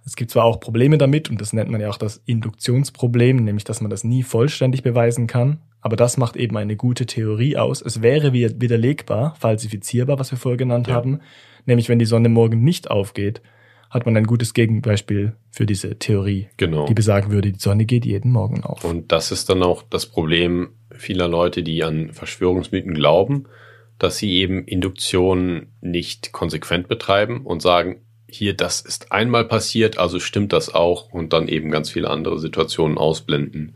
Es 0.05 0.15
gibt 0.15 0.31
zwar 0.31 0.45
auch 0.45 0.59
Probleme 0.59 0.97
damit, 0.97 1.29
und 1.29 1.39
das 1.39 1.53
nennt 1.53 1.69
man 1.69 1.81
ja 1.81 1.89
auch 1.89 1.97
das 1.97 2.21
Induktionsproblem, 2.25 3.37
nämlich 3.37 3.63
dass 3.63 3.81
man 3.81 3.91
das 3.91 4.03
nie 4.03 4.23
vollständig 4.23 4.81
beweisen 4.81 5.27
kann, 5.27 5.59
aber 5.81 5.95
das 5.95 6.17
macht 6.17 6.35
eben 6.35 6.57
eine 6.57 6.75
gute 6.75 7.05
Theorie 7.05 7.57
aus. 7.57 7.81
Es 7.81 8.01
wäre 8.01 8.33
widerlegbar, 8.33 9.35
falsifizierbar, 9.39 10.19
was 10.19 10.31
wir 10.31 10.37
vorher 10.37 10.57
genannt 10.57 10.87
ja. 10.87 10.95
haben, 10.95 11.21
nämlich 11.65 11.89
wenn 11.89 11.99
die 11.99 12.05
Sonne 12.05 12.29
morgen 12.29 12.63
nicht 12.63 12.91
aufgeht, 12.91 13.41
hat 13.89 14.05
man 14.05 14.15
ein 14.17 14.27
gutes 14.27 14.53
Gegenbeispiel 14.53 15.35
für 15.51 15.65
diese 15.65 15.97
Theorie, 15.97 16.47
genau. 16.57 16.85
die 16.85 16.93
besagen 16.93 17.31
würde, 17.31 17.51
die 17.51 17.59
Sonne 17.59 17.85
geht 17.85 18.05
jeden 18.05 18.31
Morgen 18.31 18.63
auf. 18.63 18.83
Und 18.83 19.11
das 19.11 19.31
ist 19.31 19.49
dann 19.49 19.63
auch 19.63 19.83
das 19.89 20.05
Problem 20.05 20.69
vieler 20.91 21.27
Leute, 21.27 21.63
die 21.63 21.83
an 21.83 22.13
Verschwörungsmythen 22.13 22.93
glauben, 22.93 23.45
dass 23.97 24.17
sie 24.17 24.33
eben 24.33 24.65
Induktion 24.65 25.67
nicht 25.81 26.31
konsequent 26.31 26.87
betreiben 26.87 27.45
und 27.45 27.61
sagen, 27.61 28.01
hier, 28.27 28.53
das 28.53 28.81
ist 28.81 29.11
einmal 29.11 29.45
passiert, 29.45 29.97
also 29.97 30.19
stimmt 30.19 30.53
das 30.53 30.73
auch 30.73 31.11
und 31.11 31.33
dann 31.33 31.47
eben 31.47 31.71
ganz 31.71 31.89
viele 31.89 32.11
andere 32.11 32.37
Situationen 32.37 32.97
ausblenden, 32.97 33.75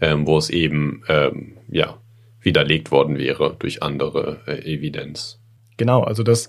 ähm, 0.00 0.26
wo 0.26 0.38
es 0.38 0.50
eben 0.50 1.02
ähm, 1.08 1.58
ja 1.68 1.98
widerlegt 2.40 2.90
worden 2.90 3.18
wäre 3.18 3.56
durch 3.58 3.82
andere 3.82 4.40
äh, 4.46 4.74
Evidenz. 4.74 5.40
Genau, 5.76 6.02
also 6.02 6.22
das 6.22 6.48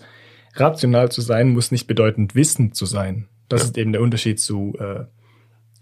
rational 0.54 1.12
zu 1.12 1.22
sein 1.22 1.50
muss 1.50 1.72
nicht 1.72 1.88
bedeutend 1.88 2.36
wissend 2.36 2.76
zu 2.76 2.86
sein. 2.86 3.28
Das 3.50 3.62
ja. 3.62 3.66
ist 3.68 3.78
eben 3.78 3.92
der 3.92 4.02
Unterschied 4.02 4.40
zu 4.40 4.78
äh, 4.80 5.06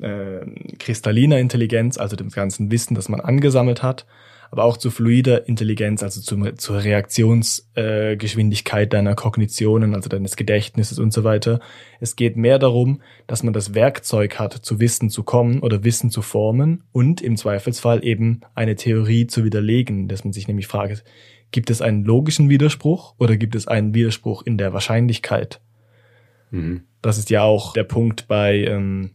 äh, 0.03 0.45
kristalliner 0.79 1.39
Intelligenz, 1.39 1.97
also 1.97 2.15
dem 2.15 2.29
ganzen 2.29 2.71
Wissen, 2.71 2.95
das 2.95 3.09
man 3.09 3.21
angesammelt 3.21 3.83
hat, 3.83 4.05
aber 4.53 4.65
auch 4.65 4.77
zu 4.77 4.91
fluider 4.91 5.47
Intelligenz, 5.47 6.03
also 6.03 6.21
zu, 6.21 6.39
zur 6.53 6.83
Reaktionsgeschwindigkeit 6.83 8.85
äh, 8.85 8.89
deiner 8.89 9.15
Kognitionen, 9.15 9.95
also 9.95 10.09
deines 10.09 10.35
Gedächtnisses 10.35 10.99
und 10.99 11.11
so 11.11 11.23
weiter. 11.23 11.59
Es 11.99 12.15
geht 12.15 12.37
mehr 12.37 12.59
darum, 12.59 13.01
dass 13.25 13.41
man 13.41 13.51
das 13.51 13.73
Werkzeug 13.73 14.37
hat, 14.37 14.53
zu 14.53 14.79
Wissen 14.79 15.09
zu 15.09 15.23
kommen 15.23 15.61
oder 15.61 15.83
Wissen 15.83 16.11
zu 16.11 16.21
formen 16.21 16.83
und 16.91 17.19
im 17.19 17.35
Zweifelsfall 17.35 18.05
eben 18.05 18.41
eine 18.53 18.75
Theorie 18.75 19.25
zu 19.25 19.43
widerlegen, 19.43 20.07
dass 20.07 20.23
man 20.23 20.33
sich 20.33 20.47
nämlich 20.47 20.67
fragt, 20.67 21.03
Gibt 21.53 21.69
es 21.69 21.83
einen 21.83 22.03
logischen 22.03 22.49
Widerspruch 22.49 23.13
oder 23.19 23.37
gibt 23.37 23.53
es 23.53 23.67
einen 23.67 23.93
Widerspruch 23.93 24.41
in 24.41 24.57
der 24.57 24.73
Wahrscheinlichkeit? 24.73 25.61
Mhm. 26.49 26.81
Das 27.03 27.19
ist 27.19 27.29
ja 27.29 27.43
auch 27.43 27.73
der 27.73 27.83
Punkt 27.83 28.27
bei 28.27 28.65
ähm, 28.65 29.11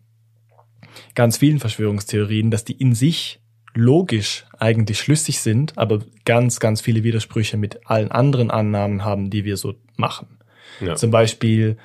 ganz 1.16 1.38
vielen 1.38 1.58
Verschwörungstheorien, 1.58 2.52
dass 2.52 2.64
die 2.64 2.74
in 2.74 2.94
sich 2.94 3.40
logisch 3.78 4.44
eigentlich 4.58 4.98
schlüssig 4.98 5.40
sind, 5.40 5.78
aber 5.78 6.00
ganz, 6.24 6.58
ganz 6.58 6.80
viele 6.80 7.04
Widersprüche 7.04 7.56
mit 7.56 7.86
allen 7.86 8.10
anderen 8.10 8.50
Annahmen 8.50 9.04
haben, 9.04 9.30
die 9.30 9.44
wir 9.44 9.56
so 9.56 9.74
machen. 9.96 10.38
Ja. 10.80 10.96
Zum 10.96 11.10
Beispiel 11.10 11.76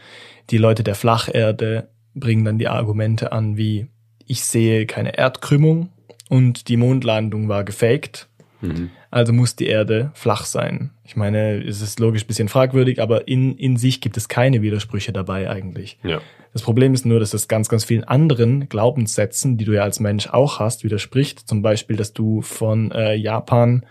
die 0.49 0.57
Leute 0.57 0.83
der 0.83 0.95
Flacherde 0.95 1.89
bringen 2.15 2.45
dann 2.45 2.57
die 2.57 2.67
Argumente 2.67 3.31
an 3.31 3.57
wie, 3.57 3.87
ich 4.25 4.43
sehe 4.43 4.85
keine 4.87 5.17
Erdkrümmung 5.17 5.89
und 6.29 6.67
die 6.67 6.77
Mondlandung 6.77 7.47
war 7.47 7.63
gefaked. 7.63 8.27
Mhm. 8.61 8.89
Also 9.11 9.31
muss 9.31 9.55
die 9.55 9.67
Erde 9.67 10.11
flach 10.15 10.45
sein. 10.45 10.89
Ich 11.03 11.15
meine, 11.15 11.63
es 11.63 11.81
ist 11.81 11.99
logisch 11.99 12.25
bisschen 12.25 12.49
fragwürdig, 12.49 13.01
aber 13.01 13.27
in, 13.27 13.55
in 13.55 13.77
sich 13.77 14.01
gibt 14.01 14.17
es 14.17 14.27
keine 14.27 14.63
Widersprüche 14.63 15.13
dabei 15.13 15.49
eigentlich. 15.49 15.99
Ja. 16.03 16.21
Das 16.53 16.61
Problem 16.61 16.93
ist 16.93 17.05
nur, 17.05 17.19
dass 17.19 17.33
es 17.33 17.47
ganz, 17.47 17.67
ganz 17.67 17.83
vielen 17.83 18.03
anderen 18.03 18.69
Glaubenssätzen, 18.69 19.57
die 19.57 19.65
du 19.65 19.73
ja 19.73 19.81
als 19.81 19.99
Mensch 19.99 20.27
auch 20.27 20.59
hast, 20.59 20.83
widerspricht. 20.83 21.47
Zum 21.47 21.63
Beispiel, 21.63 21.95
dass 21.95 22.13
du 22.13 22.41
von 22.41 22.91
äh, 22.91 23.15
Japan 23.15 23.85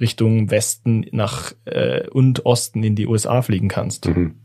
Richtung 0.00 0.50
Westen 0.50 1.06
nach 1.12 1.52
äh, 1.66 2.08
und 2.08 2.46
Osten 2.46 2.82
in 2.82 2.96
die 2.96 3.06
USA 3.06 3.42
fliegen 3.42 3.68
kannst. 3.68 4.06
Mhm. 4.06 4.36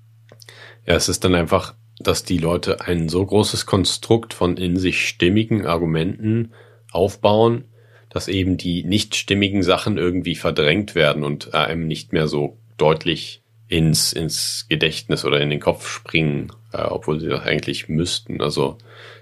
Ja, 0.85 0.95
es 0.95 1.07
ist 1.07 1.23
dann 1.23 1.33
einfach, 1.33 1.75
dass 1.99 2.23
die 2.25 2.37
Leute 2.37 2.81
ein 2.81 3.07
so 3.07 3.25
großes 3.25 3.65
Konstrukt 3.65 4.33
von 4.33 4.57
in 4.57 4.77
sich 4.77 5.07
stimmigen 5.07 5.65
Argumenten 5.65 6.51
aufbauen, 6.91 7.65
dass 8.09 8.27
eben 8.27 8.57
die 8.57 8.83
nicht 8.83 9.15
stimmigen 9.15 9.63
Sachen 9.63 9.97
irgendwie 9.97 10.35
verdrängt 10.35 10.93
werden 10.93 11.23
und 11.23 11.53
einem 11.53 11.87
nicht 11.87 12.11
mehr 12.11 12.27
so 12.27 12.57
deutlich 12.75 13.40
ins, 13.71 14.11
ins 14.11 14.65
Gedächtnis 14.67 15.23
oder 15.23 15.39
in 15.39 15.49
den 15.49 15.61
Kopf 15.61 15.87
springen, 15.87 16.51
äh, 16.73 16.81
obwohl 16.81 17.21
sie 17.21 17.29
das 17.29 17.43
eigentlich 17.43 17.87
müssten. 17.87 18.41
Also 18.41 18.77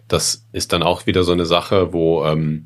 das 0.07 0.47
ist 0.53 0.73
dann 0.73 0.81
auch 0.81 1.05
wieder 1.05 1.23
so 1.23 1.31
eine 1.31 1.45
Sache, 1.45 1.93
wo, 1.93 2.25
ähm, 2.25 2.65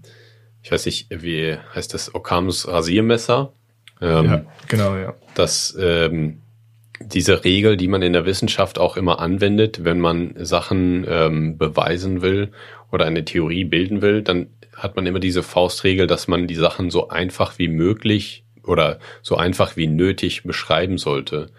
ich 0.61 0.71
weiß 0.71 0.85
nicht, 0.85 1.07
wie 1.09 1.57
heißt 1.75 1.93
das, 1.93 2.15
Okams 2.15 2.69
Rasiermesser? 2.69 3.51
Ähm, 3.99 4.25
ja, 4.25 4.45
genau, 4.69 4.95
ja. 4.95 5.13
Dass 5.35 5.77
ähm, 5.77 6.39
diese 7.01 7.43
Regel, 7.43 7.75
die 7.75 7.89
man 7.89 8.01
in 8.01 8.13
der 8.13 8.25
Wissenschaft 8.25 8.79
auch 8.79 8.95
immer 8.95 9.19
anwendet, 9.19 9.83
wenn 9.83 9.99
man 9.99 10.35
Sachen 10.37 11.05
ähm, 11.05 11.57
beweisen 11.57 12.21
will 12.21 12.53
oder 12.93 13.03
eine 13.03 13.25
Theorie 13.25 13.65
bilden 13.65 14.01
will, 14.01 14.21
dann 14.21 14.47
hat 14.73 14.95
man 14.95 15.05
immer 15.05 15.19
diese 15.19 15.43
Faustregel, 15.43 16.07
dass 16.07 16.29
man 16.29 16.47
die 16.47 16.55
Sachen 16.55 16.91
so 16.91 17.09
einfach 17.09 17.59
wie 17.59 17.67
möglich 17.67 18.45
oder 18.63 18.99
so 19.21 19.35
einfach 19.35 19.75
wie 19.75 19.87
nötig 19.87 20.43
beschreiben 20.43 20.97
sollte 20.97 21.49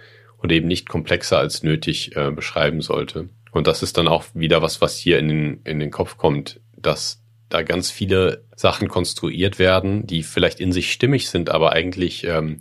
und 0.45 0.53
eben 0.53 0.69
nicht 0.69 0.91
komplexer 0.91 1.39
als 1.39 1.63
nötig 1.63 2.15
äh, 2.17 2.31
beschreiben 2.31 2.83
sollte. 2.83 3.31
Und 3.51 3.67
das 3.67 3.83
ist 3.83 3.97
dann 3.97 4.09
auch 4.09 4.27
wieder 4.35 4.61
was, 4.61 4.83
was 4.83 4.99
hier 4.99 5.19
in 5.19 5.29
den, 5.29 5.61
in 5.65 5.81
den 5.81 5.91
Kopf 5.91 6.19
kommt, 6.19 6.61
dass 6.77 7.23
da 7.49 7.63
ganz 7.63 7.91
viele 7.91 8.45
Sachen 8.55 8.89
konstruiert 8.89 9.59
werden, 9.59 10.07
die 10.07 10.23
vielleicht 10.23 10.61
in 10.61 10.71
sich 10.71 10.93
stimmig 10.93 11.31
sind, 11.31 11.49
aber 11.49 11.73
eigentlich 11.73 12.25
ähm, 12.25 12.61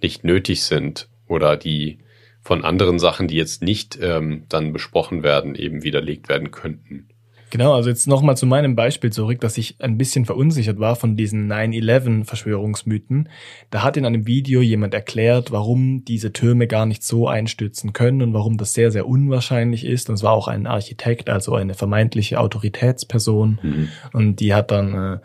nicht 0.00 0.22
nötig 0.22 0.62
sind 0.62 1.08
oder 1.26 1.56
die 1.56 1.98
von 2.40 2.64
anderen 2.64 3.00
Sachen, 3.00 3.26
die 3.26 3.36
jetzt 3.36 3.62
nicht 3.62 3.98
ähm, 4.00 4.44
dann 4.48 4.72
besprochen 4.72 5.24
werden, 5.24 5.56
eben 5.56 5.82
widerlegt 5.82 6.28
werden 6.28 6.52
könnten. 6.52 7.08
Genau, 7.54 7.72
also 7.72 7.88
jetzt 7.88 8.08
nochmal 8.08 8.36
zu 8.36 8.46
meinem 8.46 8.74
Beispiel 8.74 9.12
zurück, 9.12 9.40
dass 9.40 9.56
ich 9.58 9.80
ein 9.80 9.96
bisschen 9.96 10.24
verunsichert 10.24 10.80
war 10.80 10.96
von 10.96 11.16
diesen 11.16 11.46
9-11-Verschwörungsmythen. 11.46 13.28
Da 13.70 13.84
hat 13.84 13.96
in 13.96 14.04
einem 14.04 14.26
Video 14.26 14.60
jemand 14.60 14.92
erklärt, 14.92 15.52
warum 15.52 16.04
diese 16.04 16.32
Türme 16.32 16.66
gar 16.66 16.84
nicht 16.84 17.04
so 17.04 17.28
einstürzen 17.28 17.92
können 17.92 18.22
und 18.22 18.34
warum 18.34 18.56
das 18.56 18.72
sehr, 18.72 18.90
sehr 18.90 19.06
unwahrscheinlich 19.06 19.84
ist. 19.84 20.08
Und 20.08 20.16
es 20.16 20.24
war 20.24 20.32
auch 20.32 20.48
ein 20.48 20.66
Architekt, 20.66 21.30
also 21.30 21.54
eine 21.54 21.74
vermeintliche 21.74 22.40
Autoritätsperson. 22.40 23.60
Mhm. 23.62 23.88
Und 24.12 24.40
die 24.40 24.52
hat 24.52 24.72
dann 24.72 24.94
äh, 24.94 25.18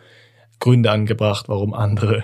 Gründe 0.59 0.91
angebracht, 0.91 1.49
warum 1.49 1.73
andere 1.73 2.23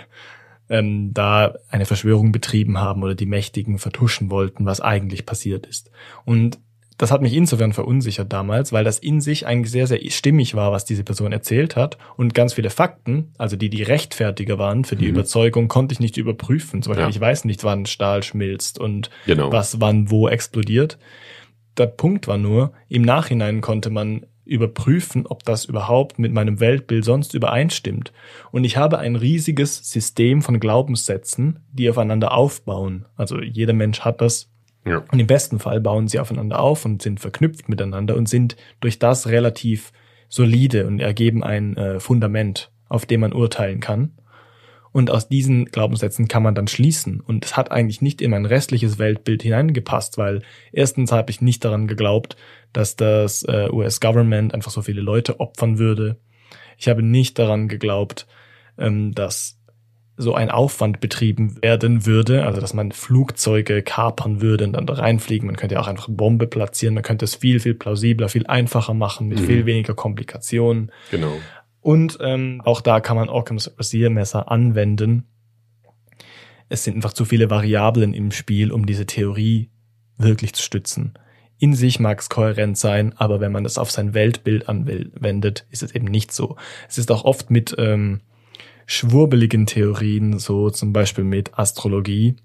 ähm, 0.69 1.15
da 1.15 1.55
eine 1.67 1.85
Verschwörung 1.85 2.31
betrieben 2.31 2.77
haben 2.77 3.01
oder 3.01 3.15
die 3.15 3.25
Mächtigen 3.25 3.79
vertuschen 3.79 4.29
wollten, 4.29 4.67
was 4.67 4.81
eigentlich 4.81 5.25
passiert 5.25 5.65
ist. 5.65 5.89
Und 6.25 6.59
das 6.97 7.11
hat 7.11 7.21
mich 7.21 7.33
insofern 7.33 7.73
verunsichert 7.73 8.31
damals, 8.31 8.71
weil 8.71 8.85
das 8.85 8.99
in 8.99 9.19
sich 9.19 9.45
eigentlich 9.45 9.71
sehr, 9.71 9.87
sehr 9.87 9.99
stimmig 10.09 10.55
war, 10.55 10.71
was 10.71 10.85
diese 10.85 11.03
Person 11.03 11.33
erzählt 11.33 11.75
hat. 11.75 11.97
Und 12.15 12.33
ganz 12.33 12.53
viele 12.53 12.69
Fakten, 12.69 13.33
also 13.37 13.57
die, 13.57 13.69
die 13.69 13.83
rechtfertiger 13.83 14.57
waren 14.57 14.85
für 14.85 14.95
die 14.95 15.05
mhm. 15.05 15.11
Überzeugung, 15.11 15.67
konnte 15.67 15.93
ich 15.93 15.99
nicht 15.99 16.17
überprüfen. 16.17 16.81
Zum 16.81 16.91
Beispiel, 16.91 17.05
ja. 17.05 17.09
ich 17.09 17.19
weiß 17.19 17.45
nicht, 17.45 17.63
wann 17.63 17.85
Stahl 17.85 18.23
schmilzt 18.23 18.79
und 18.79 19.09
genau. 19.25 19.51
was 19.51 19.81
wann 19.81 20.09
wo 20.09 20.29
explodiert. 20.29 20.97
Der 21.77 21.87
Punkt 21.87 22.27
war 22.27 22.37
nur, 22.37 22.71
im 22.87 23.01
Nachhinein 23.01 23.59
konnte 23.59 23.89
man 23.89 24.25
überprüfen, 24.45 25.25
ob 25.25 25.43
das 25.43 25.65
überhaupt 25.65 26.19
mit 26.19 26.31
meinem 26.31 26.59
Weltbild 26.59 27.03
sonst 27.03 27.33
übereinstimmt. 27.33 28.13
Und 28.51 28.63
ich 28.63 28.77
habe 28.77 28.99
ein 28.99 29.15
riesiges 29.15 29.89
System 29.91 30.41
von 30.41 30.59
Glaubenssätzen, 30.59 31.59
die 31.73 31.89
aufeinander 31.89 32.31
aufbauen. 32.31 33.05
Also 33.17 33.41
jeder 33.41 33.73
Mensch 33.73 34.01
hat 34.01 34.21
das 34.21 34.51
ja. 34.85 35.03
Und 35.11 35.19
im 35.19 35.27
besten 35.27 35.59
Fall 35.59 35.81
bauen 35.81 36.07
sie 36.07 36.19
aufeinander 36.19 36.59
auf 36.59 36.85
und 36.85 37.01
sind 37.01 37.19
verknüpft 37.19 37.67
miteinander 37.69 38.15
und 38.15 38.29
sind 38.29 38.55
durch 38.81 38.99
das 38.99 39.27
relativ 39.27 39.91
solide 40.29 40.87
und 40.87 40.99
ergeben 40.99 41.43
ein 41.43 41.75
äh, 41.77 41.99
Fundament, 41.99 42.71
auf 42.87 43.05
dem 43.05 43.21
man 43.21 43.33
urteilen 43.33 43.79
kann. 43.79 44.11
Und 44.91 45.11
aus 45.11 45.27
diesen 45.27 45.65
Glaubenssätzen 45.65 46.29
kann 46.29 46.43
man 46.43 46.55
dann 46.55 46.69
schließen. 46.69 47.19
Und 47.19 47.43
es 47.43 47.57
hat 47.57 47.69
eigentlich 47.69 48.01
nicht 48.01 48.21
in 48.21 48.31
mein 48.31 48.45
restliches 48.45 48.97
Weltbild 48.97 49.43
hineingepasst, 49.43 50.17
weil 50.17 50.41
erstens 50.71 51.11
habe 51.11 51.31
ich 51.31 51.41
nicht 51.41 51.65
daran 51.65 51.87
geglaubt, 51.87 52.37
dass 52.71 52.95
das 52.95 53.43
äh, 53.43 53.67
US-Government 53.69 54.53
einfach 54.53 54.71
so 54.71 54.81
viele 54.81 55.01
Leute 55.01 55.41
opfern 55.41 55.79
würde. 55.79 56.15
Ich 56.77 56.87
habe 56.87 57.03
nicht 57.03 57.37
daran 57.37 57.67
geglaubt, 57.67 58.25
ähm, 58.77 59.13
dass 59.13 59.59
so 60.17 60.33
ein 60.33 60.49
Aufwand 60.49 61.01
betrieben 61.01 61.61
werden 61.61 62.05
würde, 62.05 62.45
also 62.45 62.61
dass 62.61 62.73
man 62.73 62.91
Flugzeuge 62.91 63.81
kapern 63.81 64.41
würde 64.41 64.63
und 64.65 64.73
dann 64.73 64.85
da 64.85 64.93
reinfliegen. 64.93 65.47
Man 65.47 65.57
könnte 65.57 65.75
ja 65.75 65.81
auch 65.81 65.87
einfach 65.87 66.07
Bombe 66.09 66.47
platzieren. 66.47 66.93
Man 66.93 67.03
könnte 67.03 67.25
es 67.25 67.35
viel, 67.35 67.59
viel 67.59 67.73
plausibler, 67.73 68.29
viel 68.29 68.47
einfacher 68.47 68.93
machen 68.93 69.27
mit 69.27 69.41
mhm. 69.41 69.45
viel 69.45 69.65
weniger 69.65 69.93
Komplikationen. 69.93 70.91
Genau. 71.11 71.33
Und 71.81 72.17
ähm, 72.21 72.61
auch 72.63 72.81
da 72.81 72.99
kann 72.99 73.17
man 73.17 73.29
Occam's 73.29 73.71
Rasiermesser 73.77 74.49
anwenden. 74.49 75.25
Es 76.69 76.83
sind 76.83 76.95
einfach 76.95 77.13
zu 77.13 77.25
viele 77.25 77.49
Variablen 77.49 78.13
im 78.13 78.31
Spiel, 78.31 78.71
um 78.71 78.85
diese 78.85 79.05
Theorie 79.05 79.69
wirklich 80.17 80.53
zu 80.53 80.63
stützen. 80.63 81.13
In 81.57 81.73
sich 81.73 81.99
mag 81.99 82.19
es 82.19 82.29
kohärent 82.29 82.77
sein, 82.77 83.13
aber 83.17 83.39
wenn 83.39 83.51
man 83.51 83.63
das 83.63 83.77
auf 83.77 83.91
sein 83.91 84.13
Weltbild 84.13 84.67
anwendet, 84.67 85.67
ist 85.69 85.83
es 85.83 85.93
eben 85.93 86.05
nicht 86.05 86.31
so. 86.31 86.57
Es 86.89 86.97
ist 86.97 87.11
auch 87.11 87.23
oft 87.23 87.49
mit 87.49 87.75
ähm, 87.77 88.21
schwurbeligen 88.85 89.65
Theorien, 89.65 90.39
so 90.39 90.69
zum 90.69 90.93
Beispiel 90.93 91.23
mit 91.23 91.57
Astrologie. 91.57 92.35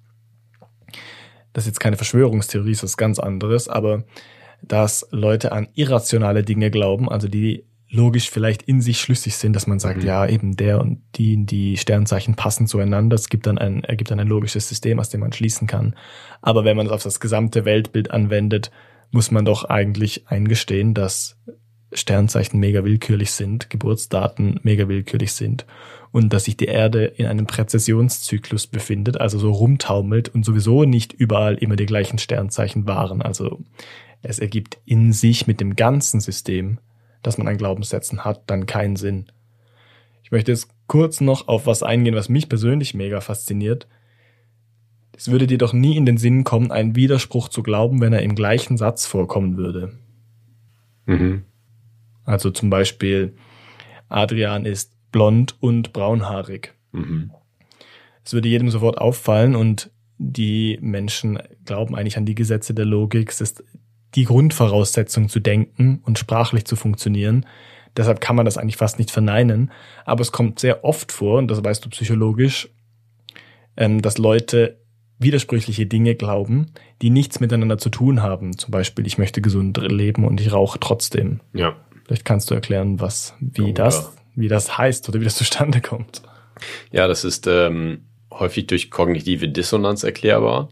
Das 1.53 1.64
ist 1.64 1.68
jetzt 1.68 1.80
keine 1.80 1.97
Verschwörungstheorie, 1.97 2.72
das 2.72 2.82
ist 2.82 2.97
ganz 2.97 3.18
anderes, 3.18 3.68
aber 3.68 4.05
dass 4.62 5.07
Leute 5.11 5.53
an 5.53 5.68
irrationale 5.74 6.43
Dinge 6.43 6.70
glauben, 6.70 7.09
also 7.09 7.28
die 7.28 7.64
logisch 7.91 8.30
vielleicht 8.30 8.62
in 8.62 8.80
sich 8.80 9.01
schlüssig 9.01 9.34
sind, 9.34 9.55
dass 9.55 9.66
man 9.66 9.80
sagt, 9.80 9.99
mhm. 9.99 10.07
ja, 10.07 10.26
eben 10.26 10.57
der 10.57 10.80
und 10.80 11.03
die, 11.16 11.45
die 11.45 11.76
Sternzeichen 11.76 12.36
passen 12.36 12.68
zueinander. 12.68 13.16
Es 13.16 13.28
gibt 13.28 13.47
dann 13.47 13.59
ein, 13.59 13.82
ergibt 13.82 14.12
dann 14.12 14.20
ein 14.20 14.28
logisches 14.28 14.68
System, 14.68 15.01
aus 15.01 15.09
dem 15.09 15.20
man 15.20 15.32
schließen 15.32 15.66
kann. 15.66 15.97
Aber 16.41 16.64
wenn 16.64 16.76
man 16.76 16.86
es 16.86 16.93
auf 16.93 17.03
das 17.03 17.18
gesamte 17.18 17.64
Weltbild 17.64 18.12
anwendet, 18.12 18.70
muss 19.11 19.32
man 19.32 19.45
doch 19.45 19.64
eigentlich 19.64 20.28
eingestehen, 20.28 20.95
dass 20.95 21.36
Sternzeichen 21.93 22.61
mega 22.61 22.84
willkürlich 22.84 23.32
sind, 23.32 23.70
Geburtsdaten 23.70 24.61
mega 24.62 24.86
willkürlich 24.86 25.32
sind 25.32 25.66
und 26.12 26.32
dass 26.32 26.44
sich 26.44 26.56
die 26.56 26.66
Erde 26.66 27.04
in 27.04 27.26
einem 27.26 27.46
Präzessionszyklus 27.46 28.66
befindet, 28.66 29.20
also 29.20 29.38
so 29.38 29.52
rumtaumelt 29.52 30.28
und 30.28 30.44
sowieso 30.44 30.84
nicht 30.84 31.12
überall 31.12 31.54
immer 31.54 31.76
die 31.76 31.86
gleichen 31.86 32.18
Sternzeichen 32.18 32.86
waren. 32.86 33.22
Also 33.22 33.61
es 34.22 34.38
ergibt 34.38 34.78
in 34.84 35.12
sich 35.12 35.46
mit 35.46 35.61
dem 35.61 35.76
ganzen 35.76 36.20
System, 36.20 36.78
das 37.22 37.38
man 37.38 37.46
an 37.48 37.58
Glaubenssätzen 37.58 38.24
hat, 38.24 38.42
dann 38.46 38.66
keinen 38.66 38.96
Sinn. 38.96 39.26
Ich 40.22 40.32
möchte 40.32 40.52
jetzt 40.52 40.68
kurz 40.86 41.20
noch 41.20 41.48
auf 41.48 41.66
was 41.66 41.82
eingehen, 41.82 42.14
was 42.14 42.28
mich 42.28 42.48
persönlich 42.48 42.94
mega 42.94 43.20
fasziniert. 43.20 43.86
Es 45.16 45.30
würde 45.30 45.46
dir 45.46 45.58
doch 45.58 45.72
nie 45.72 45.96
in 45.96 46.06
den 46.06 46.16
Sinn 46.16 46.44
kommen, 46.44 46.72
einen 46.72 46.96
Widerspruch 46.96 47.48
zu 47.48 47.62
glauben, 47.62 48.00
wenn 48.00 48.12
er 48.12 48.22
im 48.22 48.34
gleichen 48.34 48.76
Satz 48.76 49.06
vorkommen 49.06 49.56
würde. 49.56 49.98
Mhm. 51.06 51.44
Also 52.24 52.50
zum 52.50 52.70
Beispiel, 52.70 53.34
Adrian 54.08 54.64
ist 54.64 54.92
blond 55.12 55.56
und 55.61 55.92
braunhaarig. 55.92 56.74
Mhm. 56.92 57.32
Es 58.24 58.32
würde 58.32 58.48
jedem 58.48 58.70
sofort 58.70 58.98
auffallen 58.98 59.56
und 59.56 59.90
die 60.18 60.78
Menschen 60.82 61.38
glauben 61.64 61.96
eigentlich 61.96 62.18
an 62.18 62.26
die 62.26 62.34
Gesetze 62.34 62.74
der 62.74 62.84
Logik. 62.84 63.30
Es 63.30 63.40
ist 63.40 63.64
die 64.14 64.24
Grundvoraussetzung 64.24 65.28
zu 65.28 65.40
denken 65.40 66.00
und 66.04 66.18
sprachlich 66.18 66.64
zu 66.66 66.76
funktionieren. 66.76 67.46
Deshalb 67.96 68.20
kann 68.20 68.36
man 68.36 68.44
das 68.44 68.58
eigentlich 68.58 68.76
fast 68.76 68.98
nicht 68.98 69.11
verneinen. 69.11 69.70
Aber 70.04 70.20
es 70.20 70.32
kommt 70.32 70.58
sehr 70.58 70.84
oft 70.84 71.11
vor, 71.11 71.38
und 71.38 71.50
das 71.50 71.64
weißt 71.64 71.84
du 71.84 71.88
psychologisch, 71.90 72.68
ähm, 73.76 74.02
dass 74.02 74.18
Leute 74.18 74.78
widersprüchliche 75.18 75.86
Dinge 75.86 76.14
glauben, 76.14 76.72
die 77.02 77.11
nichts 77.11 77.40
miteinander 77.40 77.78
zu 77.78 77.90
tun 77.90 78.22
haben. 78.22 78.56
Zum 78.56 78.70
Beispiel, 78.70 79.06
ich 79.06 79.18
möchte 79.18 79.40
gesund 79.40 79.78
leben 79.78 80.24
und 80.24 80.40
ich 80.40 80.52
rauche 80.52 80.78
trotzdem. 80.80 81.40
Ja. 81.52 81.76
Vielleicht 82.04 82.24
kannst 82.24 82.50
du 82.50 82.54
erklären, 82.54 83.00
was, 83.00 83.34
wie 83.40 83.70
oh, 83.70 83.72
das 83.72 84.16
wie 84.41 84.49
das 84.49 84.78
heißt 84.78 85.09
oder 85.09 85.20
wie 85.20 85.24
das 85.24 85.36
zustande 85.36 85.80
kommt. 85.80 86.22
Ja, 86.93 87.09
das 87.09 87.24
ist 87.24 87.47
ähm, 87.47 88.05
häufig 88.32 88.66
durch 88.66 88.91
kognitive 88.91 89.49
Dissonanz 89.49 90.03
erklärbar, 90.03 90.68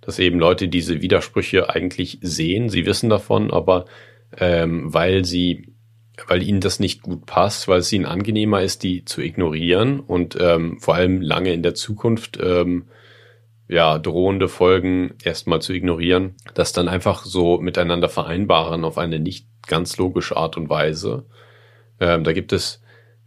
dass 0.00 0.18
eben 0.18 0.38
Leute 0.38 0.68
diese 0.68 1.02
Widersprüche 1.02 1.70
eigentlich 1.70 2.18
sehen, 2.22 2.68
sie 2.68 2.86
wissen 2.86 3.10
davon, 3.10 3.50
aber 3.50 3.86
ähm, 4.38 4.92
weil 4.92 5.24
sie 5.24 5.72
weil 6.28 6.42
ihnen 6.42 6.60
das 6.60 6.78
nicht 6.78 7.02
gut 7.02 7.26
passt, 7.26 7.68
weil 7.68 7.80
es 7.80 7.92
ihnen 7.92 8.04
angenehmer 8.04 8.62
ist, 8.62 8.82
die 8.82 9.04
zu 9.04 9.22
ignorieren 9.22 10.00
und 10.00 10.36
ähm, 10.38 10.78
vor 10.78 10.94
allem 10.94 11.20
lange 11.20 11.52
in 11.52 11.62
der 11.62 11.74
Zukunft 11.74 12.38
ähm, 12.40 12.84
ja 13.68 13.98
drohende 13.98 14.48
Folgen 14.48 15.14
erstmal 15.24 15.62
zu 15.62 15.72
ignorieren, 15.72 16.34
das 16.54 16.72
dann 16.72 16.88
einfach 16.88 17.24
so 17.24 17.58
miteinander 17.58 18.08
vereinbaren 18.08 18.84
auf 18.84 18.98
eine 18.98 19.18
nicht 19.18 19.46
ganz 19.66 19.96
logische 19.96 20.36
Art 20.36 20.56
und 20.56 20.68
Weise. 20.68 21.24
Ähm, 21.98 22.24
da 22.24 22.32
gibt 22.32 22.52
es 22.52 22.81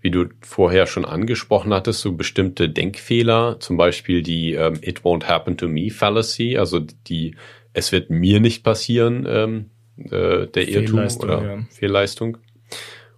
wie 0.05 0.11
du 0.11 0.27
vorher 0.41 0.85
schon 0.85 1.03
angesprochen 1.03 1.73
hattest, 1.73 2.01
so 2.01 2.13
bestimmte 2.13 2.69
Denkfehler, 2.69 3.59
zum 3.59 3.75
Beispiel 3.75 4.21
die 4.21 4.53
ähm, 4.53 4.77
It 4.81 4.99
won't 4.99 5.25
happen 5.25 5.57
to 5.57 5.67
me 5.67 5.89
fallacy, 5.89 6.57
also 6.57 6.79
die 6.79 7.35
Es 7.73 7.91
wird 7.91 8.11
mir 8.11 8.39
nicht 8.39 8.63
passieren, 8.63 9.25
ähm, 9.27 9.71
äh, 9.97 10.45
der 10.45 10.69
Irrtum 10.69 11.07
oder 11.19 11.43
ja. 11.43 11.65
Fehlleistung. 11.71 12.37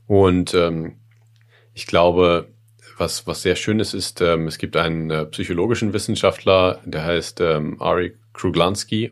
Und 0.08 0.54
ähm, 0.54 0.96
ich 1.74 1.88
glaube, 1.88 2.48
was, 2.98 3.28
was 3.28 3.42
sehr 3.42 3.58
schön 3.58 3.82
ist, 3.82 3.94
ist, 3.94 4.22
ähm, 4.22 4.48
es 4.48 4.58
gibt 4.58 4.78
einen 4.78 5.12
äh, 5.12 5.26
psychologischen 5.26 5.92
Wissenschaftler, 5.92 6.80
der 6.86 7.04
heißt 7.04 7.42
ähm, 7.42 7.82
Ari 7.82 8.16
Kruglanski. 8.32 9.12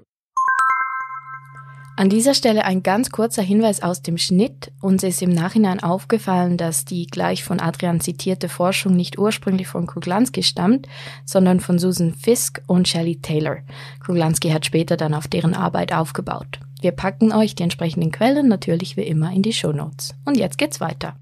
An 1.97 2.09
dieser 2.09 2.33
Stelle 2.33 2.65
ein 2.65 2.83
ganz 2.83 3.09
kurzer 3.09 3.41
Hinweis 3.41 3.81
aus 3.81 4.01
dem 4.01 4.17
Schnitt. 4.17 4.69
Uns 4.81 5.01
ist 5.03 5.21
im 5.21 5.29
Nachhinein 5.29 5.81
aufgefallen, 5.81 6.57
dass 6.57 6.83
die 6.83 7.07
gleich 7.07 7.45
von 7.45 7.61
Adrian 7.61 8.01
zitierte 8.01 8.49
Forschung 8.49 8.97
nicht 8.97 9.17
ursprünglich 9.17 9.67
von 9.67 9.87
Kruglanski 9.87 10.43
stammt, 10.43 10.89
sondern 11.23 11.61
von 11.61 11.79
Susan 11.79 12.13
Fisk 12.13 12.61
und 12.67 12.89
Shelley 12.89 13.21
Taylor. 13.21 13.59
Kruglanski 14.03 14.49
hat 14.49 14.65
später 14.65 14.97
dann 14.97 15.13
auf 15.13 15.29
deren 15.29 15.53
Arbeit 15.53 15.93
aufgebaut. 15.93 16.59
Wir 16.81 16.91
packen 16.91 17.31
euch 17.31 17.55
die 17.55 17.63
entsprechenden 17.63 18.11
Quellen 18.11 18.49
natürlich 18.49 18.97
wie 18.97 19.07
immer 19.07 19.31
in 19.31 19.41
die 19.41 19.53
Show 19.53 19.71
Notes. 19.71 20.15
Und 20.25 20.35
jetzt 20.35 20.57
geht's 20.57 20.81
weiter. 20.81 21.15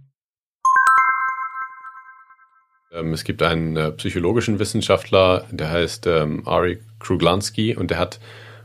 Ähm, 2.92 3.14
es 3.14 3.24
gibt 3.24 3.44
einen 3.44 3.78
äh, 3.78 3.92
psychologischen 3.92 4.58
Wissenschaftler, 4.58 5.46
der 5.52 5.70
heißt 5.70 6.08
ähm, 6.08 6.48
Ari 6.48 6.80
Kruglanski 6.98 7.76
und 7.76 7.92
der 7.92 8.00
hat 8.00 8.20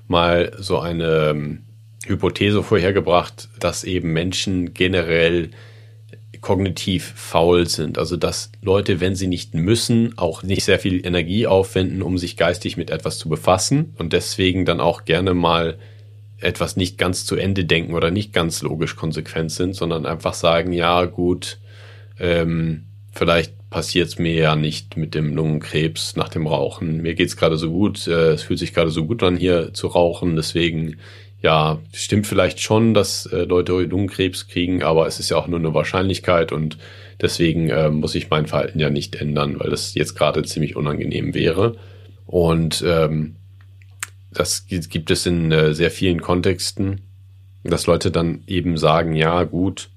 mal 0.06 0.52
so 0.58 0.78
eine 0.78 1.30
ähm, 1.30 1.64
Hypothese 2.08 2.62
vorhergebracht, 2.62 3.48
dass 3.58 3.84
eben 3.84 4.12
Menschen 4.12 4.74
generell 4.74 5.50
kognitiv 6.40 7.12
faul 7.16 7.68
sind. 7.68 7.98
Also 7.98 8.16
dass 8.16 8.52
Leute, 8.62 9.00
wenn 9.00 9.14
sie 9.14 9.26
nicht 9.26 9.54
müssen, 9.54 10.16
auch 10.16 10.42
nicht 10.42 10.64
sehr 10.64 10.78
viel 10.78 11.04
Energie 11.04 11.46
aufwenden, 11.46 12.02
um 12.02 12.18
sich 12.18 12.36
geistig 12.36 12.76
mit 12.76 12.90
etwas 12.90 13.18
zu 13.18 13.28
befassen 13.28 13.94
und 13.98 14.12
deswegen 14.12 14.64
dann 14.64 14.80
auch 14.80 15.04
gerne 15.04 15.34
mal 15.34 15.78
etwas 16.40 16.76
nicht 16.76 16.98
ganz 16.98 17.26
zu 17.26 17.36
Ende 17.36 17.64
denken 17.64 17.94
oder 17.94 18.10
nicht 18.10 18.32
ganz 18.32 18.62
logisch 18.62 18.94
konsequent 18.94 19.50
sind, 19.50 19.74
sondern 19.74 20.06
einfach 20.06 20.34
sagen, 20.34 20.72
ja 20.72 21.04
gut, 21.04 21.58
ähm, 22.20 22.84
vielleicht 23.12 23.54
passiert 23.70 24.08
es 24.08 24.18
mir 24.18 24.34
ja 24.34 24.56
nicht 24.56 24.96
mit 24.96 25.14
dem 25.14 25.34
Lungenkrebs 25.34 26.16
nach 26.16 26.28
dem 26.28 26.46
Rauchen. 26.46 27.02
Mir 27.02 27.14
geht's 27.14 27.36
gerade 27.36 27.58
so 27.58 27.70
gut, 27.70 28.06
äh, 28.06 28.32
es 28.32 28.42
fühlt 28.42 28.60
sich 28.60 28.72
gerade 28.72 28.90
so 28.90 29.04
gut 29.04 29.22
an, 29.22 29.36
hier 29.36 29.74
zu 29.74 29.88
rauchen, 29.88 30.36
deswegen 30.36 30.96
ja, 31.40 31.78
stimmt 31.92 32.26
vielleicht 32.26 32.60
schon, 32.60 32.94
dass 32.94 33.26
äh, 33.26 33.44
Leute 33.44 33.72
Lungenkrebs 33.72 34.48
kriegen, 34.48 34.82
aber 34.82 35.06
es 35.06 35.20
ist 35.20 35.30
ja 35.30 35.36
auch 35.36 35.46
nur 35.46 35.58
eine 35.58 35.74
Wahrscheinlichkeit 35.74 36.50
und 36.50 36.78
deswegen 37.20 37.70
äh, 37.70 37.90
muss 37.90 38.14
ich 38.14 38.30
mein 38.30 38.46
Verhalten 38.46 38.80
ja 38.80 38.90
nicht 38.90 39.14
ändern, 39.16 39.60
weil 39.60 39.70
das 39.70 39.94
jetzt 39.94 40.16
gerade 40.16 40.42
ziemlich 40.42 40.74
unangenehm 40.74 41.34
wäre. 41.34 41.76
Und 42.26 42.84
ähm, 42.86 43.36
das 44.32 44.66
gibt 44.66 45.10
es 45.10 45.26
in 45.26 45.52
äh, 45.52 45.74
sehr 45.74 45.90
vielen 45.90 46.20
Kontexten, 46.20 47.02
dass 47.62 47.86
Leute 47.86 48.10
dann 48.10 48.42
eben 48.46 48.76
sagen, 48.76 49.14
ja 49.14 49.44
gut, 49.44 49.90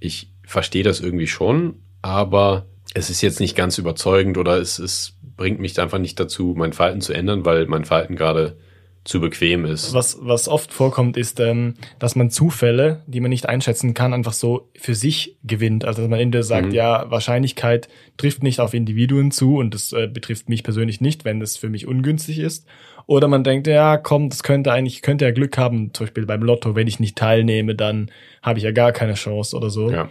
ich 0.00 0.32
verstehe 0.44 0.82
das 0.82 1.00
irgendwie 1.00 1.26
schon, 1.26 1.74
aber 2.02 2.66
es 2.94 3.10
ist 3.10 3.22
jetzt 3.22 3.40
nicht 3.40 3.56
ganz 3.56 3.78
überzeugend 3.78 4.36
oder 4.38 4.58
es, 4.58 4.78
es 4.78 5.14
bringt 5.36 5.60
mich 5.60 5.78
einfach 5.80 5.98
nicht 5.98 6.18
dazu, 6.18 6.54
mein 6.56 6.72
Verhalten 6.72 7.00
zu 7.00 7.12
ändern, 7.12 7.44
weil 7.44 7.66
mein 7.66 7.84
Verhalten 7.84 8.16
gerade 8.16 8.56
zu 9.04 9.20
bequem 9.20 9.64
ist. 9.64 9.94
Was, 9.94 10.18
was 10.20 10.46
oft 10.46 10.72
vorkommt, 10.72 11.16
ist, 11.16 11.40
ähm, 11.40 11.74
dass 11.98 12.16
man 12.16 12.30
Zufälle, 12.30 13.02
die 13.06 13.20
man 13.20 13.30
nicht 13.30 13.48
einschätzen 13.48 13.94
kann, 13.94 14.12
einfach 14.12 14.34
so 14.34 14.68
für 14.76 14.94
sich 14.94 15.38
gewinnt. 15.42 15.84
Also 15.84 16.02
dass 16.02 16.10
man 16.10 16.20
entweder 16.20 16.42
sagt, 16.42 16.68
mhm. 16.68 16.74
ja, 16.74 17.10
Wahrscheinlichkeit 17.10 17.88
trifft 18.18 18.42
nicht 18.42 18.60
auf 18.60 18.74
Individuen 18.74 19.30
zu 19.30 19.56
und 19.56 19.72
das 19.72 19.92
äh, 19.92 20.06
betrifft 20.06 20.48
mich 20.50 20.62
persönlich 20.62 21.00
nicht, 21.00 21.24
wenn 21.24 21.40
das 21.40 21.56
für 21.56 21.70
mich 21.70 21.86
ungünstig 21.86 22.38
ist. 22.38 22.66
Oder 23.06 23.26
man 23.26 23.42
denkt, 23.42 23.66
ja, 23.66 23.96
komm, 23.96 24.28
das 24.28 24.42
könnte 24.42 24.70
eigentlich, 24.70 25.02
könnte 25.02 25.24
ja 25.24 25.30
Glück 25.30 25.56
haben, 25.56 25.92
zum 25.94 26.06
Beispiel 26.06 26.26
beim 26.26 26.42
Lotto, 26.42 26.76
wenn 26.76 26.86
ich 26.86 27.00
nicht 27.00 27.16
teilnehme, 27.16 27.74
dann 27.74 28.10
habe 28.42 28.58
ich 28.58 28.64
ja 28.64 28.70
gar 28.70 28.92
keine 28.92 29.14
Chance 29.14 29.56
oder 29.56 29.70
so. 29.70 29.90
Ja. 29.90 30.10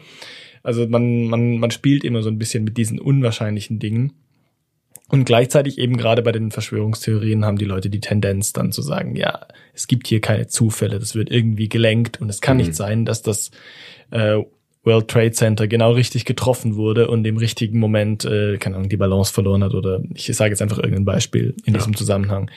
Also 0.64 0.88
man, 0.88 1.26
man, 1.26 1.60
man 1.60 1.72
spielt 1.72 2.04
immer 2.04 2.22
so 2.22 2.30
ein 2.30 2.40
bisschen 2.40 2.64
mit 2.64 2.76
diesen 2.78 3.00
unwahrscheinlichen 3.00 3.80
Dingen. 3.80 4.14
Und 5.10 5.26
gleichzeitig 5.26 5.80
eben 5.80 5.98
gerade 5.98 6.22
bei 6.22 6.32
den 6.32 6.52
Verschwörungstheorien 6.52 7.44
haben 7.44 7.58
die 7.58 7.66
Leute 7.66 7.90
die 7.90 8.00
Tendenz 8.00 8.54
dann 8.54 8.72
zu 8.72 8.84
sagen, 8.84 9.16
ja, 9.16 9.48
es 9.74 9.88
gibt 9.88 10.08
hier 10.08 10.22
keine 10.22 10.48
Zufälle, 10.48 11.00
das 11.00 11.16
wird 11.16 11.32
irgendwie 11.32 11.68
gelenkt 11.68 12.22
und 12.22 12.30
es 12.30 12.42
kann 12.42 12.58
mhm. 12.58 12.64
nicht 12.64 12.76
sein, 12.76 13.06
dass 13.06 13.24
das 13.24 13.50
äh, 14.12 14.38
World 14.84 15.08
Trade 15.08 15.32
Center 15.32 15.68
genau 15.68 15.92
richtig 15.92 16.26
getroffen 16.26 16.76
wurde 16.76 17.10
und 17.10 17.26
im 17.26 17.38
richtigen 17.38 17.80
Moment, 17.80 18.24
äh, 18.24 18.58
keine 18.58 18.76
Ahnung, 18.76 18.90
die 18.90 18.98
Balance 18.98 19.34
verloren 19.34 19.64
hat 19.64 19.74
oder 19.74 20.02
ich 20.14 20.28
sage 20.36 20.52
jetzt 20.52 20.62
einfach 20.62 20.78
irgendein 20.78 21.06
Beispiel 21.06 21.56
in 21.66 21.74
ja. 21.74 21.80
diesem 21.80 21.96
Zusammenhang. 21.96 22.52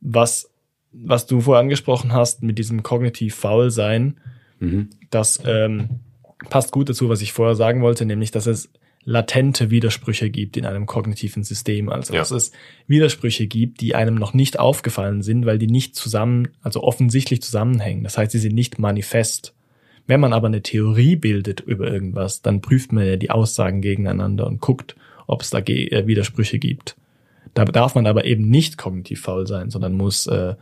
Was, 0.00 0.50
was 0.92 1.26
du 1.26 1.42
vorher 1.42 1.60
angesprochen 1.60 2.12
hast 2.12 2.42
mit 2.42 2.58
diesem 2.58 2.82
kognitiv 2.82 3.34
faul 3.34 3.70
sein, 3.70 4.18
mhm. 4.58 4.88
das 5.10 5.40
ähm, 5.44 6.00
passt 6.48 6.72
gut 6.72 6.88
dazu, 6.88 7.08
was 7.08 7.20
ich 7.20 7.32
vorher 7.32 7.54
sagen 7.54 7.82
wollte, 7.82 8.06
nämlich, 8.06 8.30
dass 8.30 8.46
es 8.46 8.70
latente 9.08 9.70
Widersprüche 9.70 10.28
gibt 10.28 10.58
in 10.58 10.66
einem 10.66 10.84
kognitiven 10.84 11.42
System. 11.42 11.88
Also 11.88 12.12
ja. 12.12 12.20
dass 12.20 12.30
es 12.30 12.52
Widersprüche 12.86 13.46
gibt, 13.46 13.80
die 13.80 13.94
einem 13.94 14.16
noch 14.16 14.34
nicht 14.34 14.58
aufgefallen 14.58 15.22
sind, 15.22 15.46
weil 15.46 15.58
die 15.58 15.66
nicht 15.66 15.96
zusammen, 15.96 16.48
also 16.60 16.82
offensichtlich 16.82 17.40
zusammenhängen. 17.40 18.04
Das 18.04 18.18
heißt, 18.18 18.32
sie 18.32 18.38
sind 18.38 18.54
nicht 18.54 18.78
manifest. 18.78 19.54
Wenn 20.06 20.20
man 20.20 20.34
aber 20.34 20.48
eine 20.48 20.62
Theorie 20.62 21.16
bildet 21.16 21.60
über 21.60 21.90
irgendwas, 21.90 22.42
dann 22.42 22.60
prüft 22.60 22.92
man 22.92 23.06
ja 23.06 23.16
die 23.16 23.30
Aussagen 23.30 23.80
gegeneinander 23.80 24.46
und 24.46 24.60
guckt, 24.60 24.94
ob 25.26 25.40
es 25.40 25.48
da 25.48 25.60
äh, 25.60 26.06
Widersprüche 26.06 26.58
gibt. 26.58 26.96
Da 27.54 27.64
darf 27.64 27.94
man 27.94 28.06
aber 28.06 28.26
eben 28.26 28.50
nicht 28.50 28.76
kognitiv 28.76 29.22
faul 29.22 29.46
sein, 29.46 29.70
sondern 29.70 29.94
muss 29.94 30.26
äh, 30.26 30.54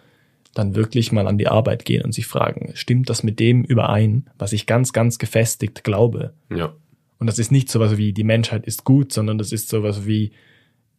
dann 0.54 0.76
wirklich 0.76 1.10
mal 1.10 1.26
an 1.26 1.36
die 1.36 1.48
Arbeit 1.48 1.84
gehen 1.84 2.04
und 2.04 2.12
sich 2.12 2.28
fragen, 2.28 2.70
stimmt 2.74 3.10
das 3.10 3.24
mit 3.24 3.40
dem 3.40 3.64
überein, 3.64 4.26
was 4.38 4.52
ich 4.52 4.66
ganz, 4.66 4.92
ganz 4.92 5.18
gefestigt 5.18 5.82
glaube? 5.82 6.32
Ja. 6.48 6.74
Und 7.18 7.26
das 7.26 7.38
ist 7.38 7.52
nicht 7.52 7.70
sowas 7.70 7.96
wie 7.96 8.12
die 8.12 8.24
Menschheit 8.24 8.66
ist 8.66 8.84
gut, 8.84 9.12
sondern 9.12 9.38
das 9.38 9.52
ist 9.52 9.68
sowas 9.68 10.06
wie 10.06 10.32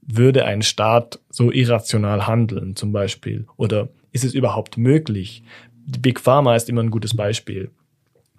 würde 0.02 0.46
ein 0.46 0.62
Staat 0.62 1.20
so 1.30 1.52
irrational 1.52 2.28
handeln 2.28 2.76
zum 2.76 2.92
Beispiel? 2.94 3.46
Oder 3.58 3.90
ist 4.12 4.24
es 4.24 4.34
überhaupt 4.34 4.78
möglich? 4.78 5.44
Die 5.86 6.00
Big 6.00 6.20
Pharma 6.20 6.56
ist 6.56 6.70
immer 6.70 6.82
ein 6.82 6.92
gutes 6.92 7.16
Beispiel 7.16 7.72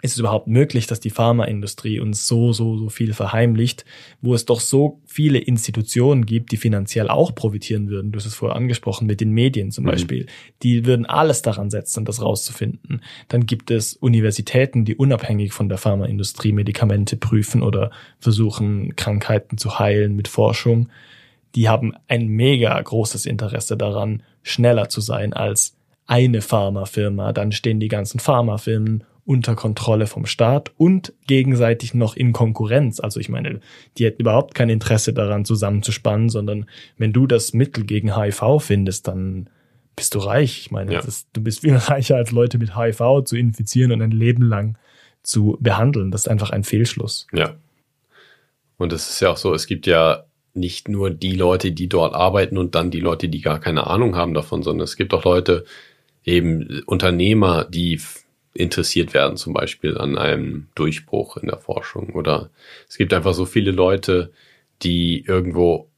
ist 0.01 0.13
es 0.13 0.19
überhaupt 0.19 0.47
möglich, 0.47 0.87
dass 0.87 0.99
die 0.99 1.09
Pharmaindustrie 1.09 1.99
uns 1.99 2.25
so, 2.25 2.53
so, 2.53 2.77
so 2.77 2.89
viel 2.89 3.13
verheimlicht, 3.13 3.83
wo 4.21 4.33
es 4.33 4.45
doch 4.45 4.61
so 4.61 5.01
viele 5.05 5.39
Institutionen 5.39 6.25
gibt, 6.25 6.51
die 6.51 6.57
finanziell 6.57 7.09
auch 7.09 7.35
profitieren 7.35 7.89
würden. 7.89 8.11
Du 8.11 8.17
hast 8.17 8.25
es 8.25 8.35
vorher 8.35 8.55
angesprochen 8.55 9.07
mit 9.07 9.19
den 9.19 9.31
Medien 9.31 9.71
zum 9.71 9.83
mhm. 9.83 9.89
Beispiel. 9.89 10.25
Die 10.63 10.85
würden 10.85 11.05
alles 11.05 11.41
daran 11.41 11.69
setzen, 11.69 12.05
das 12.05 12.21
rauszufinden. 12.21 13.01
Dann 13.27 13.45
gibt 13.45 13.71
es 13.71 13.93
Universitäten, 13.93 14.85
die 14.85 14.95
unabhängig 14.95 15.51
von 15.51 15.67
der 15.67 15.77
Pharmaindustrie 15.77 16.53
Medikamente 16.53 17.17
prüfen 17.17 17.61
oder 17.61 17.91
versuchen, 18.19 18.95
Krankheiten 18.95 19.57
zu 19.57 19.79
heilen 19.79 20.15
mit 20.15 20.29
Forschung. 20.29 20.89
Die 21.55 21.67
haben 21.67 21.93
ein 22.07 22.27
mega 22.27 22.79
großes 22.79 23.25
Interesse 23.25 23.75
daran, 23.75 24.23
schneller 24.43 24.87
zu 24.87 25.01
sein 25.01 25.33
als 25.33 25.75
eine 26.05 26.41
Pharmafirma. 26.41 27.33
Dann 27.33 27.51
stehen 27.51 27.79
die 27.79 27.87
ganzen 27.87 28.19
Pharmafirmen 28.19 29.03
unter 29.29 29.53
Kontrolle 29.55 30.07
vom 30.07 30.25
Staat 30.25 30.71
und 30.75 31.13
gegenseitig 31.27 31.93
noch 31.93 32.15
in 32.15 32.33
Konkurrenz. 32.33 32.99
Also 32.99 33.19
ich 33.19 33.29
meine, 33.29 33.59
die 33.95 34.05
hätten 34.05 34.23
überhaupt 34.23 34.55
kein 34.55 34.69
Interesse 34.69 35.13
daran 35.13 35.45
zusammenzuspannen, 35.45 36.29
sondern 36.29 36.65
wenn 36.97 37.13
du 37.13 37.27
das 37.27 37.53
Mittel 37.53 37.85
gegen 37.85 38.17
HIV 38.17 38.59
findest, 38.59 39.07
dann 39.07 39.47
bist 39.95 40.15
du 40.15 40.17
reich. 40.17 40.61
Ich 40.61 40.71
meine, 40.71 40.93
ja. 40.93 41.01
ist, 41.01 41.27
du 41.33 41.43
bist 41.43 41.59
viel 41.59 41.75
reicher 41.77 42.15
als 42.15 42.31
Leute 42.31 42.57
mit 42.57 42.75
HIV 42.75 43.23
zu 43.23 43.37
infizieren 43.37 43.91
und 43.91 44.01
ein 44.01 44.09
Leben 44.09 44.41
lang 44.41 44.79
zu 45.21 45.57
behandeln. 45.59 46.09
Das 46.09 46.21
ist 46.21 46.27
einfach 46.27 46.49
ein 46.49 46.63
Fehlschluss. 46.63 47.27
Ja. 47.31 47.53
Und 48.77 48.93
es 48.93 49.11
ist 49.11 49.19
ja 49.19 49.29
auch 49.29 49.37
so, 49.37 49.53
es 49.53 49.67
gibt 49.67 49.85
ja 49.85 50.23
nicht 50.55 50.89
nur 50.89 51.11
die 51.11 51.35
Leute, 51.35 51.71
die 51.71 51.87
dort 51.87 52.15
arbeiten 52.15 52.57
und 52.57 52.73
dann 52.73 52.89
die 52.89 52.99
Leute, 52.99 53.29
die 53.29 53.41
gar 53.41 53.59
keine 53.59 53.85
Ahnung 53.85 54.15
haben 54.15 54.33
davon, 54.33 54.63
sondern 54.63 54.85
es 54.85 54.95
gibt 54.95 55.13
auch 55.13 55.23
Leute, 55.23 55.65
eben 56.25 56.81
Unternehmer, 56.87 57.65
die 57.65 58.01
interessiert 58.53 59.13
werden, 59.13 59.37
zum 59.37 59.53
Beispiel 59.53 59.97
an 59.97 60.17
einem 60.17 60.67
Durchbruch 60.75 61.37
in 61.37 61.47
der 61.47 61.57
Forschung. 61.57 62.11
Oder 62.11 62.49
es 62.87 62.97
gibt 62.97 63.13
einfach 63.13 63.33
so 63.33 63.45
viele 63.45 63.71
Leute, 63.71 64.31
die 64.81 65.23
irgendwo 65.25 65.89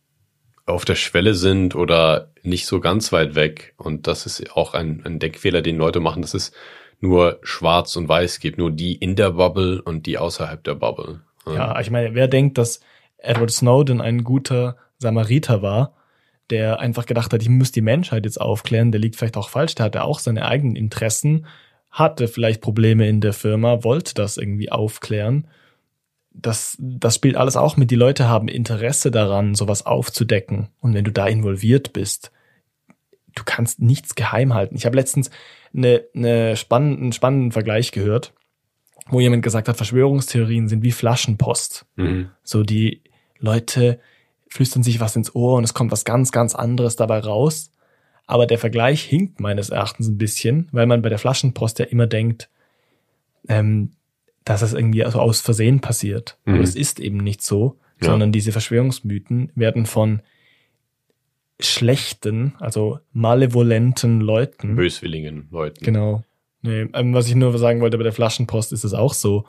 auf 0.65 0.85
der 0.85 0.95
Schwelle 0.95 1.33
sind 1.33 1.75
oder 1.75 2.31
nicht 2.43 2.65
so 2.65 2.79
ganz 2.79 3.11
weit 3.11 3.35
weg. 3.35 3.73
Und 3.77 4.07
das 4.07 4.25
ist 4.25 4.55
auch 4.55 4.73
ein, 4.73 5.01
ein 5.05 5.19
Denkfehler, 5.19 5.61
den 5.61 5.77
Leute 5.77 5.99
machen, 5.99 6.21
dass 6.21 6.33
es 6.33 6.51
nur 6.99 7.39
schwarz 7.41 7.95
und 7.95 8.07
weiß 8.07 8.39
gibt, 8.39 8.57
nur 8.57 8.71
die 8.71 8.95
in 8.95 9.15
der 9.15 9.31
Bubble 9.31 9.81
und 9.81 10.05
die 10.05 10.17
außerhalb 10.17 10.63
der 10.63 10.75
Bubble. 10.75 11.21
Ja, 11.47 11.79
ich 11.79 11.89
meine, 11.89 12.13
wer 12.13 12.27
denkt, 12.27 12.57
dass 12.57 12.81
Edward 13.17 13.51
Snowden 13.51 14.01
ein 14.01 14.23
guter 14.23 14.77
Samariter 14.99 15.61
war, 15.61 15.95
der 16.51 16.79
einfach 16.79 17.05
gedacht 17.05 17.33
hat, 17.33 17.41
ich 17.41 17.49
muss 17.49 17.71
die 17.71 17.81
Menschheit 17.81 18.25
jetzt 18.25 18.39
aufklären, 18.39 18.91
der 18.91 19.01
liegt 19.01 19.15
vielleicht 19.15 19.37
auch 19.37 19.49
falsch, 19.49 19.75
der 19.75 19.85
hatte 19.85 20.03
auch 20.03 20.19
seine 20.19 20.45
eigenen 20.45 20.75
Interessen 20.75 21.47
hatte 21.91 22.27
vielleicht 22.27 22.61
Probleme 22.61 23.07
in 23.07 23.21
der 23.21 23.33
Firma, 23.33 23.83
wollte 23.83 24.13
das 24.13 24.37
irgendwie 24.37 24.71
aufklären. 24.71 25.47
Das, 26.33 26.77
das 26.79 27.15
spielt 27.15 27.35
alles 27.35 27.57
auch 27.57 27.75
mit. 27.75 27.91
Die 27.91 27.95
Leute 27.95 28.29
haben 28.29 28.47
Interesse 28.47 29.11
daran, 29.11 29.53
sowas 29.53 29.85
aufzudecken. 29.85 30.69
Und 30.79 30.93
wenn 30.93 31.03
du 31.03 31.11
da 31.11 31.27
involviert 31.27 31.91
bist, 31.91 32.31
du 33.35 33.43
kannst 33.43 33.81
nichts 33.81 34.15
geheim 34.15 34.53
halten. 34.53 34.75
Ich 34.75 34.85
habe 34.85 34.95
letztens 34.95 35.29
eine, 35.75 36.03
eine 36.15 36.55
spannenden, 36.55 37.03
einen 37.03 37.13
spannenden 37.13 37.51
Vergleich 37.51 37.91
gehört, 37.91 38.33
wo 39.09 39.19
jemand 39.19 39.43
gesagt 39.43 39.67
hat, 39.67 39.75
Verschwörungstheorien 39.75 40.69
sind 40.69 40.83
wie 40.83 40.91
Flaschenpost. 40.91 41.85
Mhm. 41.97 42.29
So 42.43 42.63
die 42.63 43.01
Leute 43.37 43.99
flüstern 44.47 44.83
sich 44.83 44.99
was 45.01 45.15
ins 45.15 45.35
Ohr 45.35 45.57
und 45.57 45.63
es 45.65 45.73
kommt 45.73 45.91
was 45.91 46.05
ganz, 46.05 46.31
ganz 46.31 46.55
anderes 46.55 46.95
dabei 46.95 47.19
raus. 47.19 47.71
Aber 48.27 48.45
der 48.45 48.57
Vergleich 48.57 49.03
hinkt 49.03 49.39
meines 49.39 49.69
Erachtens 49.69 50.07
ein 50.07 50.17
bisschen, 50.17 50.67
weil 50.71 50.85
man 50.85 51.01
bei 51.01 51.09
der 51.09 51.19
Flaschenpost 51.19 51.79
ja 51.79 51.85
immer 51.85 52.07
denkt, 52.07 52.49
ähm, 53.47 53.91
dass 54.45 54.61
es 54.61 54.73
irgendwie 54.73 55.03
also 55.03 55.19
aus 55.19 55.41
Versehen 55.41 55.81
passiert. 55.81 56.37
Mhm. 56.45 56.55
Aber 56.55 56.63
es 56.63 56.75
ist 56.75 56.99
eben 56.99 57.17
nicht 57.17 57.41
so, 57.41 57.77
ja. 58.01 58.07
sondern 58.07 58.31
diese 58.31 58.51
Verschwörungsmythen 58.51 59.51
werden 59.55 59.85
von 59.85 60.21
schlechten, 61.59 62.55
also 62.59 62.99
malevolenten 63.13 64.21
Leuten. 64.21 64.75
Böswilligen 64.75 65.47
Leuten. 65.51 65.83
Genau. 65.83 66.23
Nee, 66.61 66.87
ähm, 66.93 67.13
was 67.13 67.27
ich 67.27 67.35
nur 67.35 67.57
sagen 67.57 67.81
wollte, 67.81 67.97
bei 67.97 68.03
der 68.03 68.13
Flaschenpost 68.13 68.71
ist 68.71 68.83
es 68.83 68.93
auch 68.93 69.13
so. 69.13 69.45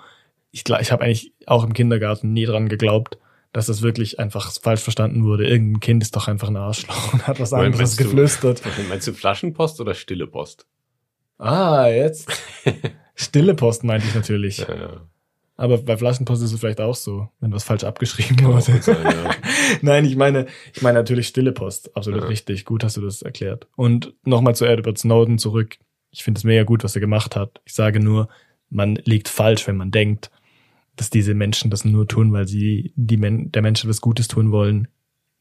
Ich, 0.51 0.65
ich 0.69 0.93
habe 0.93 1.05
eigentlich 1.05 1.33
auch 1.47 1.65
im 1.65 1.73
Kindergarten 1.73 2.33
nie 2.33 2.45
dran 2.45 2.69
geglaubt, 2.69 3.19
dass 3.53 3.67
das 3.67 3.83
wirklich 3.83 4.19
einfach 4.19 4.51
falsch 4.51 4.81
verstanden 4.81 5.25
wurde. 5.25 5.47
Irgendein 5.47 5.81
Kind 5.81 6.03
ist 6.03 6.17
doch 6.17 6.29
einfach 6.29 6.49
ein 6.49 6.57
Arschloch 6.57 7.13
und 7.13 7.27
hat 7.27 7.39
was 7.39 7.53
anderes 7.53 7.79
meinst 7.79 7.99
geflüstert. 7.99 8.63
Du, 8.65 8.83
meinst 8.89 9.07
du 9.07 9.13
Flaschenpost 9.13 9.81
oder 9.81 9.95
stille 9.95 10.27
Post? 10.27 10.67
Ah, 11.39 11.87
jetzt. 11.89 12.31
stille 13.15 13.55
Post 13.55 13.85
meinte 13.85 14.07
ich 14.07 14.15
natürlich. 14.15 14.59
Ja, 14.59 14.75
ja. 14.75 15.01
Aber 15.57 15.79
bei 15.79 15.97
Flaschenpost 15.97 16.43
ist 16.43 16.53
es 16.53 16.61
vielleicht 16.61 16.81
auch 16.81 16.95
so, 16.95 17.29
wenn 17.41 17.53
was 17.53 17.65
falsch 17.65 17.85
abgeschrieben 17.85 18.37
Kann 18.37 18.53
wurde. 18.53 18.81
Sein, 18.81 18.97
ja. 19.05 19.31
Nein, 19.83 20.07
ich 20.07 20.17
meine, 20.17 20.47
ich 20.73 20.81
meine 20.81 20.99
natürlich 20.99 21.29
stille 21.29 21.53
Post. 21.53 21.95
Absolut 21.95 22.29
richtig. 22.29 22.65
Gut 22.65 22.83
hast 22.83 22.97
du 22.97 23.03
das 23.03 23.21
erklärt. 23.21 23.67
Und 23.77 24.15
nochmal 24.25 24.55
zu 24.55 24.65
Edward 24.65 24.99
Snowden 24.99 25.39
zurück. 25.39 25.77
Ich 26.11 26.25
finde 26.25 26.39
es 26.39 26.45
mega 26.45 26.63
gut, 26.65 26.85
was 26.85 26.95
er 26.95 27.01
gemacht 27.01 27.37
hat. 27.37 27.61
Ich 27.65 27.75
sage 27.75 28.01
nur, 28.01 28.29
man 28.71 28.97
liegt 28.97 29.29
falsch, 29.29 29.67
wenn 29.67 29.77
man 29.77 29.91
denkt, 29.91 30.31
dass 30.97 31.11
diese 31.11 31.35
Menschen 31.35 31.71
das 31.71 31.85
nur 31.85 32.07
tun, 32.07 32.33
weil 32.33 32.47
sie 32.47 32.93
die 32.97 33.17
Men 33.17 33.51
der 33.51 33.63
Menschen 33.63 33.89
was 33.89 34.01
Gutes 34.01 34.29
tun 34.29 34.53
wollen. 34.53 34.89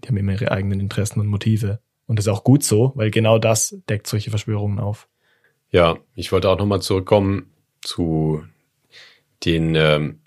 Die 0.03 0.07
haben 0.07 0.17
immer 0.17 0.31
ihre 0.33 0.51
eigenen 0.51 0.79
Interessen 0.79 1.19
und 1.19 1.27
Motive. 1.27 1.79
Und 2.07 2.17
das 2.17 2.25
ist 2.25 2.31
auch 2.31 2.43
gut 2.43 2.63
so, 2.63 2.93
weil 2.95 3.11
genau 3.11 3.37
das 3.37 3.77
deckt 3.89 4.07
solche 4.07 4.29
Verschwörungen 4.29 4.79
auf. 4.79 5.07
Ja, 5.71 5.97
ich 6.15 6.31
wollte 6.31 6.49
auch 6.49 6.57
nochmal 6.57 6.81
zurückkommen 6.81 7.51
zu 7.81 8.43
den, 9.45 9.75
ähm, 9.75 10.19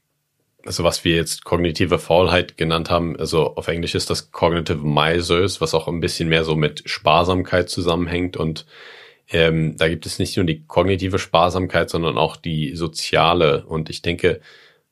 also 0.64 0.84
was 0.84 1.04
wir 1.04 1.14
jetzt 1.14 1.44
kognitive 1.44 1.98
Faulheit 1.98 2.56
genannt 2.56 2.90
haben. 2.90 3.16
Also 3.18 3.54
auf 3.54 3.68
Englisch 3.68 3.94
ist 3.94 4.10
das 4.10 4.30
Cognitive 4.30 4.86
Misers, 4.86 5.60
was 5.60 5.74
auch 5.74 5.88
ein 5.88 6.00
bisschen 6.00 6.28
mehr 6.28 6.44
so 6.44 6.56
mit 6.56 6.82
Sparsamkeit 6.86 7.68
zusammenhängt. 7.68 8.36
Und 8.36 8.64
ähm, 9.28 9.76
da 9.76 9.88
gibt 9.88 10.06
es 10.06 10.18
nicht 10.18 10.36
nur 10.36 10.46
die 10.46 10.64
kognitive 10.64 11.18
Sparsamkeit, 11.18 11.90
sondern 11.90 12.16
auch 12.16 12.36
die 12.36 12.74
soziale. 12.76 13.66
Und 13.66 13.90
ich 13.90 14.00
denke, 14.00 14.40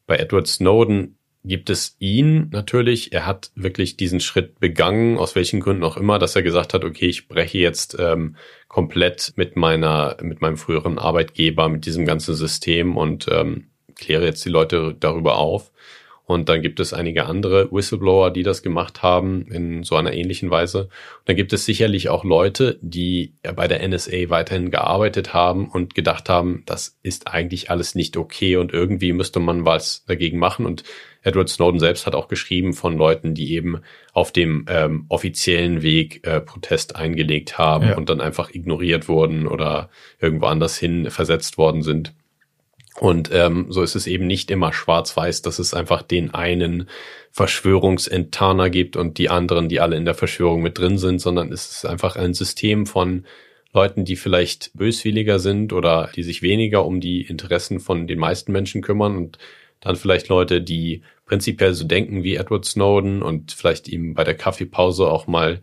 bei 0.06 0.16
Edward 0.16 0.46
Snowden 0.46 1.16
gibt 1.44 1.70
es 1.70 1.96
ihn 1.98 2.48
natürlich. 2.50 3.12
Er 3.12 3.26
hat 3.26 3.50
wirklich 3.54 3.96
diesen 3.96 4.20
Schritt 4.20 4.60
begangen, 4.60 5.18
aus 5.18 5.34
welchen 5.34 5.60
Gründen 5.60 5.82
auch 5.82 5.96
immer, 5.96 6.18
dass 6.18 6.36
er 6.36 6.42
gesagt 6.42 6.72
hat, 6.72 6.84
okay, 6.84 7.06
ich 7.06 7.28
breche 7.28 7.58
jetzt 7.58 7.96
ähm, 7.98 8.36
komplett 8.68 9.32
mit 9.36 9.56
meiner, 9.56 10.16
mit 10.22 10.40
meinem 10.40 10.56
früheren 10.56 10.98
Arbeitgeber, 10.98 11.68
mit 11.68 11.84
diesem 11.84 12.06
ganzen 12.06 12.34
System 12.34 12.96
und 12.96 13.26
ähm, 13.30 13.68
kläre 13.96 14.24
jetzt 14.24 14.44
die 14.44 14.50
Leute 14.50 14.94
darüber 14.98 15.36
auf. 15.36 15.72
Und 16.32 16.48
dann 16.48 16.62
gibt 16.62 16.80
es 16.80 16.92
einige 16.92 17.26
andere 17.26 17.70
Whistleblower, 17.70 18.30
die 18.30 18.42
das 18.42 18.62
gemacht 18.62 19.02
haben 19.02 19.46
in 19.50 19.84
so 19.84 19.96
einer 19.96 20.12
ähnlichen 20.12 20.50
Weise. 20.50 20.84
Und 20.84 20.90
dann 21.26 21.36
gibt 21.36 21.52
es 21.52 21.64
sicherlich 21.64 22.08
auch 22.08 22.24
Leute, 22.24 22.78
die 22.82 23.34
bei 23.54 23.68
der 23.68 23.86
NSA 23.86 24.30
weiterhin 24.30 24.70
gearbeitet 24.70 25.34
haben 25.34 25.68
und 25.68 25.94
gedacht 25.94 26.28
haben, 26.28 26.62
das 26.66 26.98
ist 27.02 27.28
eigentlich 27.28 27.70
alles 27.70 27.94
nicht 27.94 28.16
okay 28.16 28.56
und 28.56 28.72
irgendwie 28.72 29.12
müsste 29.12 29.40
man 29.40 29.64
was 29.64 30.04
dagegen 30.06 30.38
machen. 30.38 30.66
Und 30.66 30.84
Edward 31.22 31.48
Snowden 31.48 31.78
selbst 31.78 32.06
hat 32.06 32.14
auch 32.14 32.28
geschrieben 32.28 32.72
von 32.72 32.96
Leuten, 32.96 33.34
die 33.34 33.52
eben 33.54 33.80
auf 34.12 34.32
dem 34.32 34.66
ähm, 34.68 35.06
offiziellen 35.08 35.82
Weg 35.82 36.26
äh, 36.26 36.40
Protest 36.40 36.96
eingelegt 36.96 37.58
haben 37.58 37.88
ja. 37.88 37.96
und 37.96 38.08
dann 38.08 38.20
einfach 38.20 38.50
ignoriert 38.50 39.08
wurden 39.08 39.46
oder 39.46 39.88
irgendwo 40.20 40.46
anders 40.46 40.76
hin 40.76 41.10
versetzt 41.10 41.58
worden 41.58 41.82
sind. 41.82 42.14
Und 43.00 43.30
ähm, 43.32 43.66
so 43.70 43.82
ist 43.82 43.94
es 43.94 44.06
eben 44.06 44.26
nicht 44.26 44.50
immer 44.50 44.72
schwarz-weiß, 44.72 45.42
dass 45.42 45.58
es 45.58 45.72
einfach 45.72 46.02
den 46.02 46.34
einen 46.34 46.88
Verschwörungsenttarner 47.30 48.68
gibt 48.68 48.96
und 48.96 49.16
die 49.16 49.30
anderen, 49.30 49.68
die 49.68 49.80
alle 49.80 49.96
in 49.96 50.04
der 50.04 50.14
Verschwörung 50.14 50.62
mit 50.62 50.78
drin 50.78 50.98
sind, 50.98 51.18
sondern 51.18 51.50
es 51.50 51.70
ist 51.70 51.86
einfach 51.86 52.16
ein 52.16 52.34
System 52.34 52.84
von 52.84 53.24
Leuten, 53.72 54.04
die 54.04 54.16
vielleicht 54.16 54.72
böswilliger 54.74 55.38
sind 55.38 55.72
oder 55.72 56.10
die 56.14 56.22
sich 56.22 56.42
weniger 56.42 56.84
um 56.84 57.00
die 57.00 57.22
Interessen 57.22 57.80
von 57.80 58.06
den 58.06 58.18
meisten 58.18 58.52
Menschen 58.52 58.82
kümmern 58.82 59.16
und 59.16 59.38
dann 59.80 59.96
vielleicht 59.96 60.28
Leute, 60.28 60.60
die 60.60 61.02
prinzipiell 61.24 61.72
so 61.72 61.84
denken 61.84 62.22
wie 62.22 62.36
Edward 62.36 62.66
Snowden 62.66 63.22
und 63.22 63.52
vielleicht 63.52 63.88
ihm 63.88 64.12
bei 64.12 64.24
der 64.24 64.34
Kaffeepause 64.34 65.10
auch 65.10 65.26
mal 65.26 65.60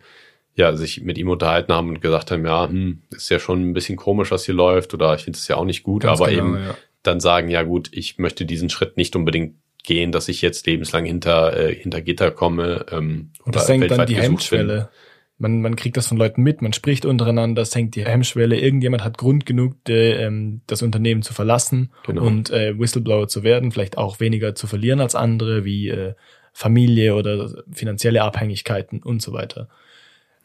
ja, 0.56 0.76
sich 0.76 1.00
mit 1.02 1.16
ihm 1.16 1.28
unterhalten 1.30 1.72
haben 1.72 1.88
und 1.88 2.00
gesagt 2.00 2.32
haben, 2.32 2.44
ja, 2.44 2.68
hm, 2.68 3.02
ist 3.10 3.30
ja 3.30 3.38
schon 3.38 3.70
ein 3.70 3.72
bisschen 3.72 3.96
komisch, 3.96 4.32
was 4.32 4.44
hier 4.44 4.54
läuft 4.54 4.92
oder 4.92 5.14
ich 5.14 5.22
finde 5.22 5.38
es 5.38 5.46
ja 5.46 5.56
auch 5.56 5.64
nicht 5.64 5.84
gut, 5.84 6.02
Ganz 6.02 6.20
aber 6.20 6.28
genau, 6.28 6.42
eben 6.42 6.64
ja 6.64 6.76
dann 7.02 7.20
sagen, 7.20 7.48
ja 7.48 7.62
gut, 7.62 7.88
ich 7.92 8.18
möchte 8.18 8.44
diesen 8.44 8.70
Schritt 8.70 8.96
nicht 8.96 9.16
unbedingt 9.16 9.54
gehen, 9.82 10.12
dass 10.12 10.28
ich 10.28 10.42
jetzt 10.42 10.66
lebenslang 10.66 11.04
hinter, 11.04 11.56
äh, 11.56 11.74
hinter 11.74 12.02
Gitter 12.02 12.30
komme. 12.30 12.86
Ähm, 12.90 13.30
und 13.44 13.54
das 13.54 13.66
senkt 13.66 13.90
dann 13.90 14.06
die 14.06 14.16
Hemmschwelle. 14.16 14.90
man, 15.38 15.62
man 15.62 15.74
kriegt 15.76 15.96
das 15.96 16.06
von 16.06 16.18
Leuten 16.18 16.42
mit, 16.42 16.60
man 16.60 16.74
spricht 16.74 17.06
untereinander, 17.06 17.64
senkt 17.64 17.96
die 17.96 18.04
Hemmschwelle, 18.04 18.60
irgendjemand 18.60 19.02
hat 19.02 19.16
Grund 19.16 19.46
genug, 19.46 19.82
de, 19.84 20.22
ähm, 20.22 20.60
das 20.66 20.82
Unternehmen 20.82 21.22
zu 21.22 21.32
verlassen 21.32 21.90
Genau. 22.06 22.24
und 22.24 22.50
äh, 22.50 22.78
Whistleblower 22.78 23.26
zu 23.28 23.42
werden, 23.42 23.72
vielleicht 23.72 23.96
auch 23.96 24.20
weniger 24.20 24.54
zu 24.54 24.66
verlieren 24.66 25.00
als 25.00 25.14
andere, 25.14 25.64
wie 25.64 25.88
äh, 25.88 26.14
Familie 26.52 27.14
oder 27.14 27.64
finanzielle 27.72 28.22
Abhängigkeiten 28.22 29.02
und 29.02 29.22
so 29.22 29.32
weiter. 29.32 29.68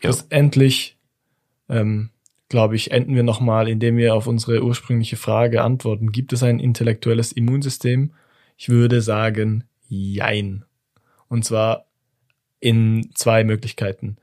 Ja. 0.01 0.13
Schlussendlich, 0.13 0.97
ähm, 1.67 2.11
glaube 2.49 2.75
ich, 2.75 2.91
enden 2.91 3.15
wir 3.15 3.23
nochmal, 3.23 3.67
indem 3.67 3.97
wir 3.97 4.15
auf 4.15 4.27
unsere 4.27 4.63
ursprüngliche 4.63 5.17
Frage 5.17 5.63
antworten. 5.63 6.11
Gibt 6.11 6.33
es 6.33 6.43
ein 6.43 6.59
intellektuelles 6.59 7.31
Immunsystem? 7.31 8.11
Ich 8.57 8.69
würde 8.69 9.01
sagen, 9.01 9.63
jein. 9.87 10.63
Und 11.27 11.45
zwar 11.45 11.85
in 12.59 13.09
zwei 13.13 13.43
Möglichkeiten. 13.43 14.17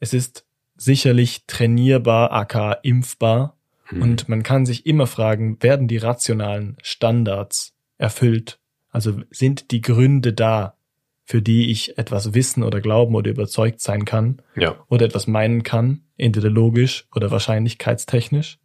Es 0.00 0.14
ist 0.14 0.44
sicherlich 0.76 1.44
trainierbar, 1.46 2.32
aka 2.32 2.72
impfbar. 2.72 3.56
Mhm. 3.90 4.02
Und 4.02 4.28
man 4.28 4.42
kann 4.42 4.66
sich 4.66 4.86
immer 4.86 5.06
fragen, 5.06 5.62
werden 5.62 5.88
die 5.88 5.98
rationalen 5.98 6.76
Standards 6.82 7.74
erfüllt? 7.98 8.58
Also 8.90 9.20
sind 9.30 9.70
die 9.70 9.80
Gründe 9.80 10.32
da, 10.32 10.76
für 11.24 11.40
die 11.40 11.70
ich 11.70 11.96
etwas 11.96 12.34
wissen 12.34 12.62
oder 12.62 12.80
glauben 12.80 13.14
oder 13.14 13.30
überzeugt 13.30 13.80
sein 13.80 14.04
kann 14.04 14.42
ja, 14.56 14.76
oder 14.88 15.06
etwas 15.06 15.26
meinen 15.26 15.62
kann, 15.62 16.02
entweder 16.18 16.50
logisch 16.50 17.06
oder 17.14 17.30
wahrscheinlichkeitstechnisch? 17.30 18.58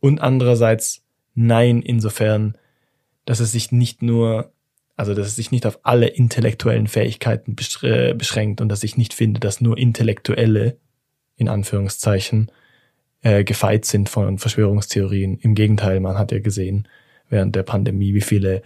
Und 0.00 0.20
andererseits 0.20 1.04
nein, 1.34 1.82
insofern, 1.82 2.56
dass 3.24 3.40
es 3.40 3.52
sich 3.52 3.72
nicht 3.72 4.02
nur, 4.02 4.52
also 4.96 5.14
dass 5.14 5.26
es 5.26 5.36
sich 5.36 5.50
nicht 5.50 5.66
auf 5.66 5.80
alle 5.82 6.06
intellektuellen 6.06 6.86
Fähigkeiten 6.86 7.56
äh, 7.82 8.14
beschränkt 8.14 8.60
und 8.60 8.68
dass 8.68 8.82
ich 8.82 8.96
nicht 8.96 9.12
finde, 9.12 9.40
dass 9.40 9.60
nur 9.60 9.76
Intellektuelle, 9.76 10.78
in 11.36 11.48
Anführungszeichen, 11.48 12.50
äh, 13.22 13.44
gefeit 13.44 13.84
sind 13.84 14.08
von 14.08 14.38
Verschwörungstheorien. 14.38 15.38
Im 15.38 15.54
Gegenteil, 15.54 16.00
man 16.00 16.18
hat 16.18 16.32
ja 16.32 16.38
gesehen 16.38 16.88
während 17.28 17.56
der 17.56 17.62
Pandemie, 17.62 18.14
wie 18.14 18.20
viele 18.20 18.62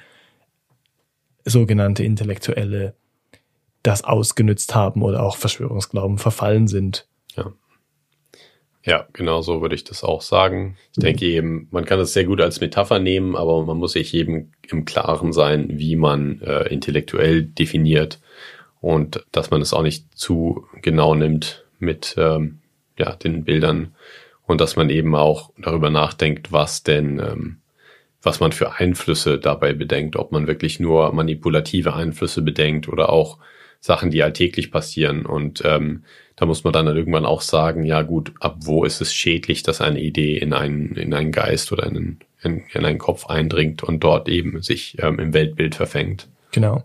sogenannte 1.48 2.04
Intellektuelle 2.04 2.94
das 3.82 4.04
ausgenützt 4.04 4.74
haben 4.74 5.02
oder 5.02 5.22
auch 5.22 5.36
Verschwörungsglauben 5.36 6.18
verfallen 6.18 6.68
sind. 6.68 7.06
ja, 8.84 9.06
genau 9.12 9.42
so 9.42 9.60
würde 9.60 9.74
ich 9.74 9.84
das 9.84 10.02
auch 10.02 10.22
sagen. 10.22 10.76
Ich 10.92 11.02
denke 11.02 11.26
eben, 11.26 11.68
man 11.70 11.84
kann 11.84 11.98
das 11.98 12.14
sehr 12.14 12.24
gut 12.24 12.40
als 12.40 12.60
Metapher 12.60 12.98
nehmen, 12.98 13.36
aber 13.36 13.64
man 13.66 13.76
muss 13.76 13.92
sich 13.92 14.14
eben 14.14 14.52
im 14.68 14.84
Klaren 14.84 15.32
sein, 15.32 15.78
wie 15.78 15.94
man 15.94 16.40
äh, 16.40 16.68
intellektuell 16.68 17.42
definiert 17.42 18.20
und 18.80 19.24
dass 19.30 19.50
man 19.50 19.60
es 19.60 19.74
auch 19.74 19.82
nicht 19.82 20.16
zu 20.16 20.66
genau 20.80 21.14
nimmt 21.14 21.66
mit 21.78 22.14
ähm, 22.16 22.60
ja, 22.98 23.14
den 23.14 23.44
Bildern 23.44 23.94
und 24.46 24.60
dass 24.60 24.76
man 24.76 24.88
eben 24.88 25.14
auch 25.14 25.52
darüber 25.58 25.90
nachdenkt, 25.90 26.52
was 26.52 26.82
denn, 26.82 27.18
ähm, 27.18 27.56
was 28.22 28.40
man 28.40 28.52
für 28.52 28.74
Einflüsse 28.76 29.38
dabei 29.38 29.72
bedenkt, 29.72 30.16
ob 30.16 30.32
man 30.32 30.46
wirklich 30.46 30.80
nur 30.80 31.12
manipulative 31.12 31.94
Einflüsse 31.94 32.42
bedenkt 32.42 32.88
oder 32.88 33.10
auch 33.10 33.38
Sachen, 33.80 34.10
die 34.10 34.22
alltäglich 34.22 34.72
passieren. 34.72 35.24
Und 35.24 35.62
ähm, 35.64 36.02
da 36.36 36.46
muss 36.46 36.64
man 36.64 36.72
dann 36.72 36.86
irgendwann 36.86 37.24
auch 37.24 37.42
sagen, 37.42 37.84
ja 37.84 38.02
gut, 38.02 38.32
ab 38.40 38.56
wo 38.60 38.84
ist 38.84 39.00
es 39.00 39.14
schädlich, 39.14 39.62
dass 39.62 39.80
eine 39.80 40.00
Idee 40.00 40.36
in 40.36 40.52
einen, 40.52 40.96
in 40.96 41.14
einen 41.14 41.32
Geist 41.32 41.70
oder 41.72 41.86
in 41.86 41.96
einen, 41.96 42.18
in, 42.42 42.62
in 42.72 42.84
einen 42.84 42.98
Kopf 42.98 43.26
eindringt 43.26 43.82
und 43.82 44.02
dort 44.02 44.28
eben 44.28 44.62
sich 44.62 44.96
ähm, 45.00 45.18
im 45.18 45.32
Weltbild 45.32 45.74
verfängt. 45.74 46.28
Genau. 46.52 46.84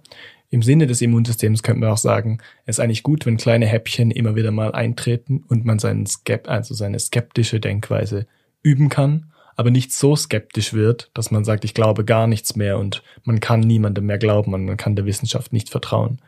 Im 0.49 0.61
Sinne 0.61 0.85
des 0.85 1.01
Immunsystems 1.01 1.63
könnte 1.63 1.81
man 1.81 1.89
auch 1.89 1.97
sagen, 1.97 2.37
es 2.67 2.77
ist 2.77 2.79
eigentlich 2.79 3.01
gut, 3.01 3.25
wenn 3.25 3.37
kleine 3.37 3.65
Häppchen 3.65 4.11
immer 4.11 4.35
wieder 4.35 4.51
mal 4.51 4.71
eintreten 4.71 5.43
und 5.47 5.65
man 5.65 5.79
seinen 5.79 6.05
Skep 6.05 6.47
also 6.47 6.75
seine 6.75 6.99
skeptische 6.99 7.59
Denkweise 7.59 8.27
üben 8.61 8.89
kann, 8.89 9.32
aber 9.55 9.71
nicht 9.71 9.91
so 9.91 10.15
skeptisch 10.15 10.73
wird, 10.73 11.09
dass 11.13 11.31
man 11.31 11.43
sagt, 11.43 11.65
ich 11.65 11.73
glaube 11.73 12.05
gar 12.05 12.27
nichts 12.27 12.55
mehr 12.55 12.77
und 12.77 13.03
man 13.23 13.39
kann 13.39 13.59
niemandem 13.59 14.05
mehr 14.05 14.17
glauben 14.17 14.53
und 14.53 14.65
man 14.65 14.77
kann 14.77 14.95
der 14.95 15.05
Wissenschaft 15.05 15.53
nicht 15.53 15.69
vertrauen. 15.69 16.19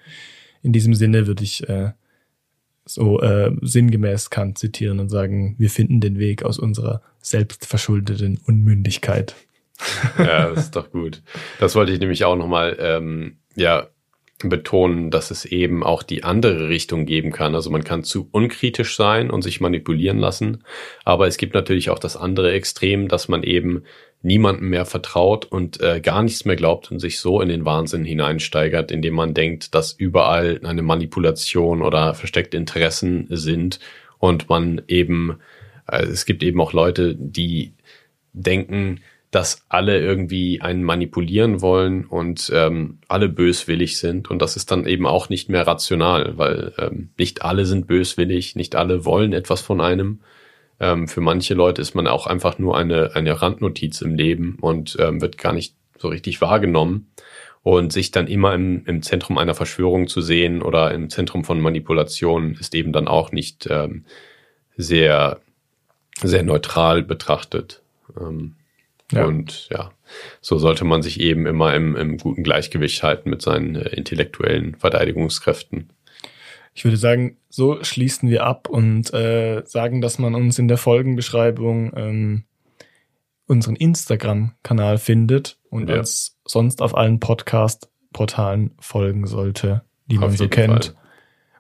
In 0.61 0.73
diesem 0.73 0.93
Sinne 0.93 1.28
würde 1.28 1.43
ich 1.43 1.67
äh, 1.69 1.91
so 2.86 3.19
äh, 3.21 3.51
sinngemäß 3.61 4.30
Kant 4.30 4.57
zitieren 4.57 4.99
und 4.99 5.09
sagen, 5.09 5.55
wir 5.57 5.69
finden 5.69 6.01
den 6.01 6.19
Weg 6.19 6.43
aus 6.43 6.59
unserer 6.59 7.01
selbstverschuldeten 7.19 8.39
Unmündigkeit. 8.45 9.36
Ja, 10.17 10.49
das 10.49 10.65
ist 10.65 10.76
doch 10.76 10.91
gut. 10.91 11.21
Das 11.59 11.76
wollte 11.76 11.91
ich 11.91 11.99
nämlich 11.99 12.23
auch 12.23 12.36
nochmal 12.36 12.78
ähm, 12.80 13.38
ja, 13.55 13.88
betonen, 14.44 15.12
dass 15.12 15.32
es 15.32 15.46
eben 15.46 15.84
auch 15.84 16.04
die 16.04 16.24
andere 16.24 16.68
Richtung 16.68 17.06
geben 17.06 17.32
kann. 17.32 17.56
Also 17.56 17.70
man 17.70 17.84
kann 17.84 18.04
zu 18.04 18.28
unkritisch 18.32 18.96
sein 18.96 19.32
und 19.32 19.42
sich 19.42 19.62
manipulieren 19.62 20.20
lassen, 20.20 20.64
aber 21.06 21.28
es 21.28 21.38
gibt 21.38 21.54
natürlich 21.54 21.90
auch 21.90 22.00
das 22.00 22.18
andere 22.18 22.52
Extrem, 22.52 23.08
dass 23.08 23.28
man 23.28 23.44
eben 23.44 23.84
niemandem 24.22 24.70
mehr 24.70 24.86
vertraut 24.86 25.46
und 25.46 25.80
äh, 25.82 26.02
gar 26.02 26.24
nichts 26.24 26.46
mehr 26.46 26.56
glaubt 26.56 26.92
und 26.92 27.00
sich 27.00 27.20
so 27.20 27.42
in 27.42 27.48
den 27.50 27.64
Wahnsinn 27.64 28.04
hineinsteigert, 28.04 28.92
indem 28.92 29.14
man 29.14 29.34
denkt, 29.34 29.76
dass 29.76 29.94
überall 29.94 30.60
eine 30.64 30.82
Manipulation 30.82 31.82
oder 31.82 32.14
versteckte 32.16 32.58
Interessen 32.58 33.28
sind 33.30 33.80
und 34.18 34.50
man 34.50 34.82
eben, 34.88 35.38
äh, 35.88 36.04
es 36.04 36.26
gibt 36.26 36.44
eben 36.44 36.60
auch 36.60 36.74
Leute, 36.74 37.16
die 37.16 37.74
denken, 38.34 39.00
dass 39.36 39.66
alle 39.68 40.00
irgendwie 40.00 40.62
einen 40.62 40.82
manipulieren 40.82 41.62
wollen 41.62 42.06
und 42.06 42.50
ähm, 42.54 43.00
alle 43.10 43.28
böswillig 43.28 43.98
sind. 43.98 44.32
Und 44.32 44.42
das 44.42 44.56
ist 44.56 44.72
dann 44.72 44.88
eben 44.88 45.06
auch 45.06 45.28
nicht 45.28 45.50
mehr 45.50 45.68
rational, 45.68 46.38
weil 46.38 46.72
ähm, 46.78 47.10
nicht 47.18 47.42
alle 47.42 47.66
sind 47.66 47.86
böswillig, 47.86 48.56
nicht 48.56 48.78
alle 48.78 49.04
wollen 49.04 49.34
etwas 49.34 49.60
von 49.60 49.82
einem. 49.82 50.22
Ähm, 50.80 51.10
für 51.10 51.20
manche 51.20 51.54
Leute 51.54 51.82
ist 51.82 51.96
man 51.96 52.08
auch 52.08 52.28
einfach 52.28 52.60
nur 52.60 52.78
eine, 52.78 53.14
eine 53.14 53.42
Randnotiz 53.42 54.00
im 54.00 54.16
Leben 54.16 54.58
und 54.62 54.96
ähm, 55.02 55.20
wird 55.20 55.38
gar 55.38 55.52
nicht 55.52 55.76
so 55.98 56.08
richtig 56.08 56.40
wahrgenommen. 56.40 57.12
Und 57.62 57.92
sich 57.92 58.12
dann 58.12 58.28
immer 58.28 58.54
im, 58.54 58.86
im 58.86 59.02
Zentrum 59.02 59.38
einer 59.38 59.54
Verschwörung 59.54 60.08
zu 60.08 60.22
sehen 60.22 60.62
oder 60.62 60.94
im 60.94 61.10
Zentrum 61.10 61.44
von 61.44 61.60
Manipulation 61.60 62.56
ist 62.58 62.74
eben 62.74 62.94
dann 62.94 63.10
auch 63.10 63.34
nicht 63.34 63.68
ähm, 63.70 64.06
sehr, 64.78 65.42
sehr 66.22 66.44
neutral 66.44 67.04
betrachtet. 67.04 67.82
Ähm, 68.18 68.56
Ja. 69.12 69.26
Und 69.26 69.70
ja, 69.70 69.91
so 70.41 70.58
sollte 70.58 70.84
man 70.86 71.01
sich 71.03 71.20
eben 71.20 71.45
immer 71.45 71.76
im, 71.76 71.95
im 71.95 72.18
guten 72.18 72.43
Gleichgewicht 72.43 73.03
halten 73.03 73.30
mit 73.30 73.41
seinen 73.41 73.76
äh, 73.76 73.89
intellektuellen 73.89 74.76
Verteidigungskräften. 74.76 75.89
Ich 76.74 76.84
würde 76.84 76.97
sagen, 76.97 77.38
so 77.49 77.84
schließen 77.84 78.30
wir 78.30 78.43
ab 78.45 78.68
und 78.68 79.14
äh, 79.14 79.64
sagen, 79.66 80.01
dass 80.01 80.20
man 80.20 80.36
uns 80.36 80.60
in 80.60 80.68
der 80.68 80.78
Folgenbeschreibung 80.78 81.93
ähm, 81.95 82.43
unseren 83.47 83.76
Instagram-Kanal 83.76 84.97
findet 84.97 85.58
und 85.70 85.89
Ja. 85.89 85.99
uns 85.99 86.38
sonst 86.45 86.82
auf 86.82 86.95
allen 86.97 87.20
Podcast-Portalen 87.20 88.72
folgen 88.80 89.28
sollte, 89.28 89.84
die 90.08 90.16
man 90.18 90.30
Auf 90.30 90.38
so 90.38 90.45
jeden 90.45 90.53
kennt 90.53 90.86
Fall. 90.86 90.95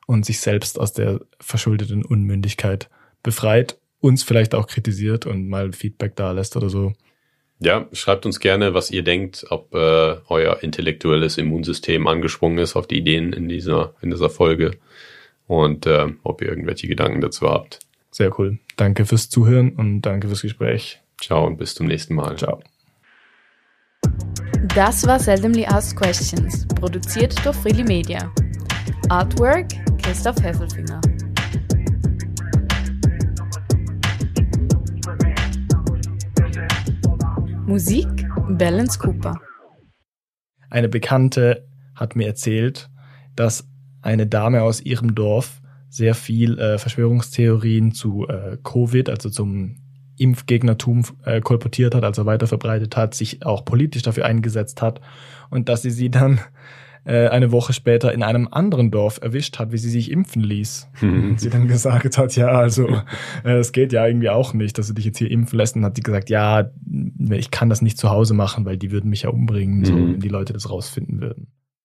und 0.07 0.25
sich 0.25 0.39
selbst 0.39 0.79
aus 0.79 0.93
der 0.93 1.21
verschuldeten 1.39 2.03
Unmündigkeit 2.03 2.89
befreit, 3.23 3.77
uns 3.99 4.23
vielleicht 4.23 4.53
auch 4.55 4.67
kritisiert 4.67 5.25
und 5.25 5.47
mal 5.47 5.71
Feedback 5.73 6.15
da 6.15 6.31
lässt 6.31 6.55
oder 6.57 6.69
so. 6.69 6.93
Ja, 7.59 7.87
schreibt 7.93 8.25
uns 8.25 8.39
gerne, 8.39 8.73
was 8.73 8.91
ihr 8.91 9.03
denkt, 9.03 9.45
ob 9.49 9.73
äh, 9.73 10.17
euer 10.27 10.61
intellektuelles 10.61 11.37
Immunsystem 11.37 12.05
angesprungen 12.07 12.57
ist 12.57 12.75
auf 12.75 12.87
die 12.87 12.97
Ideen 12.97 13.31
in 13.31 13.47
dieser, 13.47 13.93
in 14.01 14.09
dieser 14.11 14.29
Folge 14.29 14.77
und 15.47 15.85
äh, 15.85 16.07
ob 16.23 16.41
ihr 16.41 16.49
irgendwelche 16.49 16.87
Gedanken 16.87 17.21
dazu 17.21 17.49
habt. 17.49 17.79
Sehr 18.11 18.37
cool. 18.39 18.59
Danke 18.75 19.05
fürs 19.05 19.29
Zuhören 19.29 19.71
und 19.71 20.01
danke 20.01 20.27
fürs 20.27 20.41
Gespräch. 20.41 21.01
Ciao 21.21 21.45
und 21.45 21.57
bis 21.57 21.75
zum 21.75 21.87
nächsten 21.87 22.15
Mal. 22.15 22.37
Ciao. 22.37 22.61
Das 24.75 25.07
war 25.07 25.19
Seldomly 25.19 25.65
Asked 25.65 25.97
Questions, 25.97 26.67
produziert 26.67 27.33
durch 27.45 27.55
Freely 27.55 27.83
Media. 27.83 28.31
Artwork 29.09 29.67
Christoph 30.01 30.41
Heffelfinger. 30.41 31.01
Musik 37.65 38.27
Balance 38.49 38.99
Cooper. 38.99 39.41
Eine 40.69 40.87
Bekannte 40.87 41.67
hat 41.95 42.15
mir 42.15 42.27
erzählt, 42.27 42.89
dass 43.35 43.67
eine 44.03 44.27
Dame 44.27 44.61
aus 44.61 44.81
ihrem 44.81 45.15
Dorf 45.15 45.61
sehr 45.89 46.13
viel 46.13 46.59
äh, 46.59 46.77
Verschwörungstheorien 46.77 47.91
zu 47.91 48.27
äh, 48.27 48.57
Covid, 48.63 49.09
also 49.09 49.31
zum 49.31 49.77
Impfgegnertum 50.17 51.05
äh, 51.25 51.41
kolportiert 51.41 51.95
hat, 51.95 52.03
also 52.03 52.27
weiter 52.27 52.45
verbreitet 52.45 52.95
hat, 52.95 53.15
sich 53.15 53.43
auch 53.43 53.65
politisch 53.65 54.03
dafür 54.03 54.25
eingesetzt 54.25 54.83
hat 54.83 55.01
und 55.49 55.67
dass 55.67 55.81
sie 55.81 55.91
sie 55.91 56.11
dann 56.11 56.39
äh, 57.05 57.27
eine 57.29 57.51
Woche 57.51 57.71
später 57.73 58.11
in 58.13 58.23
einem 58.23 58.47
anderen 58.51 58.91
Dorf 58.91 59.19
erwischt 59.21 59.57
hat, 59.59 59.71
wie 59.71 59.77
sie 59.77 59.89
sich 59.89 60.11
impfen 60.11 60.41
ließ. 60.43 60.89
Und 61.01 61.39
sie 61.39 61.49
dann 61.49 61.67
gesagt 61.67 62.17
hat, 62.17 62.35
ja, 62.35 62.47
also 62.47 62.87
äh, 63.43 63.57
es 63.57 63.71
geht 63.71 63.93
ja 63.93 64.05
irgendwie 64.05 64.29
auch 64.29 64.53
nicht, 64.53 64.77
dass 64.77 64.87
du 64.87 64.93
dich 64.93 65.05
jetzt 65.05 65.17
hier 65.19 65.31
impfen 65.31 65.57
lässt. 65.57 65.75
Und 65.75 65.85
hat 65.85 65.95
sie 65.95 66.03
gesagt, 66.03 66.29
ja, 66.29 66.69
ich 67.31 67.51
kann 67.51 67.69
das 67.69 67.81
nicht 67.81 67.97
zu 67.97 68.09
Hause 68.09 68.33
machen, 68.33 68.65
weil 68.65 68.77
die 68.77 68.91
würden 68.91 69.09
mich 69.09 69.21
ja 69.23 69.29
umbringen, 69.29 69.85
so, 69.85 69.93
Mhm. 69.93 70.13
wenn 70.13 70.19
die 70.19 70.29
Leute 70.29 70.53
das 70.53 70.69
rausfinden 70.69 71.21
würden. 71.21 71.47